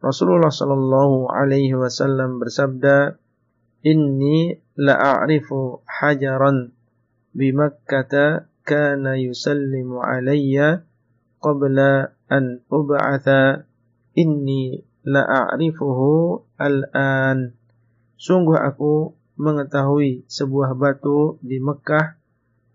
[0.04, 3.16] Rasulullah sallallahu alaihi wasallam bersabda,
[3.80, 6.75] inni la'arifu hajaran
[7.36, 10.88] bimakkata kana yusallimu alayya
[11.44, 13.68] qabla an ub'atha.
[14.16, 17.52] Inni la'arifuhu al'an.
[18.16, 22.16] Sungguh aku mengetahui sebuah batu di Mekah.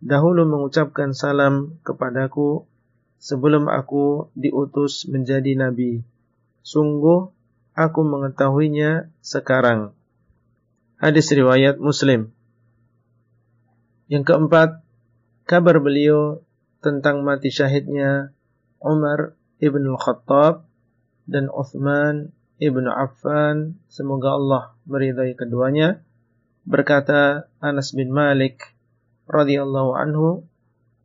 [0.02, 2.70] Dahulu mengucapkan salam kepadaku
[3.18, 6.06] sebelum aku diutus menjadi nabi.
[6.62, 7.34] Sungguh
[7.74, 9.98] aku mengetahuinya sekarang.
[11.02, 12.30] Hadis riwayat Muslim.
[14.12, 14.84] Yang keempat,
[15.48, 16.44] kabar beliau
[16.84, 18.36] tentang mati syahidnya
[18.84, 20.68] Umar ibn Khattab
[21.32, 26.04] dan Uthman ibn Affan, semoga Allah meridai keduanya,
[26.68, 28.76] berkata Anas bin Malik
[29.32, 30.44] radhiyallahu anhu,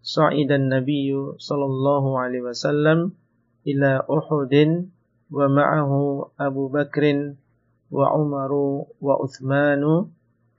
[0.02, 3.14] "Sa'idan Nabiyyu sallallahu alaihi wasallam
[3.62, 4.90] ila Uhudin
[5.30, 7.38] wa ma'ahu Abu Bakrin
[7.86, 10.10] wa Umaru wa Uthmanu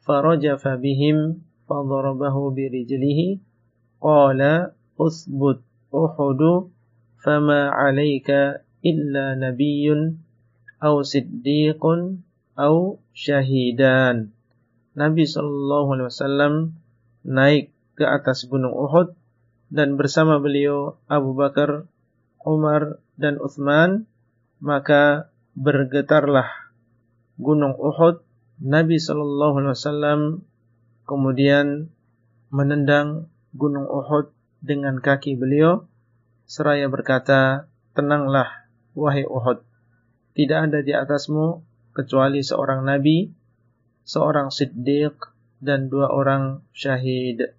[0.07, 3.19] farajafa bihim فضربه برجله
[3.99, 4.53] قال qala
[4.95, 5.59] usbut
[7.23, 9.03] فما عليك alaika نبي
[9.41, 10.01] nabiyyun
[10.79, 12.01] صديق siddiqun
[13.11, 14.15] شهيدان.
[14.97, 16.53] نبي صلى الله عليه وسلم
[17.27, 19.11] naik ke atas gunung Uhud
[19.67, 21.89] dan bersama beliau Abu Bakar,
[22.47, 24.07] Umar dan Uthman
[24.63, 25.27] maka
[25.57, 26.47] bergetarlah
[27.35, 28.23] gunung Uhud.
[28.57, 30.19] Nabi Shallallahu alaihi wasallam
[31.07, 31.87] kemudian
[32.51, 35.87] menendang gunung Uhud dengan kaki beliau,
[36.43, 39.63] seraya berkata, tenanglah wahai Uhud,
[40.35, 41.63] tidak ada di atasmu
[41.95, 43.31] kecuali seorang nabi,
[44.03, 45.17] seorang siddiq,
[45.57, 47.57] dan dua orang syahid.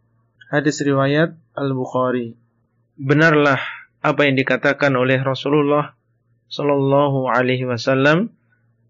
[0.49, 2.39] Hadis riwayat Al-Bukhari.
[2.95, 3.59] Benarlah
[3.99, 5.99] apa yang dikatakan oleh Rasulullah
[6.49, 8.33] sallallahu alaihi wasallam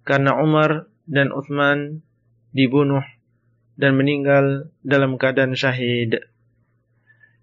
[0.04, 2.04] karena Umar dan Uthman
[2.52, 3.02] dibunuh
[3.78, 6.18] dan meninggal dalam keadaan syahid.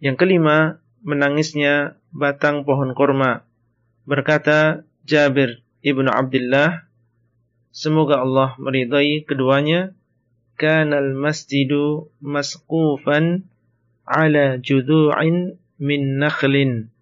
[0.04, 3.48] Yang kelima, menangisnya batang pohon kurma.
[4.04, 6.86] Berkata Jabir ibnu Abdullah,
[7.72, 9.96] semoga Allah meridai keduanya.
[10.56, 13.48] Kanal masjidu masqufan
[14.08, 16.96] ala judu'in min nakhlin.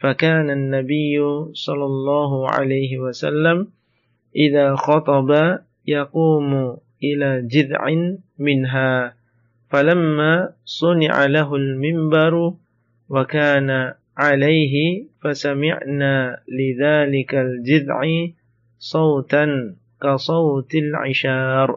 [0.00, 1.16] فكان النبي
[1.52, 3.68] صلى الله عليه وسلم
[4.36, 5.30] إذا خطب
[5.86, 7.82] يقوم إلى جذع
[8.40, 9.14] منها.
[9.70, 12.34] فلما صنع له المنبر
[13.08, 13.70] وكان
[14.16, 16.14] عليه فسمعنا
[16.48, 17.98] لذلك الجذع
[18.78, 19.44] صوتا
[20.02, 21.68] كصوت العشار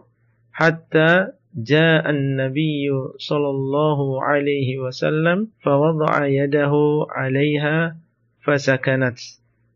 [0.54, 6.74] حتى جاء النبي صلى الله عليه وسلم فوضع يده
[7.14, 7.96] عليها
[8.42, 9.20] فسكنت.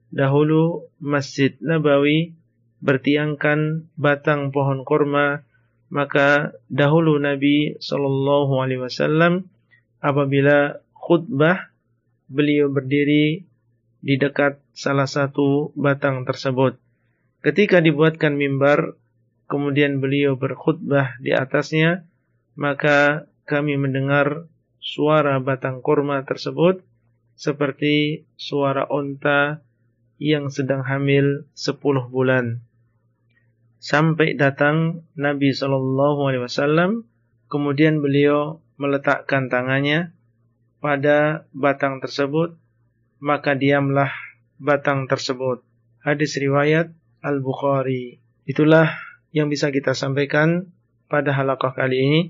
[0.07, 2.31] Dahulu Masjid Nabawi
[2.79, 5.43] bertiangkan batang pohon kurma,
[5.87, 9.47] maka dahulu Nabi Shallallahu Alaihi Wasallam
[10.03, 11.71] apabila khutbah
[12.27, 13.47] beliau berdiri
[14.03, 16.77] di dekat salah satu batang tersebut.
[17.41, 18.99] Ketika dibuatkan mimbar,
[19.47, 22.03] kemudian beliau berkhutbah di atasnya,
[22.59, 24.45] maka kami mendengar
[24.83, 26.83] suara batang kurma tersebut
[27.37, 29.63] seperti suara onta
[30.17, 32.59] yang sedang hamil 10 bulan.
[33.77, 37.05] Sampai datang Nabi Shallallahu Alaihi Wasallam,
[37.45, 40.17] kemudian beliau meletakkan tangannya
[40.81, 42.57] pada batang tersebut,
[43.21, 44.09] maka diamlah
[44.57, 45.61] batang tersebut.
[46.01, 48.21] Hadis riwayat Al Bukhari.
[48.49, 48.97] Itulah
[49.29, 50.73] yang bisa kita sampaikan
[51.11, 52.21] pada halaqah kali ini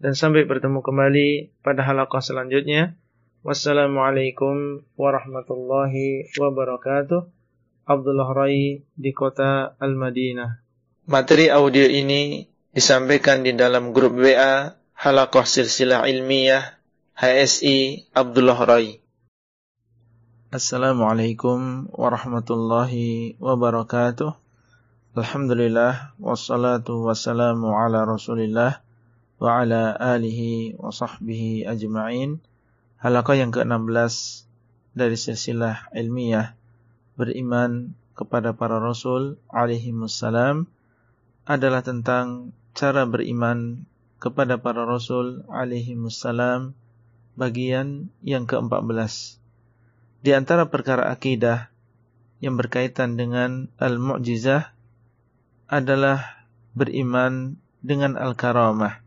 [0.00, 2.96] dan sampai bertemu kembali pada halaqah selanjutnya.
[3.40, 7.20] Wassalamualaikum warahmatullahi wabarakatuh.
[7.88, 10.69] Abdullah Rai di kota Al-Madinah.
[11.08, 12.44] Materi audio ini
[12.76, 16.76] disampaikan di dalam grup WA Halakoh Silsilah Ilmiah
[17.16, 19.00] HSI Abdullah Rai.
[20.52, 24.36] Assalamualaikum warahmatullahi wabarakatuh.
[25.16, 28.84] Alhamdulillah wassalatu wassalamu ala Rasulillah
[29.40, 32.44] wa ala alihi wa sahbihi ajma'in.
[33.00, 34.44] Halaqah yang ke-16
[34.92, 36.52] dari silsilah ilmiah
[37.16, 40.68] beriman kepada para rasul alaihi wassalam
[41.48, 43.84] adalah tentang cara beriman
[44.20, 46.76] kepada para rasul alaihi wassalam
[47.34, 49.40] bagian yang ke-14.
[50.20, 51.72] Di antara perkara akidah
[52.44, 54.76] yang berkaitan dengan al-mu'jizah
[55.68, 56.44] adalah
[56.76, 59.00] beriman dengan al-karamah.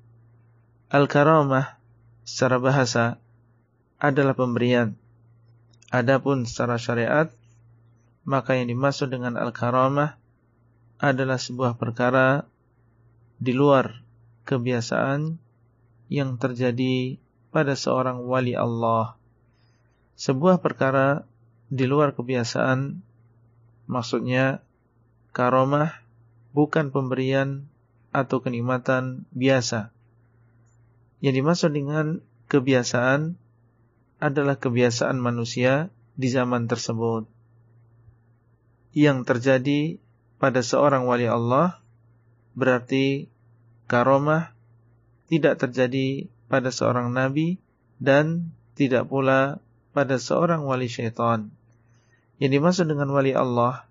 [0.89, 1.77] Al-karamah
[2.25, 3.21] secara bahasa
[4.01, 4.97] adalah pemberian.
[5.93, 7.29] Adapun secara syariat,
[8.25, 10.17] maka yang dimaksud dengan al-karamah
[11.03, 12.47] adalah sebuah perkara
[13.35, 13.99] di luar
[14.47, 15.35] kebiasaan
[16.07, 17.19] yang terjadi
[17.51, 19.19] pada seorang wali Allah.
[20.15, 21.27] Sebuah perkara
[21.67, 23.03] di luar kebiasaan
[23.91, 24.63] maksudnya
[25.35, 25.91] karamah
[26.55, 27.67] bukan pemberian
[28.15, 29.91] atau kenikmatan biasa.
[31.19, 33.35] Yang dimaksud dengan kebiasaan
[34.23, 37.27] adalah kebiasaan manusia di zaman tersebut.
[38.95, 40.02] Yang terjadi
[40.43, 41.79] pada seorang wali Allah
[42.51, 43.31] berarti
[43.87, 44.51] karomah
[45.31, 47.63] tidak terjadi pada seorang nabi
[48.03, 49.63] dan tidak pula
[49.95, 51.47] pada seorang wali syaitan.
[52.43, 53.87] Yang dimaksud dengan wali Allah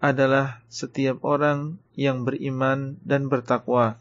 [0.00, 4.00] adalah setiap orang yang beriman dan bertakwa.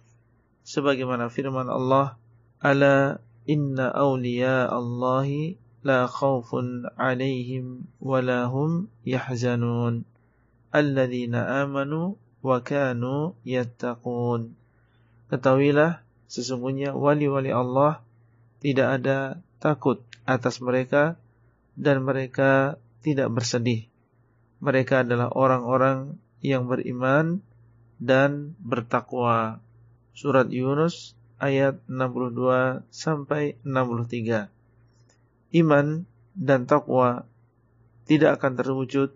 [0.64, 2.16] Sebagaimana firman Allah,
[2.64, 10.08] Ala inna awliya Allahi la khawfun alaihim wa lahum yahzanun
[10.74, 14.58] alladzina amanu wa kanu yattaqun
[15.30, 18.02] Ketahuilah sesungguhnya wali-wali Allah
[18.62, 19.18] tidak ada
[19.58, 21.18] takut atas mereka
[21.74, 23.90] dan mereka tidak bersedih.
[24.62, 27.42] Mereka adalah orang-orang yang beriman
[27.98, 29.60] dan bertakwa.
[30.14, 34.48] Surat Yunus ayat 62 sampai 63.
[35.58, 36.06] Iman
[36.38, 37.26] dan takwa
[38.06, 39.10] tidak akan terwujud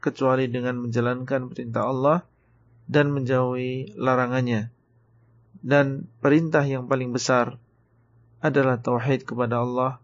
[0.00, 2.18] kecuali dengan menjalankan perintah Allah
[2.90, 4.72] dan menjauhi larangannya.
[5.60, 7.60] Dan perintah yang paling besar
[8.40, 10.00] adalah tauhid kepada Allah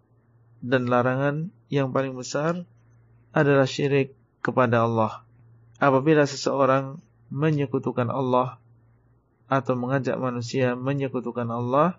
[0.60, 2.68] dan larangan yang paling besar
[3.32, 4.12] adalah syirik
[4.44, 5.24] kepada Allah.
[5.80, 7.00] Apabila seseorang
[7.32, 8.60] menyekutukan Allah
[9.50, 11.98] atau mengajak manusia menyekutukan Allah,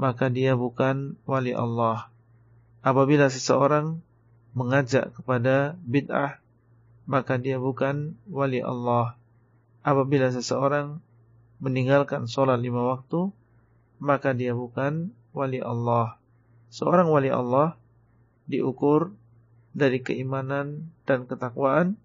[0.00, 2.08] maka dia bukan wali Allah.
[2.80, 4.00] Apabila seseorang
[4.56, 6.40] mengajak kepada bid'ah,
[7.10, 9.18] maka dia bukan wali Allah.
[9.82, 11.02] Apabila seseorang
[11.58, 13.34] meninggalkan sholat lima waktu,
[13.98, 16.14] maka dia bukan wali Allah.
[16.70, 17.74] Seorang wali Allah
[18.46, 19.10] diukur
[19.74, 21.98] dari keimanan dan ketakwaan,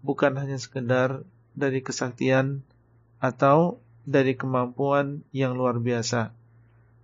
[0.00, 2.64] bukan hanya sekedar dari kesaktian
[3.20, 3.76] atau
[4.08, 6.32] dari kemampuan yang luar biasa.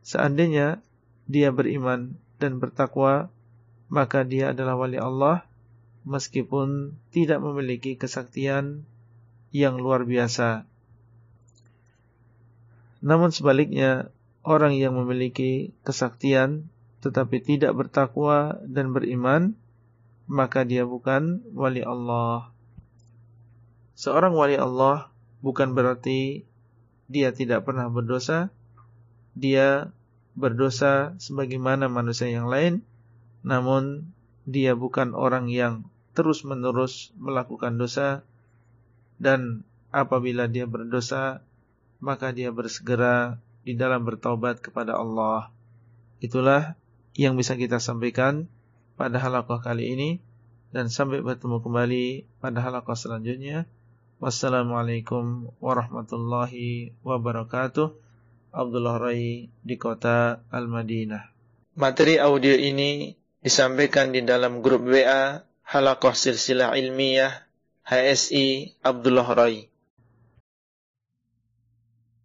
[0.01, 0.81] Seandainya
[1.29, 3.29] dia beriman dan bertakwa,
[3.93, 5.45] maka dia adalah wali Allah
[6.05, 8.85] meskipun tidak memiliki kesaktian
[9.51, 10.69] yang luar biasa.
[13.05, 14.09] Namun sebaliknya,
[14.45, 16.69] orang yang memiliki kesaktian
[17.05, 19.53] tetapi tidak bertakwa dan beriman,
[20.25, 22.49] maka dia bukan wali Allah.
[23.93, 25.13] Seorang wali Allah
[25.45, 26.49] bukan berarti
[27.13, 28.49] dia tidak pernah berdosa,
[29.37, 29.93] dia
[30.33, 32.81] berdosa sebagaimana manusia yang lain,
[33.45, 34.09] namun
[34.49, 38.23] dia bukan orang yang terus-menerus melakukan dosa
[39.19, 41.43] dan apabila dia berdosa
[42.03, 45.49] maka dia bersegera di dalam bertaubat kepada Allah.
[46.21, 46.77] Itulah
[47.17, 48.47] yang bisa kita sampaikan
[48.95, 50.11] pada halakoh kali ini
[50.75, 52.07] dan sampai bertemu kembali
[52.43, 53.65] pada halakoh selanjutnya.
[54.21, 57.95] Wassalamualaikum warahmatullahi wabarakatuh.
[58.55, 61.35] Abdullah Rai di kota Al-Madinah.
[61.75, 63.11] Materi audio ini
[63.43, 67.49] disampaikan di dalam grup WA Halakoh Silsilah Ilmiah
[67.89, 69.73] HSI Abdullah Rai.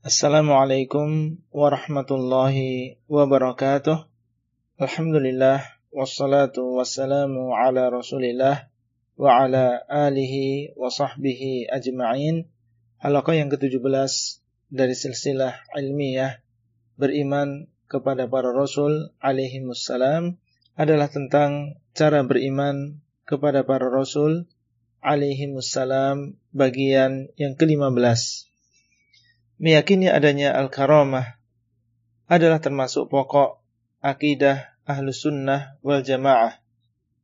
[0.04, 3.96] Assalamualaikum warahmatullahi wabarakatuh.
[4.76, 8.68] Alhamdulillah wassalatu wassalamu ala Rasulillah
[9.16, 12.44] wa ala alihi wa sahbihi ajma'in.
[13.00, 13.80] Halaqah yang ke-17
[14.68, 16.44] dari silsilah ilmiah
[17.00, 20.36] beriman kepada para rasul alaihi wassalam
[20.76, 23.00] adalah tentang cara beriman
[23.30, 24.50] kepada para rasul
[25.06, 28.50] alaihi wassalam bagian yang ke-15.
[29.62, 31.38] Meyakini adanya al-karamah
[32.26, 33.62] adalah termasuk pokok
[34.02, 36.58] akidah ahlu sunnah wal jamaah.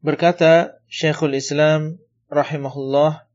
[0.06, 1.98] Berkata Syekhul Islam
[2.30, 3.26] rahimahullah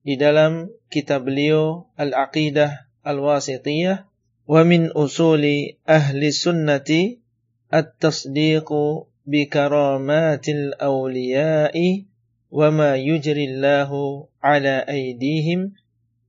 [0.00, 4.08] di dalam kitab beliau Al-Aqidah Al-Wasitiyah
[4.48, 7.20] wa min usuli ahli sunnati
[7.68, 12.08] at-tasdiqu bikaramatil awliya'i
[12.48, 15.76] wa ma yujrillahu ala aidihim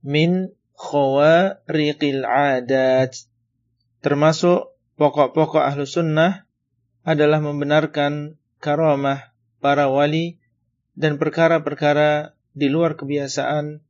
[0.04, 3.16] min khawariqil adat.
[4.04, 6.44] Termasuk pokok-pokok ahlu sunnah
[7.04, 9.32] adalah membenarkan karamah
[9.64, 10.40] para wali
[10.92, 13.80] dan perkara-perkara di luar kebiasaan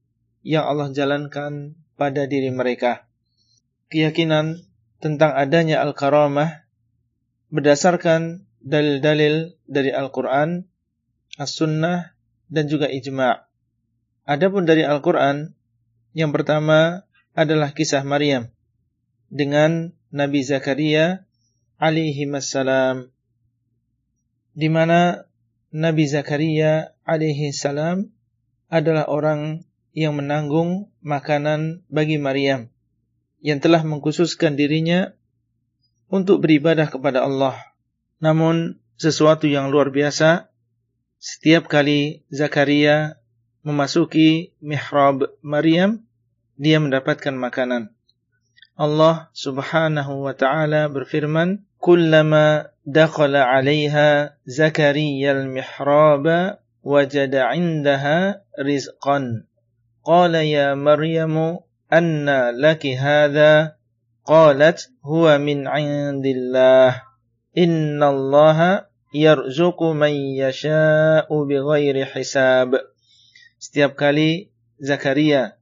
[0.47, 3.11] yang Allah jalankan pada diri mereka.
[3.91, 4.63] Keyakinan
[5.03, 6.63] tentang adanya al-karamah
[7.51, 10.65] berdasarkan dalil-dalil dari Al-Quran,
[11.41, 12.17] As-Sunnah,
[12.51, 13.51] dan juga Ijma'
[14.31, 15.59] Adapun dari Al-Quran,
[16.15, 17.03] yang pertama
[17.35, 18.47] adalah kisah Maryam
[19.27, 21.27] dengan Nabi Zakaria
[21.79, 23.11] alaihi salam
[24.55, 25.27] di mana
[25.71, 28.11] Nabi Zakaria alaihi salam
[28.71, 32.71] adalah orang yang menanggung makanan bagi Maryam
[33.43, 35.15] yang telah mengkhususkan dirinya
[36.11, 37.70] untuk beribadah kepada Allah
[38.21, 40.53] namun sesuatu yang luar biasa
[41.21, 43.21] setiap kali Zakaria
[43.61, 46.05] memasuki mihrab Maryam
[46.61, 47.93] dia mendapatkan makanan.
[48.81, 59.45] Allah Subhanahu wa taala berfirman, "Kullama dakhala 'alaiha Zakaria al-mihrab wajada 'indaha rizqan."
[60.01, 61.61] Qala ya Maryam,
[61.93, 63.77] "Anna laki hadha?"
[64.25, 67.10] Qalat, "Huwa min 'indillah."
[67.51, 72.79] Innallaha yarzuqu man yasha'u bighairi hisab.
[73.59, 75.59] Setiap kali Zakaria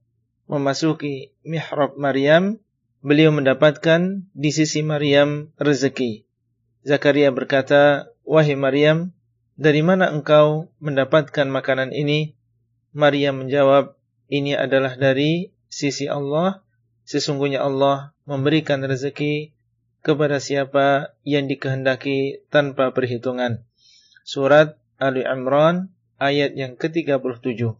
[0.46, 2.60] memasuki mihrab Maryam,
[3.00, 6.28] beliau mendapatkan di sisi Maryam rezeki.
[6.84, 9.16] Zakaria berkata, "Wahai Maryam,
[9.56, 12.36] dari mana engkau mendapatkan makanan ini?"
[12.92, 13.96] Maryam menjawab,
[14.28, 16.64] "Ini adalah dari sisi Allah.
[17.08, 19.56] Sesungguhnya Allah memberikan rezeki
[20.08, 23.60] kepada siapa yang dikehendaki tanpa perhitungan.
[24.24, 27.76] Surat Ali Imran ayat yang ke-37.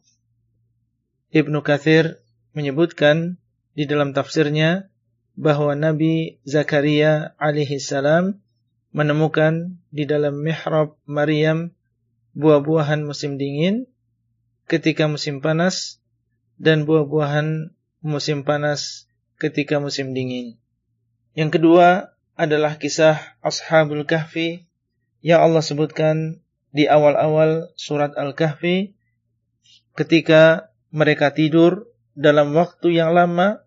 [1.33, 2.21] Ibnu Kathir
[2.53, 3.41] menyebutkan
[3.73, 4.93] di dalam tafsirnya
[5.41, 8.45] bahwa Nabi Zakaria alaihi salam
[8.93, 11.73] menemukan di dalam mihrab Maryam
[12.37, 13.89] buah-buahan musim dingin
[14.69, 15.97] ketika musim panas
[16.61, 17.73] dan buah-buahan
[18.05, 19.09] musim panas
[19.41, 20.61] ketika musim dingin.
[21.33, 24.70] Yang kedua adalah kisah Ashabul Kahfi
[25.27, 26.39] yang Allah sebutkan
[26.70, 28.94] di awal-awal surat Al-Kahfi
[29.98, 33.66] ketika mereka tidur dalam waktu yang lama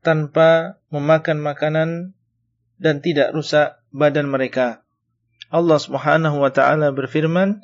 [0.00, 1.90] tanpa memakan makanan
[2.80, 4.80] dan tidak rusak badan mereka.
[5.52, 7.60] Allah Subhanahu wa taala berfirman,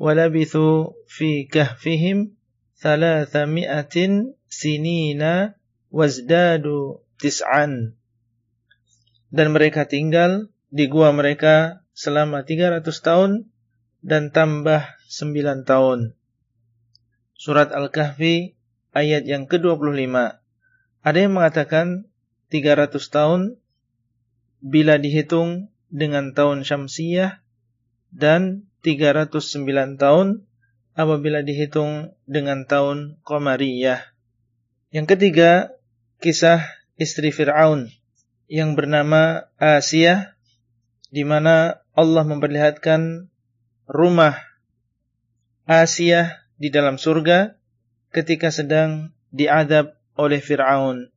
[0.00, 2.32] "Walabithu fi kahfihim
[2.80, 5.56] thalathami'atin sinina
[5.92, 8.00] wazdadu tis'an."
[9.32, 13.48] Dan mereka tinggal di gua mereka selama 300 tahun
[14.04, 16.12] dan tambah 9 tahun.
[17.32, 18.52] Surat Al-Kahfi
[18.92, 20.12] ayat yang ke-25.
[21.02, 22.12] Ada yang mengatakan
[22.52, 23.40] 300 tahun
[24.60, 27.40] bila dihitung dengan tahun Syamsiyah
[28.12, 29.32] dan 309
[29.96, 30.44] tahun
[30.92, 34.12] apabila dihitung dengan tahun Qamariyah.
[34.92, 35.72] Yang ketiga,
[36.20, 36.68] kisah
[37.00, 37.88] istri Fir'aun
[38.52, 40.36] yang bernama Asiyah
[41.08, 43.32] di mana Allah memperlihatkan
[43.88, 44.36] rumah
[45.64, 47.56] Asiyah di dalam surga
[48.12, 51.08] ketika sedang diadab oleh Fir'aun.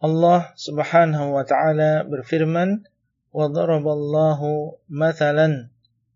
[0.00, 2.88] Allah Subhanahu wa taala berfirman,
[3.28, 5.68] "Wa daraballahu mathalan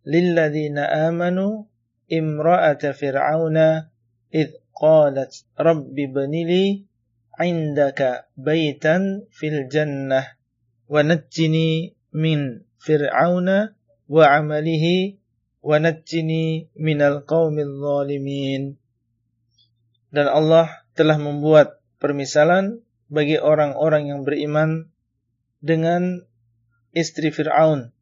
[0.08, 1.68] lilladzina amanu
[2.08, 3.92] imra'ata fir'auna
[4.32, 6.87] id qalat rabbi ibnili
[7.38, 10.36] 'indaka baitan fil jannah
[10.90, 13.78] wa najjini min fir'auna
[14.10, 15.18] wa 'amalihi
[15.62, 18.76] wa najjini minal qaumil zalimin."
[20.08, 22.80] Dan Allah telah membuat permisalan
[23.12, 24.88] bagi orang-orang yang beriman
[25.60, 26.24] dengan
[26.96, 27.92] istri Fir'aun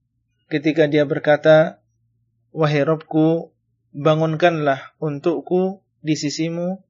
[0.46, 1.82] ketika dia berkata,
[2.54, 3.52] Wahai Robku,
[3.92, 6.80] bangunkanlah untukku di sisimu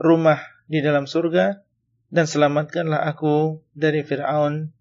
[0.00, 0.40] rumah
[0.70, 1.60] di dalam surga
[2.10, 4.74] dan selamatkanlah aku dari Fir'aun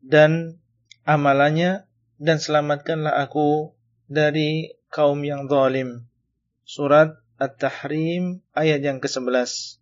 [0.00, 0.62] dan
[1.02, 1.84] amalannya
[2.22, 3.74] dan selamatkanlah aku
[4.06, 6.06] dari kaum yang zalim.
[6.62, 9.78] Surat At-Tahrim ayat yang ke-11.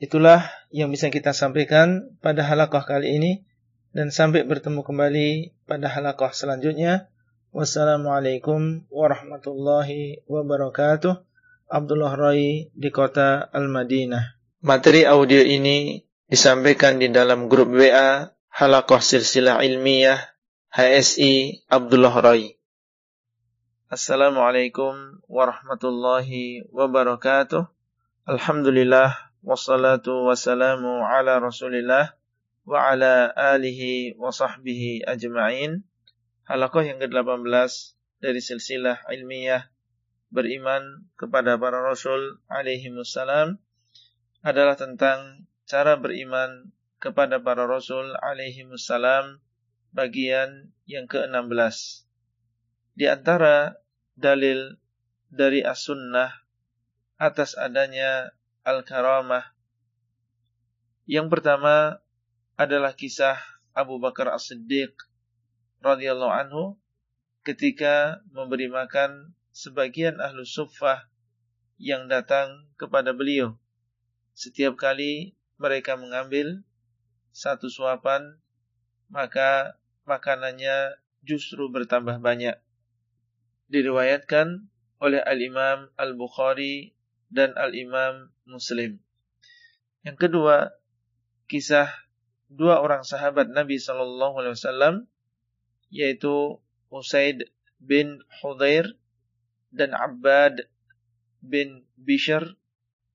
[0.00, 3.32] Itulah yang bisa kita sampaikan pada halaqah kali ini
[3.94, 5.28] dan sampai bertemu kembali
[5.64, 7.08] pada halaqah selanjutnya.
[7.54, 11.22] Wassalamualaikum warahmatullahi wabarakatuh.
[11.70, 14.33] Abdullah Rai di kota Al-Madinah.
[14.64, 20.16] Materi audio ini disampaikan di dalam grup WA Halaqah Silsilah Ilmiah
[20.72, 22.56] HSI Abdullah Rai.
[23.92, 27.60] Assalamualaikum warahmatullahi wabarakatuh.
[28.24, 29.12] Alhamdulillah
[29.44, 32.16] wassalatu wassalamu ala rasulillah
[32.64, 35.84] wa ala alihi wa sahbihi ajma'in
[36.48, 37.44] Halaqah yang ke-18
[38.24, 39.68] dari silsilah ilmiah
[40.32, 43.60] beriman kepada para rasul alaihi wassalam
[44.44, 49.40] adalah tentang cara beriman kepada para rasul alaihi wassalam
[49.96, 52.04] bagian yang ke-16
[52.94, 53.80] di antara
[54.14, 54.78] dalil
[55.32, 56.30] dari as-sunnah
[57.18, 58.30] atas adanya
[58.62, 59.54] al-karamah.
[61.04, 62.04] Yang pertama
[62.54, 63.36] adalah kisah
[63.74, 64.94] Abu Bakar As-Siddiq
[65.82, 66.64] radhiyallahu anhu
[67.42, 71.10] ketika memberi makan sebagian ahlu suffah
[71.76, 73.58] yang datang kepada beliau.
[74.34, 76.66] Setiap kali mereka mengambil
[77.30, 78.38] satu suapan,
[79.06, 82.58] maka makanannya justru bertambah banyak.
[83.70, 84.66] Diriwayatkan
[84.98, 86.94] oleh Al-Imam Al-Bukhari
[87.30, 88.98] dan Al-Imam Muslim.
[90.04, 90.74] Yang kedua,
[91.48, 91.88] kisah
[92.50, 95.08] dua orang sahabat Nabi wasallam
[95.94, 96.58] yaitu
[96.90, 97.50] Usaid
[97.82, 98.98] bin Hudair
[99.74, 100.66] dan Abbad
[101.42, 102.54] bin Bishr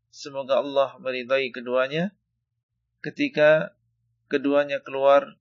[0.09, 2.13] semoga Allah meridai keduanya
[2.99, 3.73] ketika
[4.29, 5.39] keduanya keluar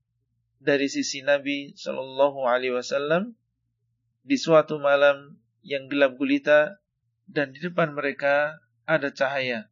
[0.58, 3.34] dari sisi Nabi sallallahu alaihi wasallam
[4.24, 6.80] di suatu malam yang gelap gulita
[7.28, 8.56] dan di depan mereka
[8.88, 9.68] ada cahaya.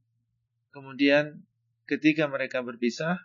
[0.71, 1.49] Kemudian
[1.89, 3.25] ketika mereka berpisah,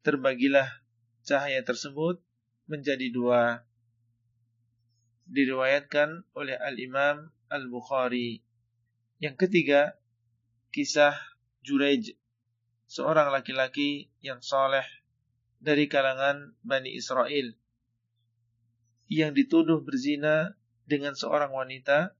[0.00, 0.80] terbagilah
[1.28, 2.24] cahaya tersebut
[2.64, 3.68] menjadi dua.
[5.28, 8.40] Diriwayatkan oleh Al-Imam Al-Bukhari.
[9.20, 9.99] Yang ketiga,
[10.70, 11.18] kisah
[11.60, 12.16] Jurej,
[12.86, 14.86] seorang laki-laki yang soleh
[15.60, 17.52] dari kalangan Bani Israel,
[19.10, 20.54] yang dituduh berzina
[20.86, 22.14] dengan seorang wanita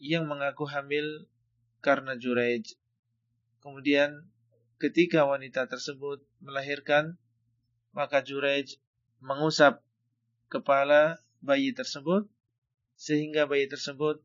[0.00, 1.28] yang mengaku hamil
[1.84, 2.76] karena Jurej.
[3.60, 4.28] Kemudian
[4.76, 7.16] ketika wanita tersebut melahirkan,
[7.96, 8.76] maka Jurej
[9.20, 9.80] mengusap
[10.52, 12.28] kepala bayi tersebut
[12.96, 14.20] sehingga bayi tersebut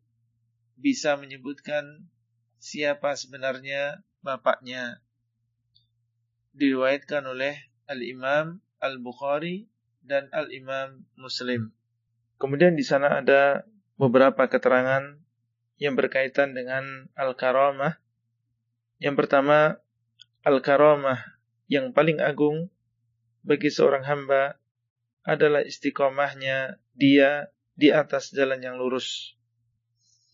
[0.79, 2.07] bisa menyebutkan
[2.61, 5.01] siapa sebenarnya bapaknya.
[6.51, 7.55] diriwayatkan oleh
[7.87, 9.71] Al-Imam Al-Bukhari
[10.03, 11.71] dan Al-Imam Muslim.
[12.35, 13.63] Kemudian di sana ada
[13.95, 15.15] beberapa keterangan
[15.79, 18.03] yang berkaitan dengan al-karamah.
[18.99, 19.79] Yang pertama,
[20.43, 21.39] al-karamah
[21.71, 22.67] yang paling agung
[23.47, 24.59] bagi seorang hamba
[25.23, 27.47] adalah istiqomahnya dia
[27.79, 29.39] di atas jalan yang lurus.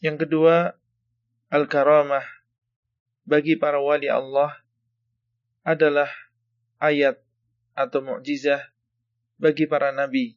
[0.01, 0.75] Yang kedua,
[1.47, 2.27] al-karamah
[3.23, 4.55] bagi para wali Allah
[5.63, 6.11] adalah
[6.79, 7.19] ayat
[7.75, 8.71] atau mukjizah
[9.39, 10.35] bagi para nabi.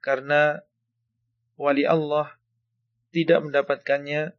[0.00, 0.60] Karena
[1.60, 2.40] wali Allah
[3.12, 4.32] tidak mendapatkannya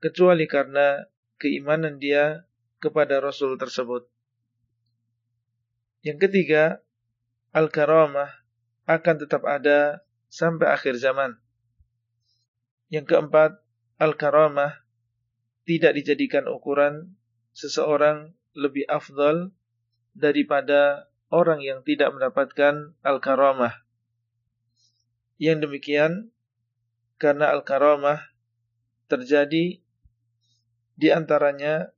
[0.00, 1.08] kecuali karena
[1.40, 2.44] keimanan dia
[2.80, 4.04] kepada Rasul tersebut.
[6.04, 6.84] Yang ketiga,
[7.56, 8.44] al-karamah
[8.84, 11.40] akan tetap ada sampai akhir zaman.
[12.92, 13.56] Yang keempat,
[13.96, 14.83] al-karamah
[15.64, 17.16] tidak dijadikan ukuran
[17.56, 19.50] seseorang lebih afdal
[20.14, 23.82] daripada orang yang tidak mendapatkan al-karamah.
[25.40, 26.12] Yang demikian
[27.18, 28.22] karena al-karamah
[29.10, 29.82] terjadi
[30.94, 31.90] di antaranya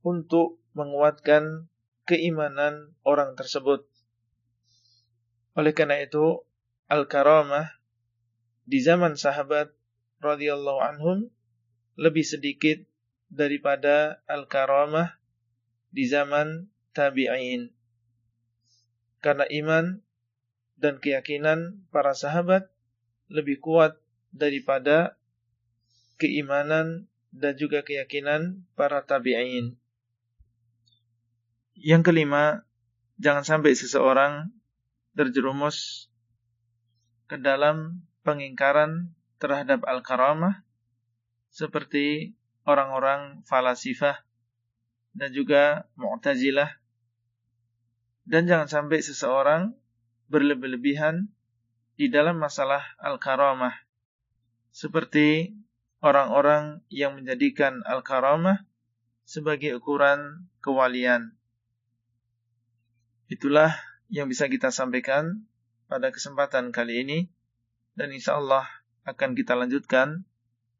[0.00, 1.68] untuk menguatkan
[2.08, 3.84] keimanan orang tersebut.
[5.52, 6.40] Oleh karena itu,
[6.88, 7.76] al-karamah
[8.64, 9.74] di zaman sahabat
[10.24, 11.28] radhiyallahu anhum
[12.00, 12.80] lebih sedikit
[13.32, 15.16] daripada al-karamah
[15.88, 17.72] di zaman tabi'in.
[19.24, 20.04] Karena iman
[20.76, 22.68] dan keyakinan para sahabat
[23.32, 23.96] lebih kuat
[24.36, 25.16] daripada
[26.20, 29.80] keimanan dan juga keyakinan para tabi'in.
[31.72, 32.68] Yang kelima,
[33.16, 34.52] jangan sampai seseorang
[35.16, 36.08] terjerumus
[37.32, 40.68] ke dalam pengingkaran terhadap al-karamah
[41.48, 44.22] seperti orang-orang falasifah
[45.12, 46.78] dan juga mu'tazilah.
[48.22, 49.74] Dan jangan sampai seseorang
[50.30, 51.26] berlebih-lebihan
[51.98, 53.74] di dalam masalah al-karamah.
[54.72, 55.52] Seperti
[56.00, 58.64] orang-orang yang menjadikan al-karamah
[59.26, 61.34] sebagai ukuran kewalian.
[63.28, 63.74] Itulah
[64.12, 65.44] yang bisa kita sampaikan
[65.90, 67.18] pada kesempatan kali ini.
[67.92, 68.64] Dan insya Allah
[69.04, 70.24] akan kita lanjutkan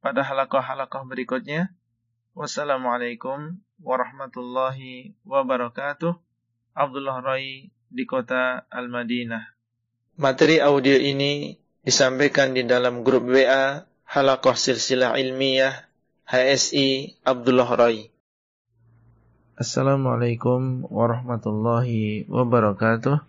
[0.02, 1.70] pada halakoh-halakoh berikutnya.
[2.34, 6.18] Wassalamualaikum warahmatullahi wabarakatuh.
[6.74, 9.54] Abdullah Rai di kota Al-Madinah.
[10.18, 11.54] Materi audio ini
[11.86, 15.86] disampaikan di dalam grup WA Halakoh Silsilah Ilmiah
[16.26, 18.10] HSI Abdullah Rai.
[19.54, 23.20] Assalamualaikum warahmatullahi wabarakatuh.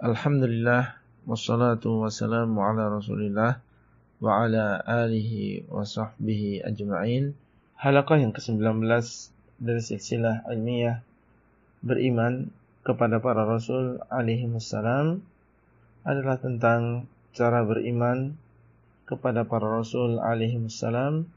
[0.00, 0.98] Alhamdulillah
[1.28, 3.60] wassalatu wassalamu ala Rasulillah
[4.18, 7.38] alihi wa sahbihi ajma'in.
[7.78, 8.82] Halaqah yang ke-19
[9.62, 11.06] dari silsilah ilmiah
[11.86, 12.50] beriman
[12.82, 15.22] kepada para rasul alaihi wassalam
[16.02, 18.34] adalah tentang cara beriman
[19.06, 21.30] kepada para rasul alaihi wassalam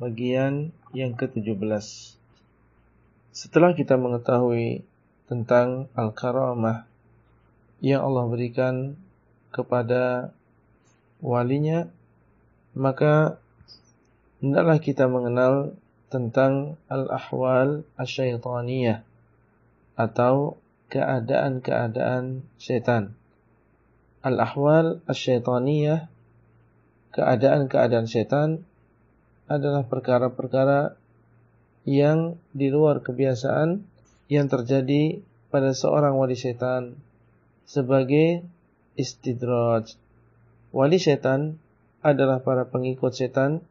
[0.00, 1.52] bagian yang ke-17.
[3.32, 4.84] Setelah kita mengetahui
[5.28, 6.84] tentang al-karamah
[7.80, 8.96] yang Allah berikan
[9.52, 10.32] kepada
[11.20, 11.88] walinya,
[12.72, 13.36] maka
[14.40, 15.76] hendaklah kita mengenal
[16.12, 19.00] tentang al-ahwal asyaitaniyah
[19.96, 20.60] atau
[20.92, 23.16] keadaan-keadaan setan.
[24.20, 26.12] Al-ahwal asyaitaniyah
[27.12, 28.64] keadaan-keadaan setan
[29.48, 30.96] adalah perkara-perkara
[31.84, 33.84] yang di luar kebiasaan
[34.30, 35.20] yang terjadi
[35.52, 36.96] pada seorang wali setan
[37.68, 38.46] sebagai
[38.96, 39.96] istidraj.
[40.72, 41.60] Wali setan
[42.02, 43.62] adalah para pengikut setan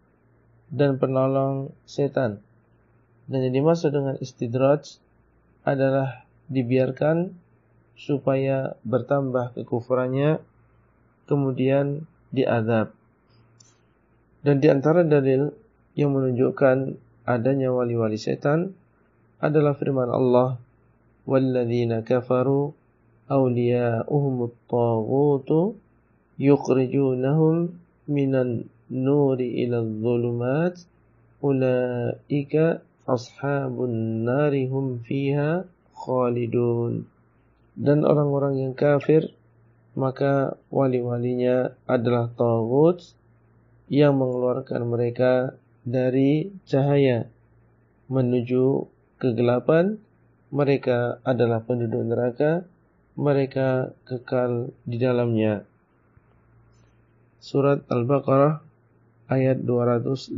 [0.71, 2.39] dan penolong setan.
[3.27, 4.97] Dan yang dimaksud dengan istidraj
[5.67, 7.35] adalah dibiarkan
[7.99, 10.41] supaya bertambah kekufurannya
[11.29, 12.95] kemudian diadab.
[14.41, 15.53] Dan di antara dalil
[15.93, 16.97] yang menunjukkan
[17.29, 18.73] adanya wali-wali setan
[19.37, 20.57] adalah firman Allah
[21.29, 22.73] walladzina kafaru
[23.29, 25.77] awliya'uhumut taghutu
[26.41, 30.77] yukhrijunahum minan nuri ila dhulumat
[31.41, 34.69] ulaika ashabun nari
[35.05, 37.05] fiha khalidun
[37.77, 39.33] dan orang-orang yang kafir
[39.91, 43.03] maka wali-walinya adalah tagut
[43.91, 47.27] yang mengeluarkan mereka dari cahaya.
[48.07, 48.87] Menuju
[49.19, 49.99] kegelapan
[50.51, 52.63] mereka adalah penduduk neraka
[53.15, 55.67] mereka kekal di dalamnya
[57.41, 58.61] Surat Al-Baqarah
[59.27, 60.37] ayat 257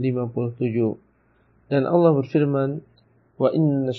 [1.68, 2.80] dan Allah berfirman
[3.36, 3.92] wa inna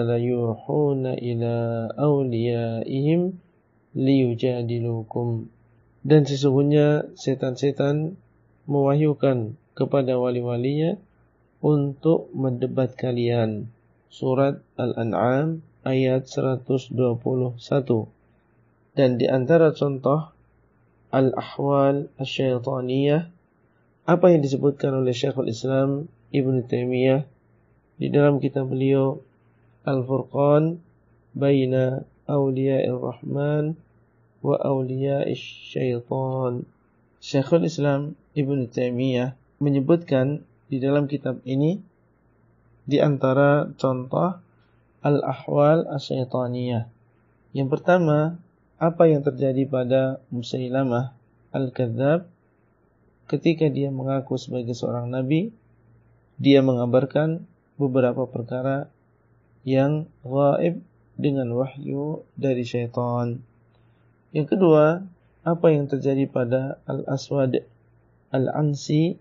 [0.00, 1.54] la yuhuna ila
[2.00, 3.36] awliyaihim
[3.92, 5.52] liyujadilukum
[6.00, 8.16] dan sesungguhnya setan-setan
[8.64, 10.96] mewahyukan kepada wali-walinya
[11.60, 13.68] untuk mendebat kalian.
[14.10, 16.96] Surat Al-An'am ayat 121.
[18.96, 20.32] Dan di antara contoh
[21.10, 23.30] al-ahwal asyaitaniyah
[24.06, 27.26] apa yang disebutkan oleh Syekhul Islam Ibn Taimiyah
[28.00, 29.22] di dalam kitab beliau
[29.86, 30.82] Al-Furqan
[31.36, 33.78] baina awliya'ir rahman
[34.40, 36.66] wa awliya'is syaitan.
[37.20, 40.42] Syekhul Islam Ibn Taimiyah menyebutkan
[40.72, 41.76] di dalam kitab ini
[42.88, 44.40] di antara contoh
[45.04, 46.88] al-ahwal asyaitaniyah.
[47.52, 48.38] Yang pertama,
[48.80, 51.12] apa yang terjadi pada Musailamah
[51.52, 52.24] al-Kadzab
[53.28, 55.52] ketika dia mengaku sebagai seorang nabi,
[56.40, 57.44] dia mengabarkan
[57.76, 58.88] beberapa perkara
[59.68, 60.80] yang gaib
[61.20, 63.44] dengan wahyu dari syaitan.
[64.32, 65.04] Yang kedua,
[65.44, 67.60] apa yang terjadi pada Al-Aswad
[68.32, 69.20] Al-Ansi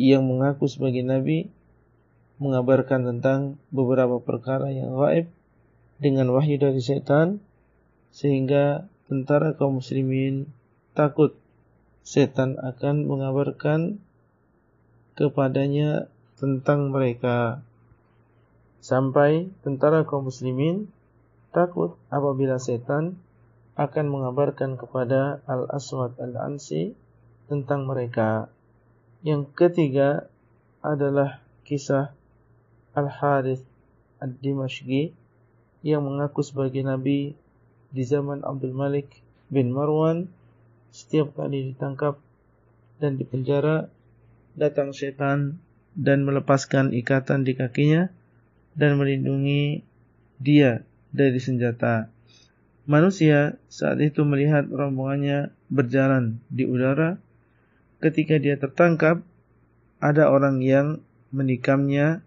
[0.00, 1.52] yang mengaku sebagai nabi
[2.40, 5.28] mengabarkan tentang beberapa perkara yang gaib
[6.00, 7.44] dengan wahyu dari setan
[8.14, 10.46] sehingga tentara kaum muslimin
[10.94, 11.34] takut
[12.06, 13.98] setan akan mengabarkan
[15.18, 16.06] kepadanya
[16.38, 17.58] tentang mereka
[18.78, 20.86] sampai tentara kaum muslimin
[21.50, 23.18] takut apabila setan
[23.74, 26.94] akan mengabarkan kepada Al-Aswad Al-Ansi
[27.50, 28.46] tentang mereka.
[29.26, 30.30] Yang ketiga
[30.78, 32.14] adalah kisah
[32.94, 33.66] Al-Harith
[34.22, 35.10] Ad-Dimashqi
[35.82, 37.34] yang mengaku sebagai nabi
[37.94, 40.26] di zaman Abdul Malik bin Marwan
[40.90, 42.18] setiap kali ditangkap
[42.98, 43.86] dan dipenjara
[44.58, 45.62] datang setan
[45.94, 48.10] dan melepaskan ikatan di kakinya
[48.74, 49.86] dan melindungi
[50.42, 50.82] dia
[51.14, 52.10] dari senjata.
[52.84, 57.16] Manusia saat itu melihat rombongannya berjalan di udara.
[58.02, 59.24] Ketika dia tertangkap,
[60.02, 61.00] ada orang yang
[61.32, 62.20] menikamnya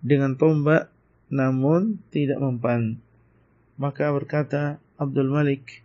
[0.00, 0.88] dengan tombak
[1.28, 3.02] namun tidak mempan.
[3.76, 5.84] Maka berkata Abdul Malik,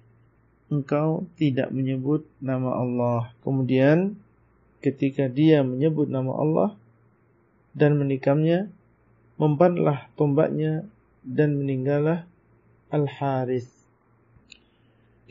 [0.72, 3.36] engkau tidak menyebut nama Allah.
[3.44, 4.16] Kemudian
[4.80, 6.70] ketika dia menyebut nama Allah
[7.76, 8.72] dan menikamnya,
[9.36, 10.88] mempanlah tombaknya
[11.24, 12.24] dan meninggallah
[12.92, 13.72] Al-Harith.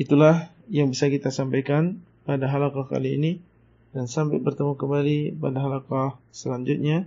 [0.00, 3.32] Itulah yang bisa kita sampaikan pada halaqah kali ini
[3.92, 7.04] dan sampai bertemu kembali pada halaqah selanjutnya.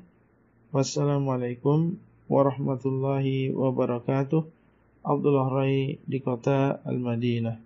[0.70, 1.98] Wassalamualaikum
[2.30, 4.53] warahmatullahi wabarakatuh.
[5.04, 7.60] Abdullah Rai di kota Al-Madinah.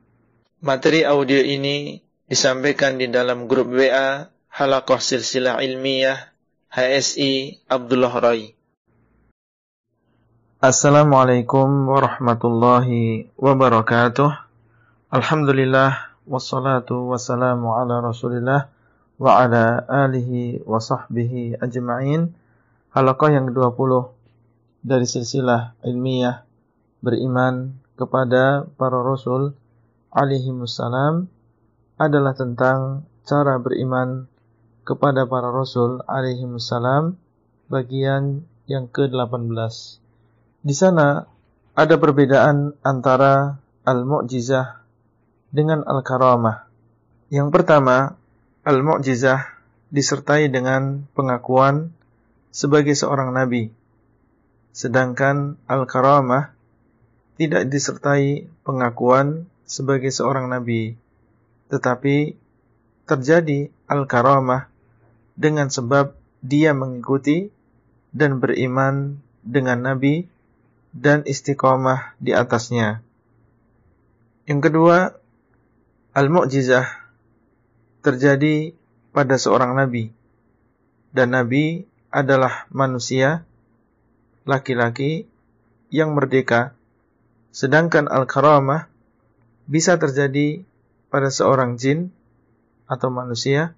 [0.66, 6.18] Materi audio ini disampaikan di dalam grup WA Halaqah Silsilah Ilmiah
[6.74, 8.58] HSI Abdullah Rai.
[10.58, 14.34] Assalamualaikum warahmatullahi wabarakatuh.
[15.14, 18.74] Alhamdulillah wassalatu wassalamu ala Rasulillah
[19.22, 22.34] wa ala alihi wa sahbihi ajma'in.
[22.98, 24.10] Halaqah yang ke-20
[24.82, 26.47] dari silsilah ilmiah
[27.02, 29.58] beriman kepada para rasul
[30.14, 31.30] alaihi wassalam
[31.98, 34.30] adalah tentang cara beriman
[34.88, 37.18] kepada para rasul alaihi wassalam
[37.68, 40.00] bagian yang ke-18.
[40.64, 41.28] Di sana
[41.78, 44.84] ada perbedaan antara al-mu'jizah
[45.54, 46.68] dengan al-karamah.
[47.30, 48.18] Yang pertama,
[48.66, 49.58] al-mu'jizah
[49.94, 51.96] disertai dengan pengakuan
[52.52, 53.72] sebagai seorang nabi.
[54.74, 56.57] Sedangkan al-karamah
[57.38, 60.98] tidak disertai pengakuan sebagai seorang nabi.
[61.70, 62.34] Tetapi
[63.08, 64.68] terjadi al-karamah
[65.38, 67.54] dengan sebab dia mengikuti
[68.12, 70.26] dan beriman dengan nabi
[70.92, 73.06] dan istiqomah di atasnya.
[74.48, 74.98] Yang kedua,
[76.18, 76.90] Al-mu'jizah
[78.02, 78.74] terjadi
[79.14, 80.10] pada seorang nabi.
[81.14, 83.46] Dan nabi adalah manusia
[84.42, 85.30] laki-laki
[85.94, 86.74] yang merdeka.
[87.58, 88.86] Sedangkan al-karamah
[89.66, 90.62] bisa terjadi
[91.10, 92.14] pada seorang jin
[92.86, 93.74] atau manusia,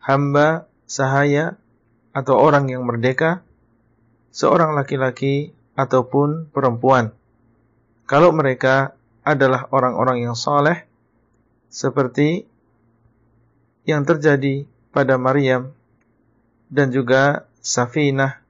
[0.00, 1.60] hamba, sahaya,
[2.16, 3.44] atau orang yang merdeka,
[4.32, 7.12] seorang laki-laki ataupun perempuan.
[8.08, 10.88] Kalau mereka adalah orang-orang yang soleh,
[11.68, 12.48] seperti
[13.84, 14.64] yang terjadi
[14.96, 15.76] pada Maryam
[16.72, 18.41] dan juga Safinah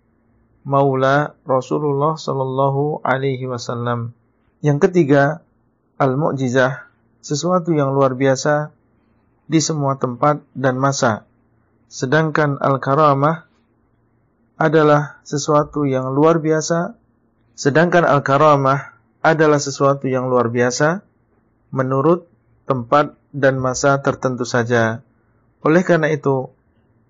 [0.63, 4.15] Maula Rasulullah sallallahu alaihi wasallam.
[4.63, 5.43] Yang ketiga,
[5.99, 6.87] al-mu'jizah,
[7.19, 8.71] sesuatu yang luar biasa
[9.51, 11.27] di semua tempat dan masa.
[11.91, 13.51] Sedangkan al-karamah
[14.55, 16.95] adalah sesuatu yang luar biasa,
[17.59, 21.03] sedangkan al-karamah adalah sesuatu yang luar biasa
[21.75, 22.31] menurut
[22.71, 25.03] tempat dan masa tertentu saja.
[25.67, 26.51] Oleh karena itu,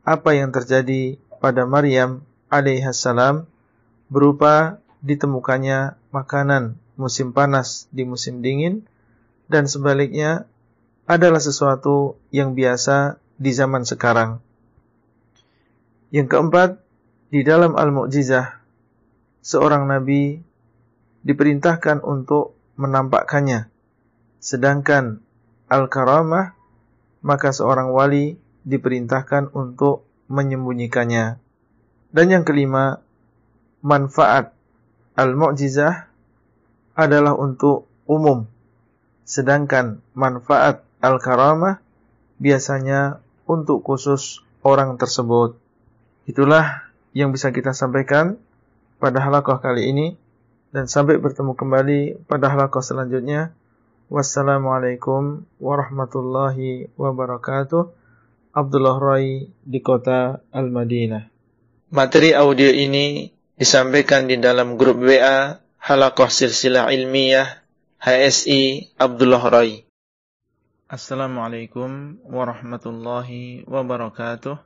[0.09, 3.49] apa yang terjadi pada Maryam alaihissalam
[4.13, 8.85] berupa ditemukannya makanan musim panas di musim dingin
[9.49, 10.45] dan sebaliknya
[11.09, 14.39] adalah sesuatu yang biasa di zaman sekarang.
[16.15, 16.71] Yang keempat,
[17.33, 18.63] di dalam Al-Mu'jizah,
[19.43, 20.39] seorang nabi
[21.27, 23.67] diperintahkan untuk menampakkannya.
[24.39, 25.25] Sedangkan
[25.67, 26.55] Al-Karamah,
[27.25, 31.42] maka seorang wali diperintahkan untuk menyembunyikannya.
[32.13, 33.01] Dan yang kelima,
[33.81, 34.53] manfaat
[35.17, 36.13] Al-Mu'jizah
[36.93, 38.45] adalah untuk umum.
[39.25, 41.81] Sedangkan manfaat Al-Karamah
[42.37, 45.57] biasanya untuk khusus orang tersebut.
[46.29, 48.37] Itulah yang bisa kita sampaikan
[49.01, 50.07] pada halakoh kali ini
[50.71, 53.57] dan sampai bertemu kembali pada halakoh selanjutnya.
[54.13, 57.89] Wassalamualaikum warahmatullahi wabarakatuh.
[58.53, 61.32] Abdullah Rai di kota Al-Madinah.
[61.93, 67.61] Materi audio ini disampaikan di dalam grup WA Halakoh Silsilah Ilmiah
[68.01, 69.85] HSI Abdullah Rai.
[70.89, 74.57] Assalamualaikum warahmatullahi wabarakatuh.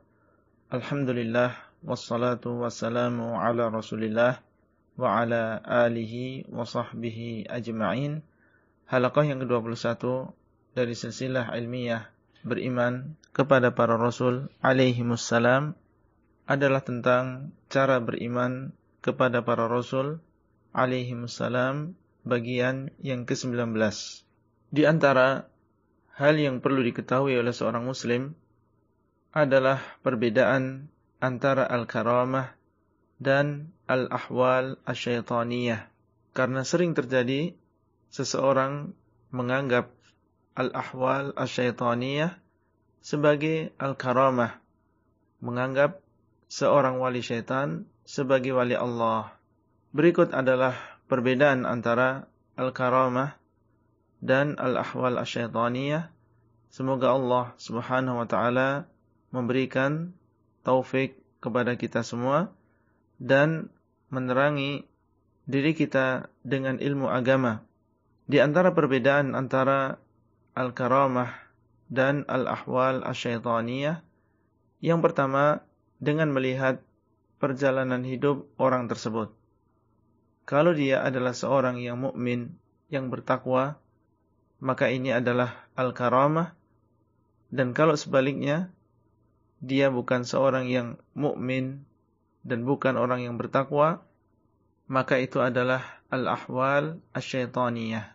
[0.71, 1.51] Alhamdulillah
[1.83, 4.39] wassalatu wassalamu ala Rasulillah
[4.95, 8.23] wa ala alihi wa sahbihi ajma'in.
[8.87, 10.31] Halaqah yang ke-21
[10.79, 12.07] dari silsilah ilmiah
[12.47, 15.75] beriman kepada para rasul alaihi wassalam
[16.47, 18.71] adalah tentang cara beriman
[19.03, 20.23] kepada para rasul
[20.71, 23.75] alaihi wassalam bagian yang ke-19.
[24.71, 25.51] Di antara
[26.19, 28.35] hal yang perlu diketahui oleh seorang muslim
[29.35, 30.89] adalah perbedaan
[31.21, 32.55] antara al-karamah
[33.19, 35.91] dan al-ahwal asyaitaniyah.
[36.37, 37.57] Karena sering terjadi
[38.13, 38.93] seseorang
[39.35, 39.91] menganggap
[40.57, 42.39] al-ahwal asyaitaniyah
[43.03, 44.63] sebagai al-karamah.
[45.45, 46.06] Menganggap
[46.57, 49.37] seorang wali syaitan sebagai wali Allah.
[49.93, 50.73] Berikut adalah
[51.05, 53.37] perbedaan antara al-karamah
[54.25, 56.09] dan al-ahwal asyaitaniyah.
[56.73, 58.89] Semoga Allah subhanahu wa ta'ala
[59.37, 60.17] memberikan
[60.65, 62.49] taufik kepada kita semua
[63.21, 63.69] dan
[64.09, 64.89] menerangi
[65.45, 67.61] diri kita dengan ilmu agama.
[68.25, 70.01] Di antara perbedaan antara
[70.57, 71.37] al-karamah
[71.93, 74.01] dan al-ahwal asyaitaniyah,
[74.81, 75.61] yang pertama
[76.03, 76.81] dengan melihat
[77.41, 79.33] perjalanan hidup orang tersebut.
[80.47, 82.55] Kalau dia adalah seorang yang mukmin,
[82.87, 83.81] yang bertakwa,
[84.63, 86.55] maka ini adalah al-karamah.
[87.51, 88.71] Dan kalau sebaliknya,
[89.59, 91.83] dia bukan seorang yang mukmin
[92.47, 94.07] dan bukan orang yang bertakwa,
[94.87, 95.83] maka itu adalah
[96.13, 98.15] al-ahwal asyaitaniyah.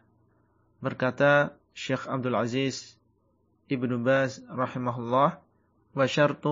[0.79, 2.95] Berkata Syekh Abdul Aziz
[3.67, 5.39] Ibnu Baz rahimahullah,
[5.95, 6.45] وشرط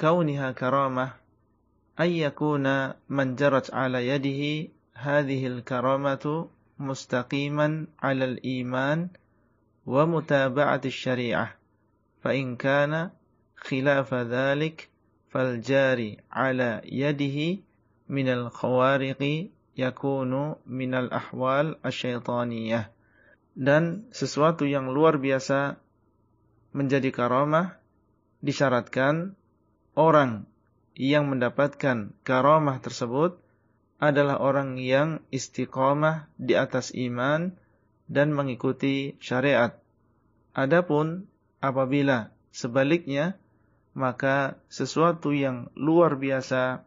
[0.00, 1.12] كونها كرامة
[2.00, 2.66] أن يكون
[3.08, 6.48] من جرت على يده هذه الكرامة
[6.78, 9.08] مستقيما على الإيمان
[9.86, 11.54] ومتابعة الشريعة
[12.22, 13.10] فإن كان
[13.56, 14.88] خلاف ذلك
[15.30, 17.58] فالجاري على يده
[18.08, 22.90] من الخوارق يكون من الأحوال الشيطانية.
[23.50, 25.76] Dan sesuatu yang luar biasa
[26.72, 27.79] menjadi karamah
[28.40, 29.36] disyaratkan
[29.96, 30.48] orang
[30.96, 33.40] yang mendapatkan karamah tersebut
[34.00, 37.52] adalah orang yang istiqamah di atas iman
[38.08, 39.76] dan mengikuti syariat.
[40.56, 41.28] Adapun
[41.60, 43.36] apabila sebaliknya
[43.92, 46.82] maka sesuatu yang luar biasa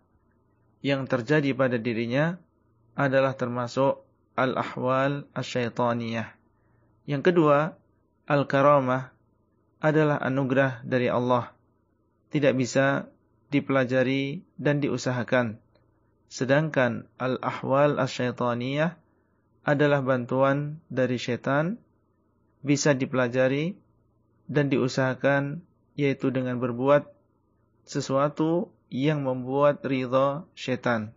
[0.84, 2.42] yang terjadi pada dirinya
[2.98, 4.04] adalah termasuk
[4.34, 6.34] al-ahwal asyaitaniyah.
[7.06, 7.78] Yang kedua,
[8.26, 9.13] al-karamah
[9.84, 11.52] adalah anugerah dari Allah.
[12.32, 13.12] Tidak bisa
[13.52, 15.60] dipelajari dan diusahakan.
[16.32, 18.96] Sedangkan al-ahwal asyaitaniyah
[19.68, 21.78] adalah bantuan dari syaitan,
[22.64, 23.76] bisa dipelajari
[24.48, 25.62] dan diusahakan
[25.94, 27.06] yaitu dengan berbuat
[27.86, 31.14] sesuatu yang membuat ridha syaitan.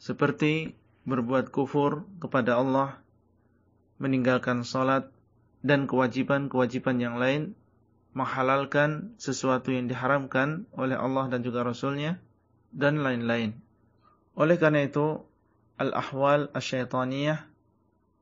[0.00, 0.72] Seperti
[1.04, 2.96] berbuat kufur kepada Allah,
[4.00, 5.12] meninggalkan salat
[5.60, 7.52] dan kewajiban-kewajiban yang lain,
[8.12, 12.18] menghalalkan sesuatu yang diharamkan oleh Allah dan juga Rasulnya,
[12.74, 13.54] dan lain-lain.
[14.34, 15.22] Oleh karena itu,
[15.78, 17.46] Al-Ahwal Asyaitaniyah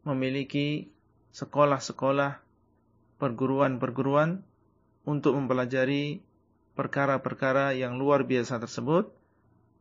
[0.04, 0.88] memiliki
[1.32, 2.40] sekolah-sekolah,
[3.18, 4.46] perguruan-perguruan
[5.08, 6.22] untuk mempelajari
[6.78, 9.10] perkara-perkara yang luar biasa tersebut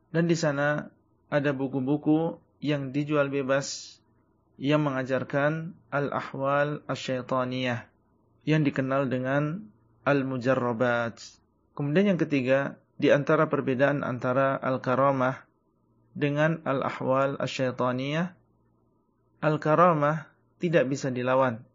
[0.09, 0.87] Dan di sana
[1.27, 3.99] ada buku-buku yang dijual bebas
[4.57, 7.85] yang mengajarkan al-ahwal asyaitaniyah
[8.47, 9.69] yang dikenal dengan
[10.07, 11.19] al-mujarrabat.
[11.75, 15.43] Kemudian yang ketiga, di antara perbedaan antara al-karamah
[16.15, 18.31] dengan al-ahwal asyaitaniyah,
[19.43, 20.31] al-karamah
[20.63, 21.67] tidak bisa dilawan.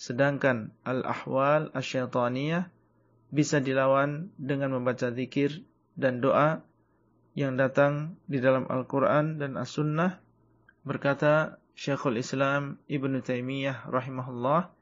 [0.00, 2.72] Sedangkan al-ahwal asyaitaniyah
[3.28, 6.64] bisa dilawan dengan membaca zikir dan doa
[7.36, 10.18] yang datang di dalam Al-Quran dan As-Sunnah
[10.82, 14.74] berkata Syekhul Islam Ibn Taymiyah rahimahullah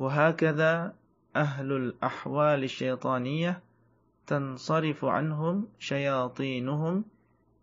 [0.00, 0.96] وَهَكَذَا
[1.36, 3.62] ahlul ahwali syaitaniyah
[4.26, 7.06] tansarifu anhum syayatinuhum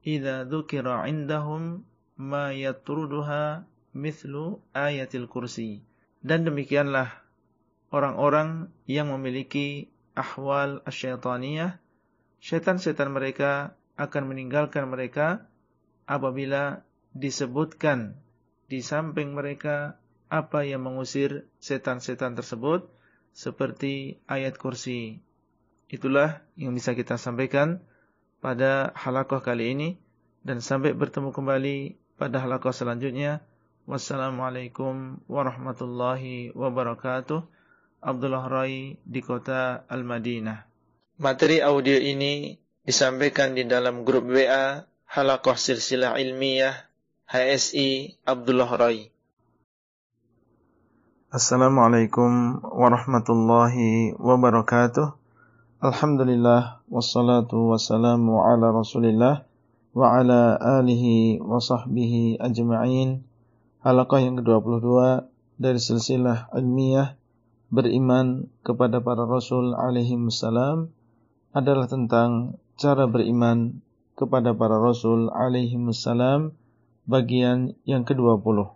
[0.04, 1.84] idza dzukira indahum
[2.16, 5.84] ma yatruduha mithlu ayatil kursi.
[6.24, 7.24] Dan demikianlah
[7.94, 9.88] orang-orang yang memiliki
[10.18, 11.80] ahwal syaitaniyah
[12.42, 15.50] syaitan-syaitan mereka akan meninggalkan mereka
[16.06, 16.86] apabila
[17.18, 18.16] disebutkan
[18.70, 22.88] di samping mereka apa yang mengusir setan-setan tersebut
[23.38, 25.22] seperti ayat kursi.
[25.94, 27.86] Itulah yang bisa kita sampaikan
[28.42, 29.90] pada halakoh kali ini
[30.42, 31.78] dan sampai bertemu kembali
[32.18, 33.46] pada halakoh selanjutnya.
[33.86, 37.46] Wassalamualaikum warahmatullahi wabarakatuh.
[38.02, 40.66] Abdullah Rai di kota Al-Madinah.
[41.22, 46.74] Materi audio ini disampaikan di dalam grup WA Halakoh Silsilah Ilmiah
[47.30, 49.17] HSI Abdullah Rai.
[51.28, 55.12] Assalamualaikum warahmatullahi wabarakatuh.
[55.84, 59.44] Alhamdulillah wassalatu wassalamu ala Rasulillah
[59.92, 63.28] wa ala alihi wa sahbihi ajma'in.
[63.84, 64.88] Halaqah yang ke-22
[65.60, 67.20] dari silsilah ilmiah
[67.76, 70.96] beriman kepada para rasul alaihi salam
[71.52, 73.84] adalah tentang cara beriman
[74.16, 76.56] kepada para rasul alaihi salam
[77.04, 78.72] bagian yang ke-20.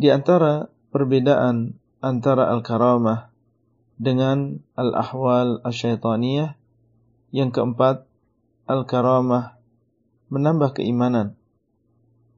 [0.00, 3.34] Di antara perbedaan antara al-karamah
[3.98, 6.54] dengan al-ahwal asyaitaniyah.
[7.34, 8.06] Yang keempat,
[8.70, 9.58] al-karamah
[10.30, 11.34] menambah keimanan,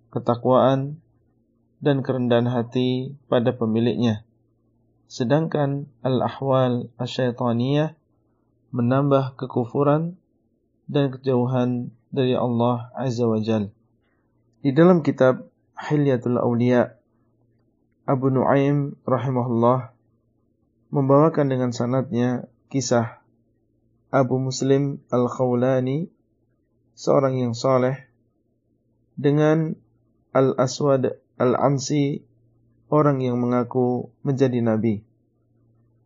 [0.09, 1.05] ketakwaan,
[1.85, 4.25] dan kerendahan hati pada pemiliknya.
[5.05, 7.93] Sedangkan al-ahwal asyaitaniyah
[8.73, 10.17] menambah kekufuran
[10.89, 13.69] dan kejauhan dari Allah Azza wa Jal.
[14.65, 15.45] Di dalam kitab
[15.77, 16.97] Hilyatul Awliya
[18.07, 19.91] Abu Nuaim rahimahullah
[20.95, 23.19] membawakan dengan sanatnya kisah
[24.15, 26.07] Abu Muslim Al-Khawlani
[26.95, 28.07] seorang yang soleh
[29.19, 29.75] dengan
[30.31, 32.23] Al-Aswad Al-Ansi
[32.95, 35.03] orang yang mengaku menjadi nabi.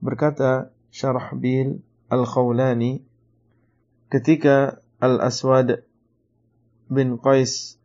[0.00, 3.04] Berkata Syarahbil Al-Khawlani
[4.08, 5.84] ketika Al-Aswad
[6.88, 7.76] bin Qais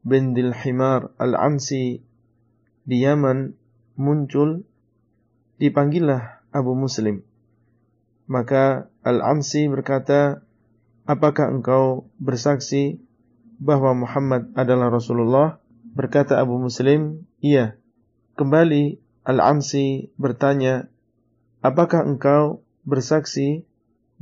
[0.00, 2.00] bin Dilhimar Al-Ansi
[2.88, 3.57] di Yaman
[3.98, 4.62] muncul,
[5.58, 7.26] dipanggillah Abu Muslim.
[8.30, 10.46] Maka Al-Amsi berkata,
[11.08, 13.00] Apakah engkau bersaksi
[13.58, 15.58] bahwa Muhammad adalah Rasulullah?
[15.98, 17.74] Berkata Abu Muslim, Iya.
[18.38, 20.86] Kembali Al-Amsi bertanya,
[21.58, 23.66] Apakah engkau bersaksi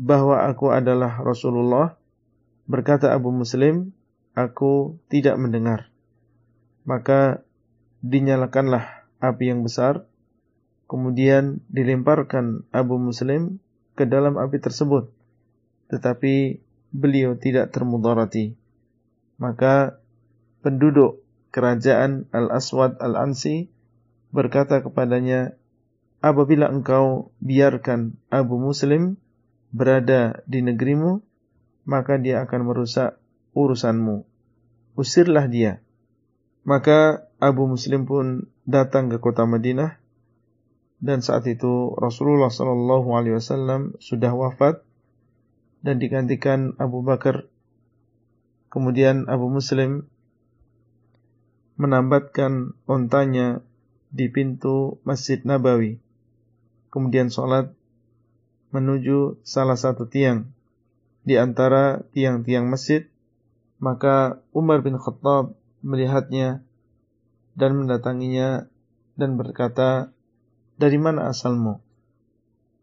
[0.00, 2.00] bahwa aku adalah Rasulullah?
[2.64, 3.92] Berkata Abu Muslim,
[4.32, 5.92] Aku tidak mendengar.
[6.86, 7.42] Maka
[8.00, 10.04] dinyalakanlah api yang besar,
[10.86, 13.58] kemudian dilemparkan Abu Muslim
[13.96, 15.10] ke dalam api tersebut,
[15.88, 16.62] tetapi
[16.92, 18.54] beliau tidak termudarati.
[19.36, 20.00] Maka
[20.64, 21.20] penduduk
[21.52, 23.68] kerajaan Al-Aswad Al-Ansi
[24.32, 25.56] berkata kepadanya,
[26.20, 29.16] apabila engkau biarkan Abu Muslim
[29.72, 31.20] berada di negerimu,
[31.86, 33.16] maka dia akan merusak
[33.56, 34.26] urusanmu.
[34.96, 35.80] Usirlah dia.
[36.66, 39.96] Maka Abu Muslim pun datang ke kota Madinah
[40.98, 44.82] dan saat itu Rasulullah Shallallahu Alaihi Wasallam sudah wafat
[45.86, 47.46] dan digantikan Abu Bakar.
[48.74, 50.10] Kemudian Abu Muslim
[51.78, 53.62] menambatkan ontanya
[54.10, 56.02] di pintu Masjid Nabawi.
[56.90, 57.70] Kemudian sholat
[58.74, 60.50] menuju salah satu tiang
[61.22, 63.06] di antara tiang-tiang masjid.
[63.76, 65.52] Maka Umar bin Khattab
[65.84, 66.65] melihatnya
[67.56, 68.68] dan mendatanginya
[69.16, 70.12] dan berkata,
[70.76, 71.80] "Dari mana asalmu?"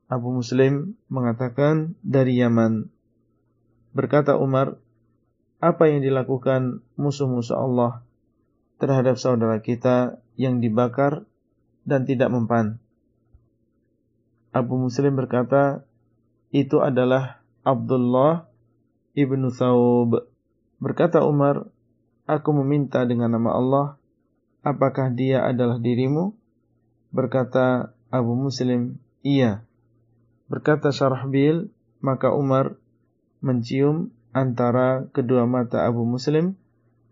[0.09, 2.89] Abu Muslim mengatakan, "Dari Yaman."
[3.93, 4.81] Berkata Umar,
[5.61, 8.01] "Apa yang dilakukan musuh-musuh Allah
[8.81, 11.23] terhadap saudara kita yang dibakar
[11.85, 12.81] dan tidak mempan?"
[14.49, 15.85] Abu Muslim berkata,
[16.49, 18.49] "Itu adalah Abdullah
[19.13, 20.25] ibnu Thawb."
[20.81, 21.69] Berkata Umar,
[22.23, 23.85] Aku meminta dengan nama Allah,
[24.63, 26.33] apakah dia adalah dirimu?
[27.13, 29.61] Berkata Abu Muslim, iya.
[30.49, 31.69] Berkata Syarahbil,
[32.01, 32.79] maka Umar
[33.43, 36.57] mencium antara kedua mata Abu Muslim,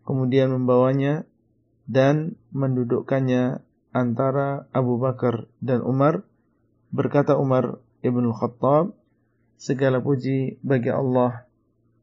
[0.07, 1.27] kemudian membawanya
[1.85, 3.61] dan mendudukkannya
[3.91, 6.23] antara Abu Bakar dan Umar.
[6.91, 8.95] Berkata Umar Ibn Khattab,
[9.61, 11.45] segala puji bagi Allah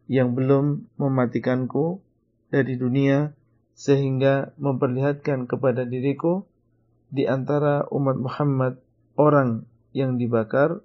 [0.08, 2.00] yang belum mematikanku
[2.48, 3.36] dari dunia
[3.78, 6.42] sehingga memperlihatkan kepada diriku
[7.14, 8.82] di antara umat Muhammad
[9.14, 10.82] orang yang dibakar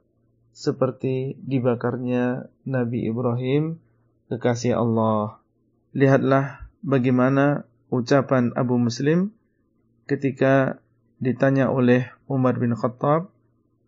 [0.53, 3.81] seperti dibakarnya Nabi Ibrahim
[4.29, 5.41] kekasih Allah.
[5.97, 9.33] Lihatlah bagaimana ucapan Abu Muslim
[10.05, 10.77] ketika
[11.17, 13.33] ditanya oleh Umar bin Khattab,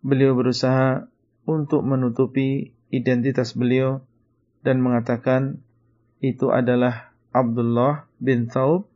[0.02, 1.06] beliau berusaha
[1.46, 4.02] untuk menutupi identitas beliau
[4.66, 5.62] dan mengatakan
[6.18, 8.95] itu adalah Abdullah bin Thawb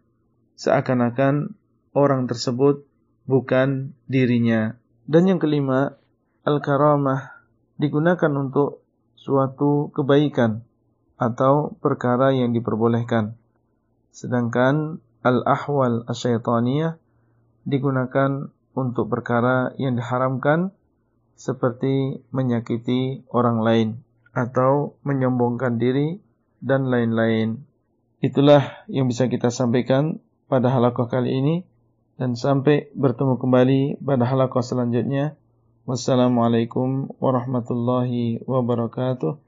[0.60, 1.56] seakan-akan
[1.96, 2.84] orang tersebut
[3.24, 4.76] bukan dirinya.
[5.08, 5.96] Dan yang kelima,
[6.44, 7.40] al-karamah
[7.80, 8.84] digunakan untuk
[9.16, 10.60] suatu kebaikan
[11.16, 13.40] atau perkara yang diperbolehkan.
[14.12, 17.00] Sedangkan al-ahwal asyaitaniyah
[17.64, 20.76] digunakan untuk perkara yang diharamkan
[21.40, 23.88] seperti menyakiti orang lain
[24.36, 26.20] atau menyombongkan diri
[26.60, 27.64] dan lain-lain.
[28.20, 30.20] Itulah yang bisa kita sampaikan
[30.50, 31.56] pada halakoh kali ini
[32.18, 35.38] dan sampai bertemu kembali pada halakoh selanjutnya.
[35.86, 39.38] Wassalamualaikum warahmatullahi wabarakatuh.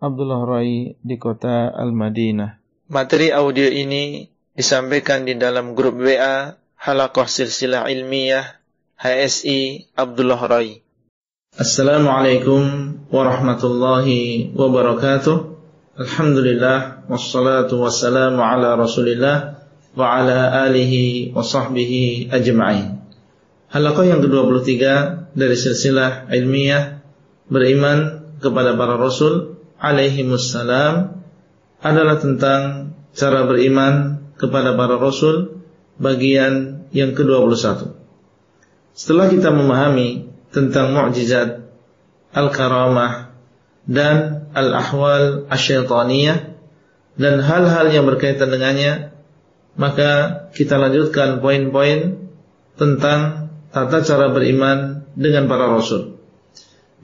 [0.00, 2.58] Abdullah Rai di kota Al-Madinah.
[2.88, 8.60] Materi audio ini disampaikan di dalam grup WA Halakoh Silsilah Ilmiah
[8.96, 10.80] HSI Abdullah Rai.
[11.56, 15.36] Assalamualaikum warahmatullahi wabarakatuh.
[15.96, 19.55] Alhamdulillah wassalatu wassalamu ala Rasulillah
[19.96, 23.00] wa ala alihi wa sahbihi ajma'in.
[23.72, 24.72] Yang ke-23
[25.34, 27.02] dari silsilah ilmiah
[27.48, 31.24] beriman kepada para rasul alaihi wassalam
[31.80, 35.64] adalah tentang cara beriman kepada para rasul
[35.96, 37.96] bagian yang ke-21.
[38.96, 41.68] Setelah kita memahami tentang mukjizat
[42.32, 43.32] al-karamah
[43.84, 46.56] dan al-ahwal asyaitaniyah
[47.16, 49.15] dan hal-hal yang berkaitan dengannya
[49.76, 50.10] maka
[50.56, 52.28] kita lanjutkan poin-poin
[52.76, 56.16] tentang tata cara beriman dengan para rasul.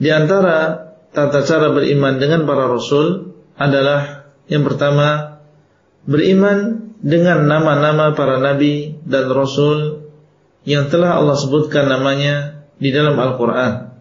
[0.00, 5.38] Di antara tata cara beriman dengan para rasul adalah yang pertama
[6.08, 10.08] beriman dengan nama-nama para nabi dan rasul
[10.64, 13.92] yang telah Allah sebutkan namanya di dalam Al-Qur'an.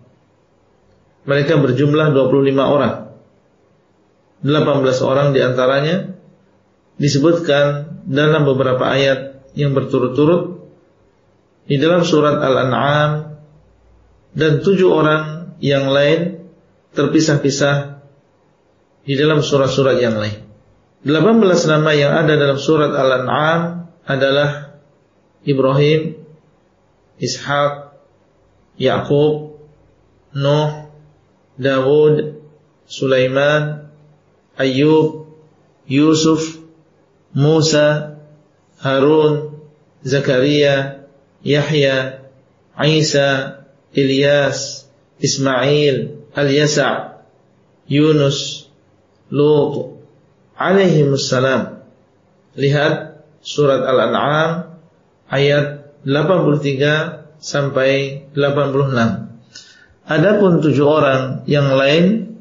[1.25, 2.95] Mereka berjumlah 25 orang.
[4.41, 6.17] 18 orang di antaranya
[6.97, 10.61] disebutkan dalam beberapa ayat yang berturut-turut
[11.67, 13.37] di dalam surat Al-An'am
[14.33, 16.49] dan tujuh orang yang lain
[16.95, 18.01] terpisah-pisah
[19.05, 20.49] di dalam surat-surat yang lain.
[21.01, 24.77] 18 nama yang ada dalam surat Al-An'am adalah
[25.41, 26.21] Ibrahim,
[27.17, 27.97] Ishak,
[28.77, 29.57] Yakub,
[30.37, 30.89] Nuh,
[31.57, 32.41] Dawud,
[32.85, 33.89] Sulaiman,
[34.57, 35.31] Ayub,
[35.89, 36.50] Yusuf,
[37.31, 38.19] Musa,
[38.81, 39.61] Harun,
[40.03, 41.05] Zakaria,
[41.41, 42.27] Yahya,
[42.81, 43.61] Isa,
[43.93, 44.87] Ilyas,
[45.21, 47.23] Ismail, Al-Yasa'
[47.87, 48.67] Yunus,
[49.31, 49.99] Lut,
[50.57, 51.83] alaihi wassalam.
[52.55, 54.75] Lihat surat Al-An'am
[55.31, 59.31] ayat 83 sampai 86.
[60.05, 62.35] Adapun tujuh orang yang lain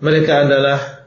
[0.00, 1.06] mereka adalah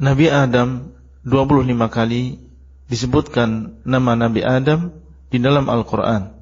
[0.00, 0.91] Nabi Adam
[1.22, 2.42] 25 kali
[2.90, 4.90] disebutkan nama Nabi Adam
[5.30, 6.34] di dalam Al-Quran.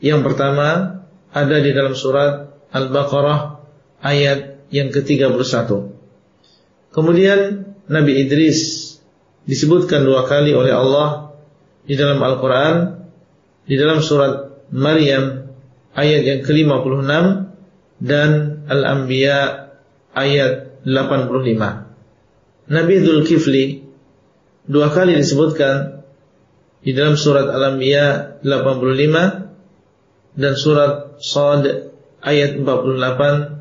[0.00, 3.60] Yang pertama ada di dalam surat Al-Baqarah
[4.00, 5.68] ayat yang ke-31.
[6.88, 8.96] Kemudian Nabi Idris
[9.44, 11.36] disebutkan dua kali oleh Allah
[11.84, 13.04] di dalam Al-Quran
[13.68, 15.52] di dalam surat Maryam
[15.92, 17.12] ayat yang ke-56
[18.00, 18.30] dan
[18.72, 19.68] Al-Anbiya
[20.16, 22.72] ayat 85.
[22.72, 23.87] Nabi Dzulkifli
[24.68, 26.04] dua kali disebutkan
[26.84, 31.90] di dalam surat Al-Anbiya 85 dan surat Sad
[32.22, 33.58] ayat 48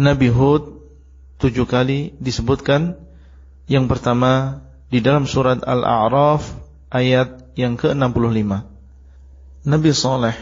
[0.00, 0.62] Nabi Hud
[1.38, 2.96] tujuh kali disebutkan.
[3.66, 6.54] Yang pertama di dalam surat Al-A'raf
[6.90, 8.62] ayat yang ke-65
[9.66, 10.36] Nabi Saleh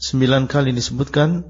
[0.00, 1.44] sembilan kali disebutkan.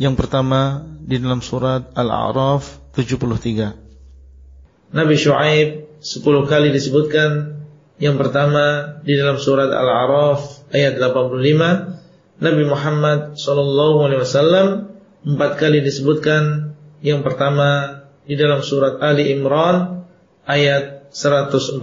[0.00, 7.62] Yang pertama di dalam surat Al-A'raf 73 Nabi Shu'aib sepuluh kali disebutkan.
[8.02, 15.78] Yang pertama di dalam surat Al-A'raf ayat 85, Nabi Muhammad sallallahu alaihi wasallam empat kali
[15.86, 16.74] disebutkan.
[16.98, 20.02] Yang pertama di dalam surat Ali Imran
[20.42, 21.78] ayat 144.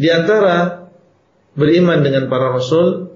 [0.00, 0.88] Di antara
[1.52, 3.12] beriman dengan para rasul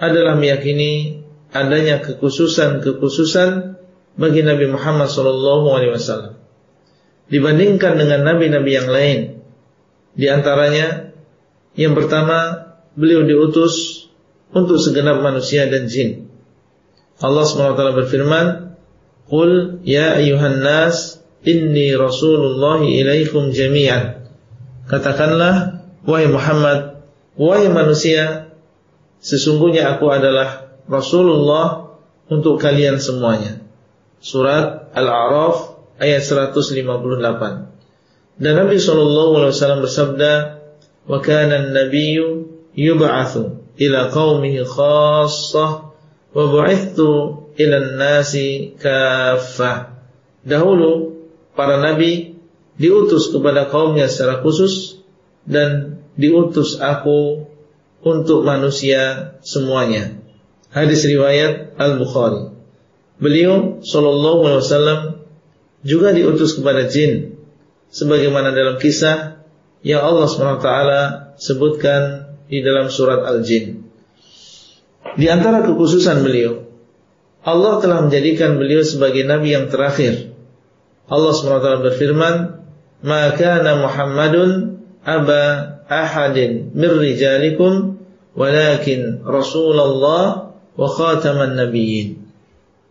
[0.00, 1.20] adalah meyakini
[1.52, 3.76] adanya kekhususan-kekhususan
[4.16, 6.37] bagi Nabi Muhammad SAW
[7.28, 9.18] dibandingkan dengan nabi-nabi yang lain.
[10.18, 11.12] Di antaranya
[11.78, 12.68] yang pertama
[12.98, 14.06] beliau diutus
[14.50, 16.32] untuk segenap manusia dan jin.
[17.20, 18.74] Allah SWT berfirman,
[19.28, 24.24] "Qul ya ayuhan nas, inni Rasulullah ilaikum jami'an."
[24.88, 27.04] Katakanlah, wahai Muhammad,
[27.36, 28.48] wahai manusia,
[29.20, 31.92] sesungguhnya aku adalah Rasulullah
[32.32, 33.60] untuk kalian semuanya.
[34.24, 35.67] Surat Al-A'raf
[35.98, 38.38] ayat 158.
[38.38, 40.32] Dan Nabi SAW bersabda,
[41.10, 42.46] "Wa kana an-nabiyyu
[42.78, 45.90] yub'atsu ila qaumihi khassah
[46.34, 47.10] wa bu'ithtu
[47.58, 49.98] ila an-nasi kaffah."
[50.46, 51.18] Dahulu
[51.58, 52.38] para nabi
[52.78, 55.02] diutus kepada kaumnya secara khusus
[55.42, 57.50] dan diutus aku
[58.06, 60.14] untuk manusia semuanya.
[60.70, 62.54] Hadis riwayat Al-Bukhari.
[63.18, 65.17] Beliau sallallahu alaihi wasallam
[65.86, 67.38] juga diutus kepada jin
[67.92, 69.38] sebagaimana dalam kisah
[69.82, 70.68] yang Allah SWT
[71.38, 73.86] sebutkan di dalam surat Al-Jin.
[75.14, 76.66] Di antara kekhususan beliau,
[77.46, 80.34] Allah telah menjadikan beliau sebagai nabi yang terakhir.
[81.08, 82.34] Allah SWT berfirman,
[83.00, 85.42] "Maka Muhammadun aba
[85.88, 88.02] ahadin min rijalikum
[88.36, 92.28] walakin Rasulullah wa khataman nabiyyin."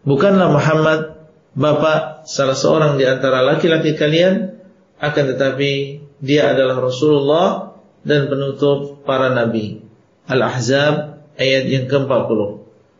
[0.07, 1.16] Bukanlah Muhammad
[1.57, 4.61] bapak salah seorang di antara laki-laki kalian
[5.01, 7.73] akan tetapi dia adalah Rasulullah
[8.05, 9.81] dan penutup para nabi.
[10.29, 12.39] Al-Ahzab ayat yang ke-40.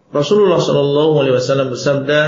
[0.09, 2.21] Rasulullah sallallahu alaihi wasallam bersabda,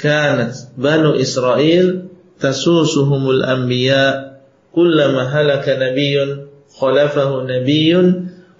[0.00, 2.08] "Kanat Banu Israel
[2.38, 4.38] tasusuhumul anbiya
[4.70, 8.06] kullama halaka nabiyyun khalafahu nabiyyun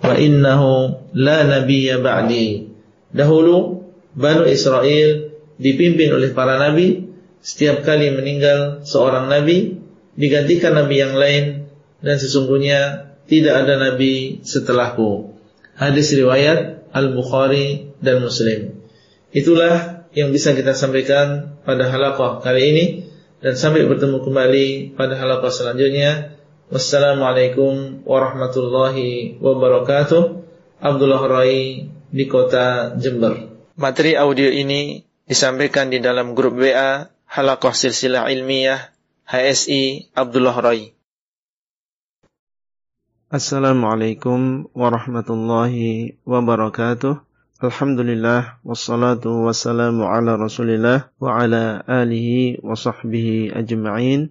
[0.03, 2.73] wa innahu la nabiyya ba'di."
[3.15, 3.85] Dahulu
[4.17, 5.26] Banu Israel
[5.57, 7.09] dipimpin oleh para nabi,
[7.41, 9.79] setiap kali meninggal seorang nabi
[10.17, 11.45] digantikan nabi yang lain
[12.01, 15.37] dan sesungguhnya tidak ada nabi setelahku.
[15.77, 18.81] Hadis riwayat Al-Bukhari dan Muslim.
[19.35, 22.85] Itulah yang bisa kita sampaikan pada halaqah kali ini
[23.45, 26.33] dan sampai bertemu kembali pada halaqah selanjutnya.
[26.73, 30.23] Wassalamualaikum warahmatullahi wabarakatuh.
[30.81, 33.53] Abdullah Rai di kota Jember.
[33.77, 38.95] Materi audio ini disampaikan di dalam grup WA Halakoh Silsilah Ilmiah
[39.27, 40.95] HSI Abdullah Rai.
[43.27, 47.27] Assalamualaikum warahmatullahi wabarakatuh.
[47.59, 54.31] Alhamdulillah wassalatu wassalamu ala Rasulillah wa ala alihi wa sahbihi ajma'in.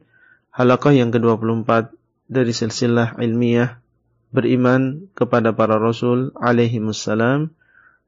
[0.56, 1.92] Halaqah yang ke-24
[2.32, 3.84] dari silsilah ilmiah
[4.32, 7.52] beriman kepada para rasul alaihi wassalam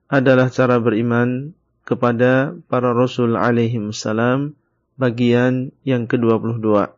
[0.07, 1.51] adalah cara beriman
[1.87, 4.59] kepada para rasul alaihi salam
[4.99, 6.91] bagian yang ke-22.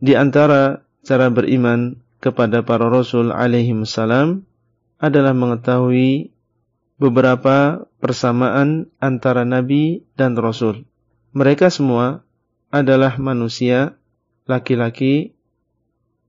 [0.00, 4.48] Di antara cara beriman kepada para rasul alaihi salam
[4.96, 6.32] adalah mengetahui
[6.96, 10.88] beberapa persamaan antara nabi dan rasul.
[11.36, 12.24] Mereka semua
[12.72, 14.00] adalah manusia,
[14.48, 15.36] laki-laki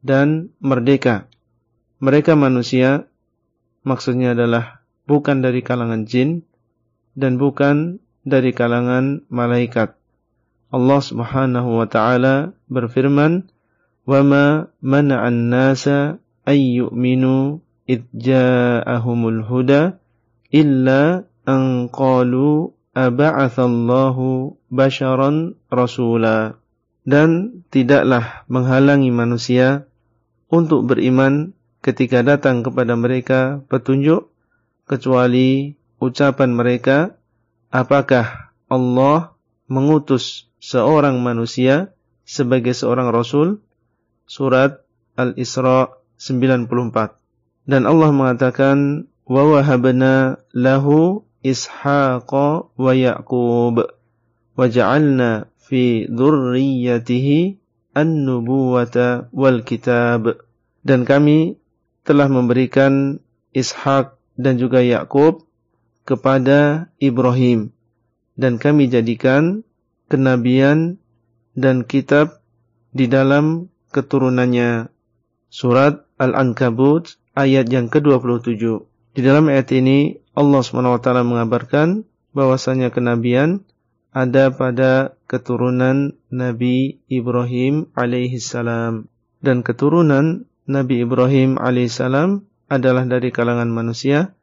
[0.04, 1.32] dan merdeka.
[2.04, 3.08] Mereka manusia
[3.88, 6.44] maksudnya adalah bukan dari kalangan jin
[7.16, 9.96] dan bukan dari kalangan malaikat.
[10.70, 13.48] Allah Subhanahu wa taala berfirman,
[14.04, 19.96] "Wa ma mana'an nasa ay yu'minu id ja'ahumul huda
[20.52, 26.60] illa an qalu aba'athallahu basharan rasula."
[27.06, 29.86] Dan tidaklah menghalangi manusia
[30.50, 31.54] untuk beriman
[31.86, 34.34] ketika datang kepada mereka petunjuk
[34.90, 37.18] kecuali ucapan mereka,
[37.74, 39.34] apakah Allah
[39.66, 41.94] mengutus seorang manusia
[42.26, 43.62] sebagai seorang rasul?
[44.26, 44.82] Surat
[45.18, 47.18] Al-Isra 94.
[47.66, 53.86] Dan Allah mengatakan, "Wa wahabna lahu Ishaqa wa Yaqub
[54.56, 57.58] wa ja'alna fi dhurriyyatihi
[57.94, 60.42] an-nubuwata wal kitab."
[60.86, 61.58] Dan kami
[62.06, 63.22] telah memberikan
[63.54, 65.45] Ishak dan juga Yakub
[66.06, 67.74] kepada Ibrahim
[68.38, 69.66] dan kami jadikan
[70.08, 71.02] kenabian
[71.58, 72.46] dan kitab
[72.94, 74.94] di dalam keturunannya.
[75.50, 78.62] Surat Al-Ankabut ayat yang ke-27.
[79.16, 82.04] Di dalam ayat ini Allah SWT mengabarkan
[82.36, 83.64] bahwasanya kenabian
[84.12, 89.08] ada pada keturunan Nabi Ibrahim alaihi salam
[89.40, 94.34] dan keturunan Nabi Ibrahim alaihissalam adalah dari kalangan manusia,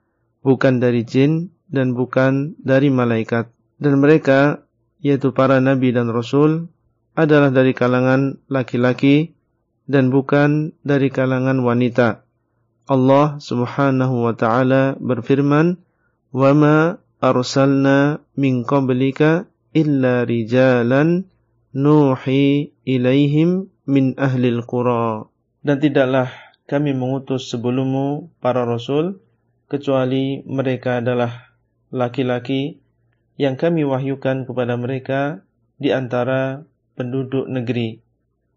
[0.43, 3.49] bukan dari jin dan bukan dari malaikat.
[3.81, 4.63] Dan mereka,
[5.03, 6.71] yaitu para nabi dan rasul,
[7.19, 9.35] adalah dari kalangan laki-laki
[9.89, 12.25] dan bukan dari kalangan wanita.
[12.87, 15.79] Allah Subhanahu wa taala berfirman,
[16.35, 21.31] "Wa ma arsalna min qablika illa rijalan
[21.73, 25.31] nuhi ilaihim min ahlil qura."
[25.63, 26.27] Dan tidaklah
[26.67, 29.22] kami mengutus sebelummu para rasul,
[29.73, 31.57] kecuali mereka adalah
[31.89, 32.77] laki-laki
[33.41, 35.41] yang kami wahyukan kepada mereka
[35.81, 38.05] di antara penduduk negeri.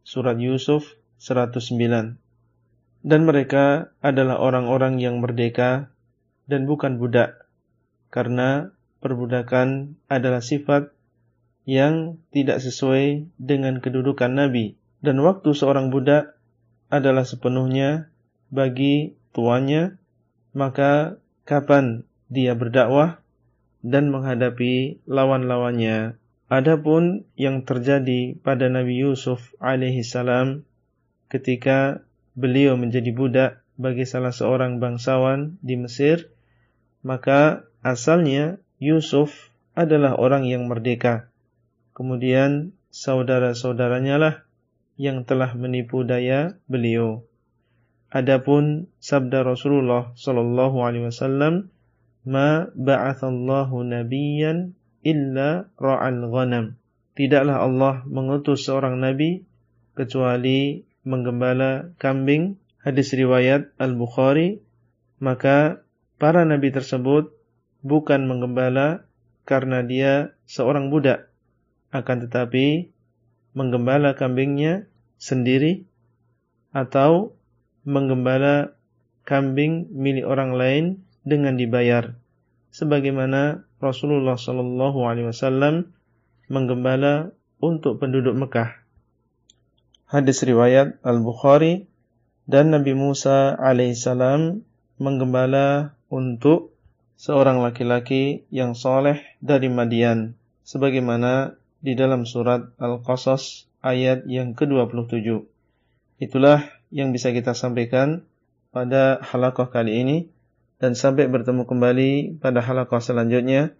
[0.03, 2.19] Surat Yusuf 109.
[2.99, 5.87] Dan mereka adalah orang-orang yang merdeka
[6.51, 7.47] dan bukan budak,
[8.11, 10.91] karena perbudakan adalah sifat
[11.65, 14.77] yang tidak sesuai dengan kedudukan Nabi.
[14.99, 16.37] Dan waktu seorang budak
[16.91, 18.09] adalah sepenuhnya
[18.53, 19.97] bagi tuannya,
[20.55, 23.19] maka kapan dia berdakwah
[23.85, 26.17] dan menghadapi lawan-lawannya.
[26.47, 30.63] Adapun yang terjadi pada Nabi Yusuf alaihi salam
[31.27, 36.31] ketika beliau menjadi budak bagi salah seorang bangsawan di Mesir,
[37.03, 41.27] maka asalnya Yusuf adalah orang yang merdeka.
[41.91, 44.35] Kemudian saudara-saudaranya lah
[44.95, 47.27] yang telah menipu daya beliau.
[48.15, 51.67] Adapun sabda Rasulullah sallallahu alaihi wasallam,
[52.23, 54.71] "Ma ba'atsallahu nabiyyan
[55.03, 56.79] illa ra'al ghanam."
[57.19, 59.43] Tidaklah Allah mengutus seorang nabi
[59.99, 62.55] kecuali menggembala kambing.
[62.79, 64.63] Hadis riwayat Al-Bukhari,
[65.19, 65.83] maka
[66.15, 67.35] para nabi tersebut
[67.83, 69.03] bukan menggembala
[69.43, 71.27] karena dia seorang budak,
[71.91, 72.93] akan tetapi
[73.57, 74.87] menggembala kambingnya
[75.19, 75.83] sendiri
[76.71, 77.35] atau
[77.85, 78.73] menggembala
[79.23, 80.85] kambing milik orang lain
[81.25, 82.17] dengan dibayar
[82.75, 85.95] sebagaimana Rasulullah sallallahu alaihi wasallam
[86.51, 87.31] menggembala
[87.63, 88.83] untuk penduduk Mekah.
[90.11, 91.87] Hadis riwayat Al-Bukhari
[92.45, 94.61] dan Nabi Musa alaihissalam
[94.99, 96.75] menggembala untuk
[97.15, 100.35] seorang laki-laki yang soleh dari Madian
[100.67, 105.47] sebagaimana di dalam surat Al-Qasas ayat yang ke-27.
[106.21, 108.25] Itulah yang bisa kita sampaikan
[108.75, 110.17] pada halakoh kali ini
[110.77, 112.11] dan sampai bertemu kembali
[112.43, 113.73] pada halakoh selanjutnya.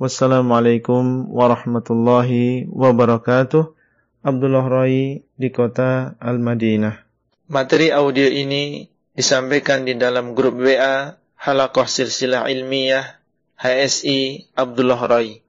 [0.00, 3.76] Wassalamualaikum warahmatullahi wabarakatuh.
[4.20, 7.04] Abdullah Rai di kota Al-Madinah.
[7.48, 8.84] Materi audio ini
[9.16, 13.20] disampaikan di dalam grup WA Halakoh Silsilah Ilmiah
[13.56, 15.40] HSI Abdullah Rai.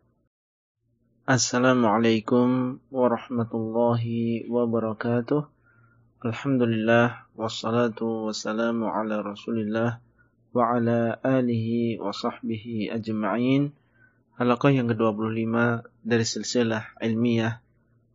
[1.28, 5.61] Assalamualaikum warahmatullahi wabarakatuh.
[6.22, 9.98] Alhamdulillah wassalatu wassalamu ala Rasulillah
[10.54, 13.74] wa ala alihi wa sahbihi ajma'in.
[14.38, 17.66] Halaqah yang ke-25 dari silsilah ilmiah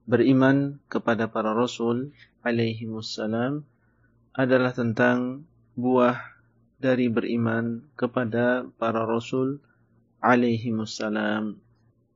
[0.07, 2.15] beriman kepada para rasul
[2.47, 3.67] alaihi wassalam
[4.39, 5.43] adalah tentang
[5.75, 6.15] buah
[6.79, 9.59] dari beriman kepada para rasul
[10.23, 11.59] alaihi wassalam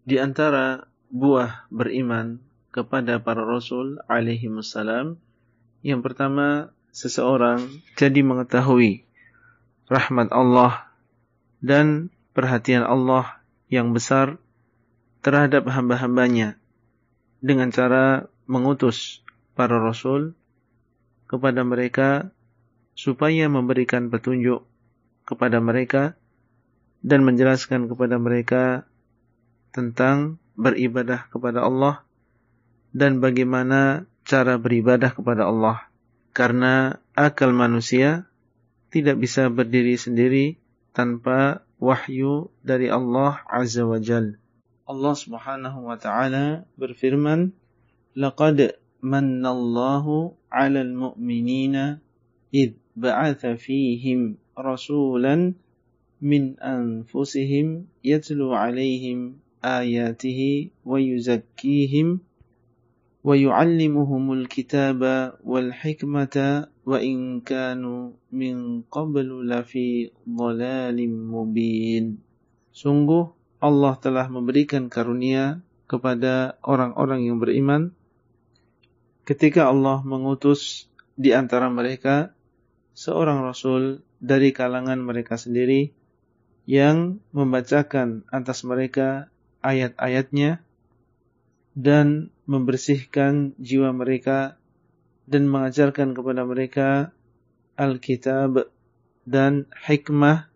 [0.07, 2.39] di antara buah beriman
[2.70, 5.19] kepada para rasul alaihi wassalam
[5.81, 7.65] yang pertama seseorang
[7.97, 9.09] jadi mengetahui
[9.89, 10.92] rahmat Allah
[11.65, 13.41] dan perhatian Allah
[13.73, 14.36] yang besar
[15.25, 16.60] terhadap hamba-hambanya
[17.41, 19.25] dengan cara mengutus
[19.57, 20.36] para rasul
[21.31, 22.33] kepada mereka
[22.99, 24.67] supaya memberikan petunjuk
[25.25, 26.18] kepada mereka
[27.00, 28.84] dan menjelaskan kepada mereka
[29.73, 32.05] tentang beribadah kepada Allah
[32.91, 35.91] dan bagaimana cara beribadah kepada Allah
[36.31, 38.31] karena akal manusia
[38.94, 40.62] tidak bisa berdiri sendiri
[40.94, 44.39] tanpa wahyu dari Allah Azza wa Jal.
[44.86, 47.50] Allah Subhanahu wa taala berfirman,
[48.15, 51.99] "Laqad mannallahu 'alal mu'minina
[52.55, 55.59] id ba'atha fihim rasulan
[56.23, 62.23] min anfusihim yatlu 'alaihim ayatihi wa yuzakkihim
[63.21, 65.01] ويعلمهم الكتاب
[65.45, 66.37] والحكمة
[66.87, 68.57] وإن كانوا من
[68.89, 69.89] قبل لفي
[70.25, 72.07] ضلال مبين
[72.71, 77.93] Sungguh Allah telah memberikan karunia kepada orang-orang yang beriman.
[79.27, 80.87] Ketika Allah mengutus
[81.19, 82.33] di antara mereka
[82.95, 85.93] seorang rasul dari kalangan mereka sendiri
[86.65, 89.29] yang membacakan atas mereka
[89.61, 90.63] ayat-ayatnya
[91.77, 94.59] dan membersihkan jiwa mereka
[95.31, 97.15] dan mengajarkan kepada mereka
[97.79, 98.67] Alkitab
[99.23, 100.51] dan hikmah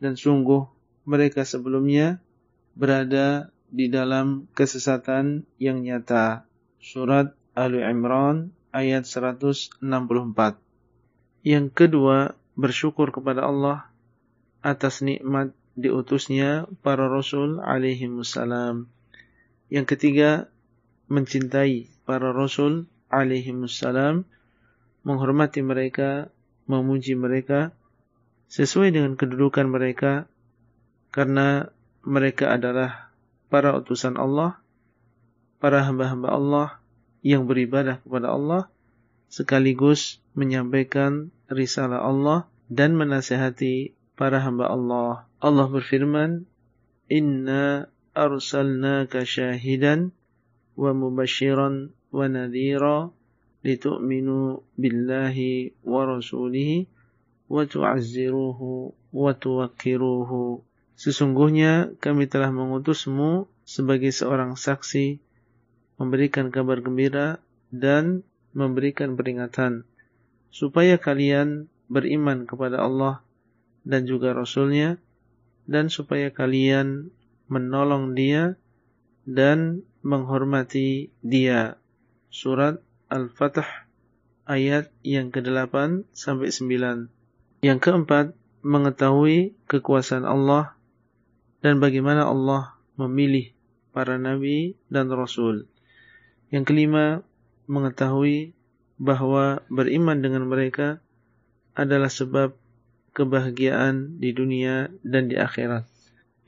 [0.00, 0.64] dan sungguh
[1.04, 2.24] mereka sebelumnya
[2.72, 6.48] berada di dalam kesesatan yang nyata.
[6.80, 9.84] Surat Ali Imran ayat 164.
[11.44, 13.92] Yang kedua, bersyukur kepada Allah
[14.64, 18.08] atas nikmat diutusnya para rasul alaihi.
[19.68, 20.48] Yang ketiga,
[21.08, 24.28] mencintai para rasul alaihi wassalam,
[25.02, 26.28] menghormati mereka,
[26.68, 27.72] memuji mereka
[28.48, 30.28] sesuai dengan kedudukan mereka
[31.12, 31.72] karena
[32.04, 33.12] mereka adalah
[33.48, 34.60] para utusan Allah,
[35.60, 36.68] para hamba-hamba Allah
[37.24, 38.68] yang beribadah kepada Allah
[39.28, 45.28] sekaligus menyampaikan risalah Allah dan menasihati para hamba Allah.
[45.40, 46.44] Allah berfirman,
[47.08, 50.12] "Inna arsalnaka syahidan
[54.78, 56.86] billahi wa rasulihi
[57.50, 60.62] wa tu'azziruhu wa tuwakkiruhu."
[60.94, 65.18] Sesungguhnya kami telah mengutusmu sebagai seorang saksi,
[65.98, 67.42] memberikan kabar gembira
[67.74, 68.22] dan
[68.54, 69.82] memberikan peringatan,
[70.54, 73.22] supaya kalian beriman kepada Allah
[73.82, 74.98] dan juga Rasulnya,
[75.66, 77.10] dan supaya kalian
[77.50, 78.56] menolong dia
[79.28, 81.80] dan menghormati dia.
[82.28, 82.78] Surat
[83.08, 83.88] Al-Fatah
[84.48, 87.08] ayat yang ke-8 sampai 9.
[87.64, 90.74] Yang keempat, mengetahui kekuasaan Allah
[91.62, 93.54] dan bagaimana Allah memilih
[93.94, 95.66] para nabi dan rasul.
[96.50, 97.22] Yang kelima,
[97.68, 98.56] mengetahui
[98.98, 100.98] bahwa beriman dengan mereka
[101.78, 102.56] adalah sebab
[103.14, 105.86] kebahagiaan di dunia dan di akhirat.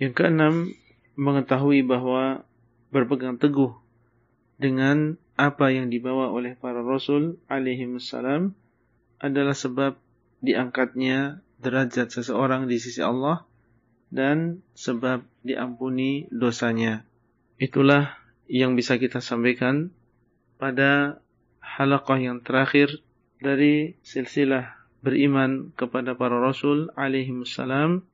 [0.02, 0.54] Yang keenam,
[1.14, 2.42] mengetahui bahwa
[2.90, 3.74] berpegang teguh
[4.60, 7.88] dengan apa yang dibawa oleh para rasul alaihi
[9.20, 9.96] adalah sebab
[10.44, 13.44] diangkatnya derajat seseorang di sisi Allah
[14.12, 17.06] dan sebab diampuni dosanya.
[17.60, 18.16] Itulah
[18.50, 19.94] yang bisa kita sampaikan
[20.58, 21.22] pada
[21.62, 23.00] halaqah yang terakhir
[23.40, 28.04] dari silsilah beriman kepada para rasul alaihi wassalam.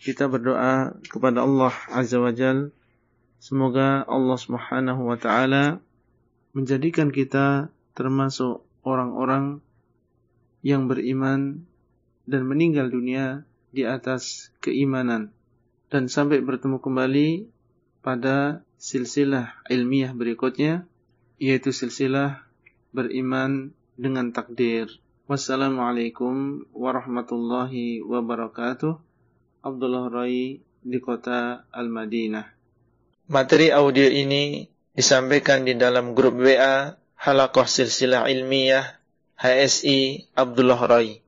[0.00, 2.74] Kita berdoa kepada Allah Azza wa Jal.
[3.44, 5.84] Semoga Allah Subhanahu wa taala
[6.56, 9.60] menjadikan kita termasuk orang-orang
[10.64, 11.68] yang beriman
[12.24, 15.28] dan meninggal dunia di atas keimanan
[15.92, 17.44] dan sampai bertemu kembali
[18.00, 20.88] pada silsilah ilmiah berikutnya
[21.36, 22.48] yaitu silsilah
[22.96, 24.88] beriman dengan takdir.
[25.28, 28.96] Wassalamualaikum warahmatullahi wabarakatuh.
[29.60, 32.53] Abdullah Rai di kota Al-Madinah.
[33.24, 39.00] Materi audio ini disampaikan di dalam grup WA Halakoh Silsilah Ilmiah
[39.40, 41.23] HSI Abdullah Rai.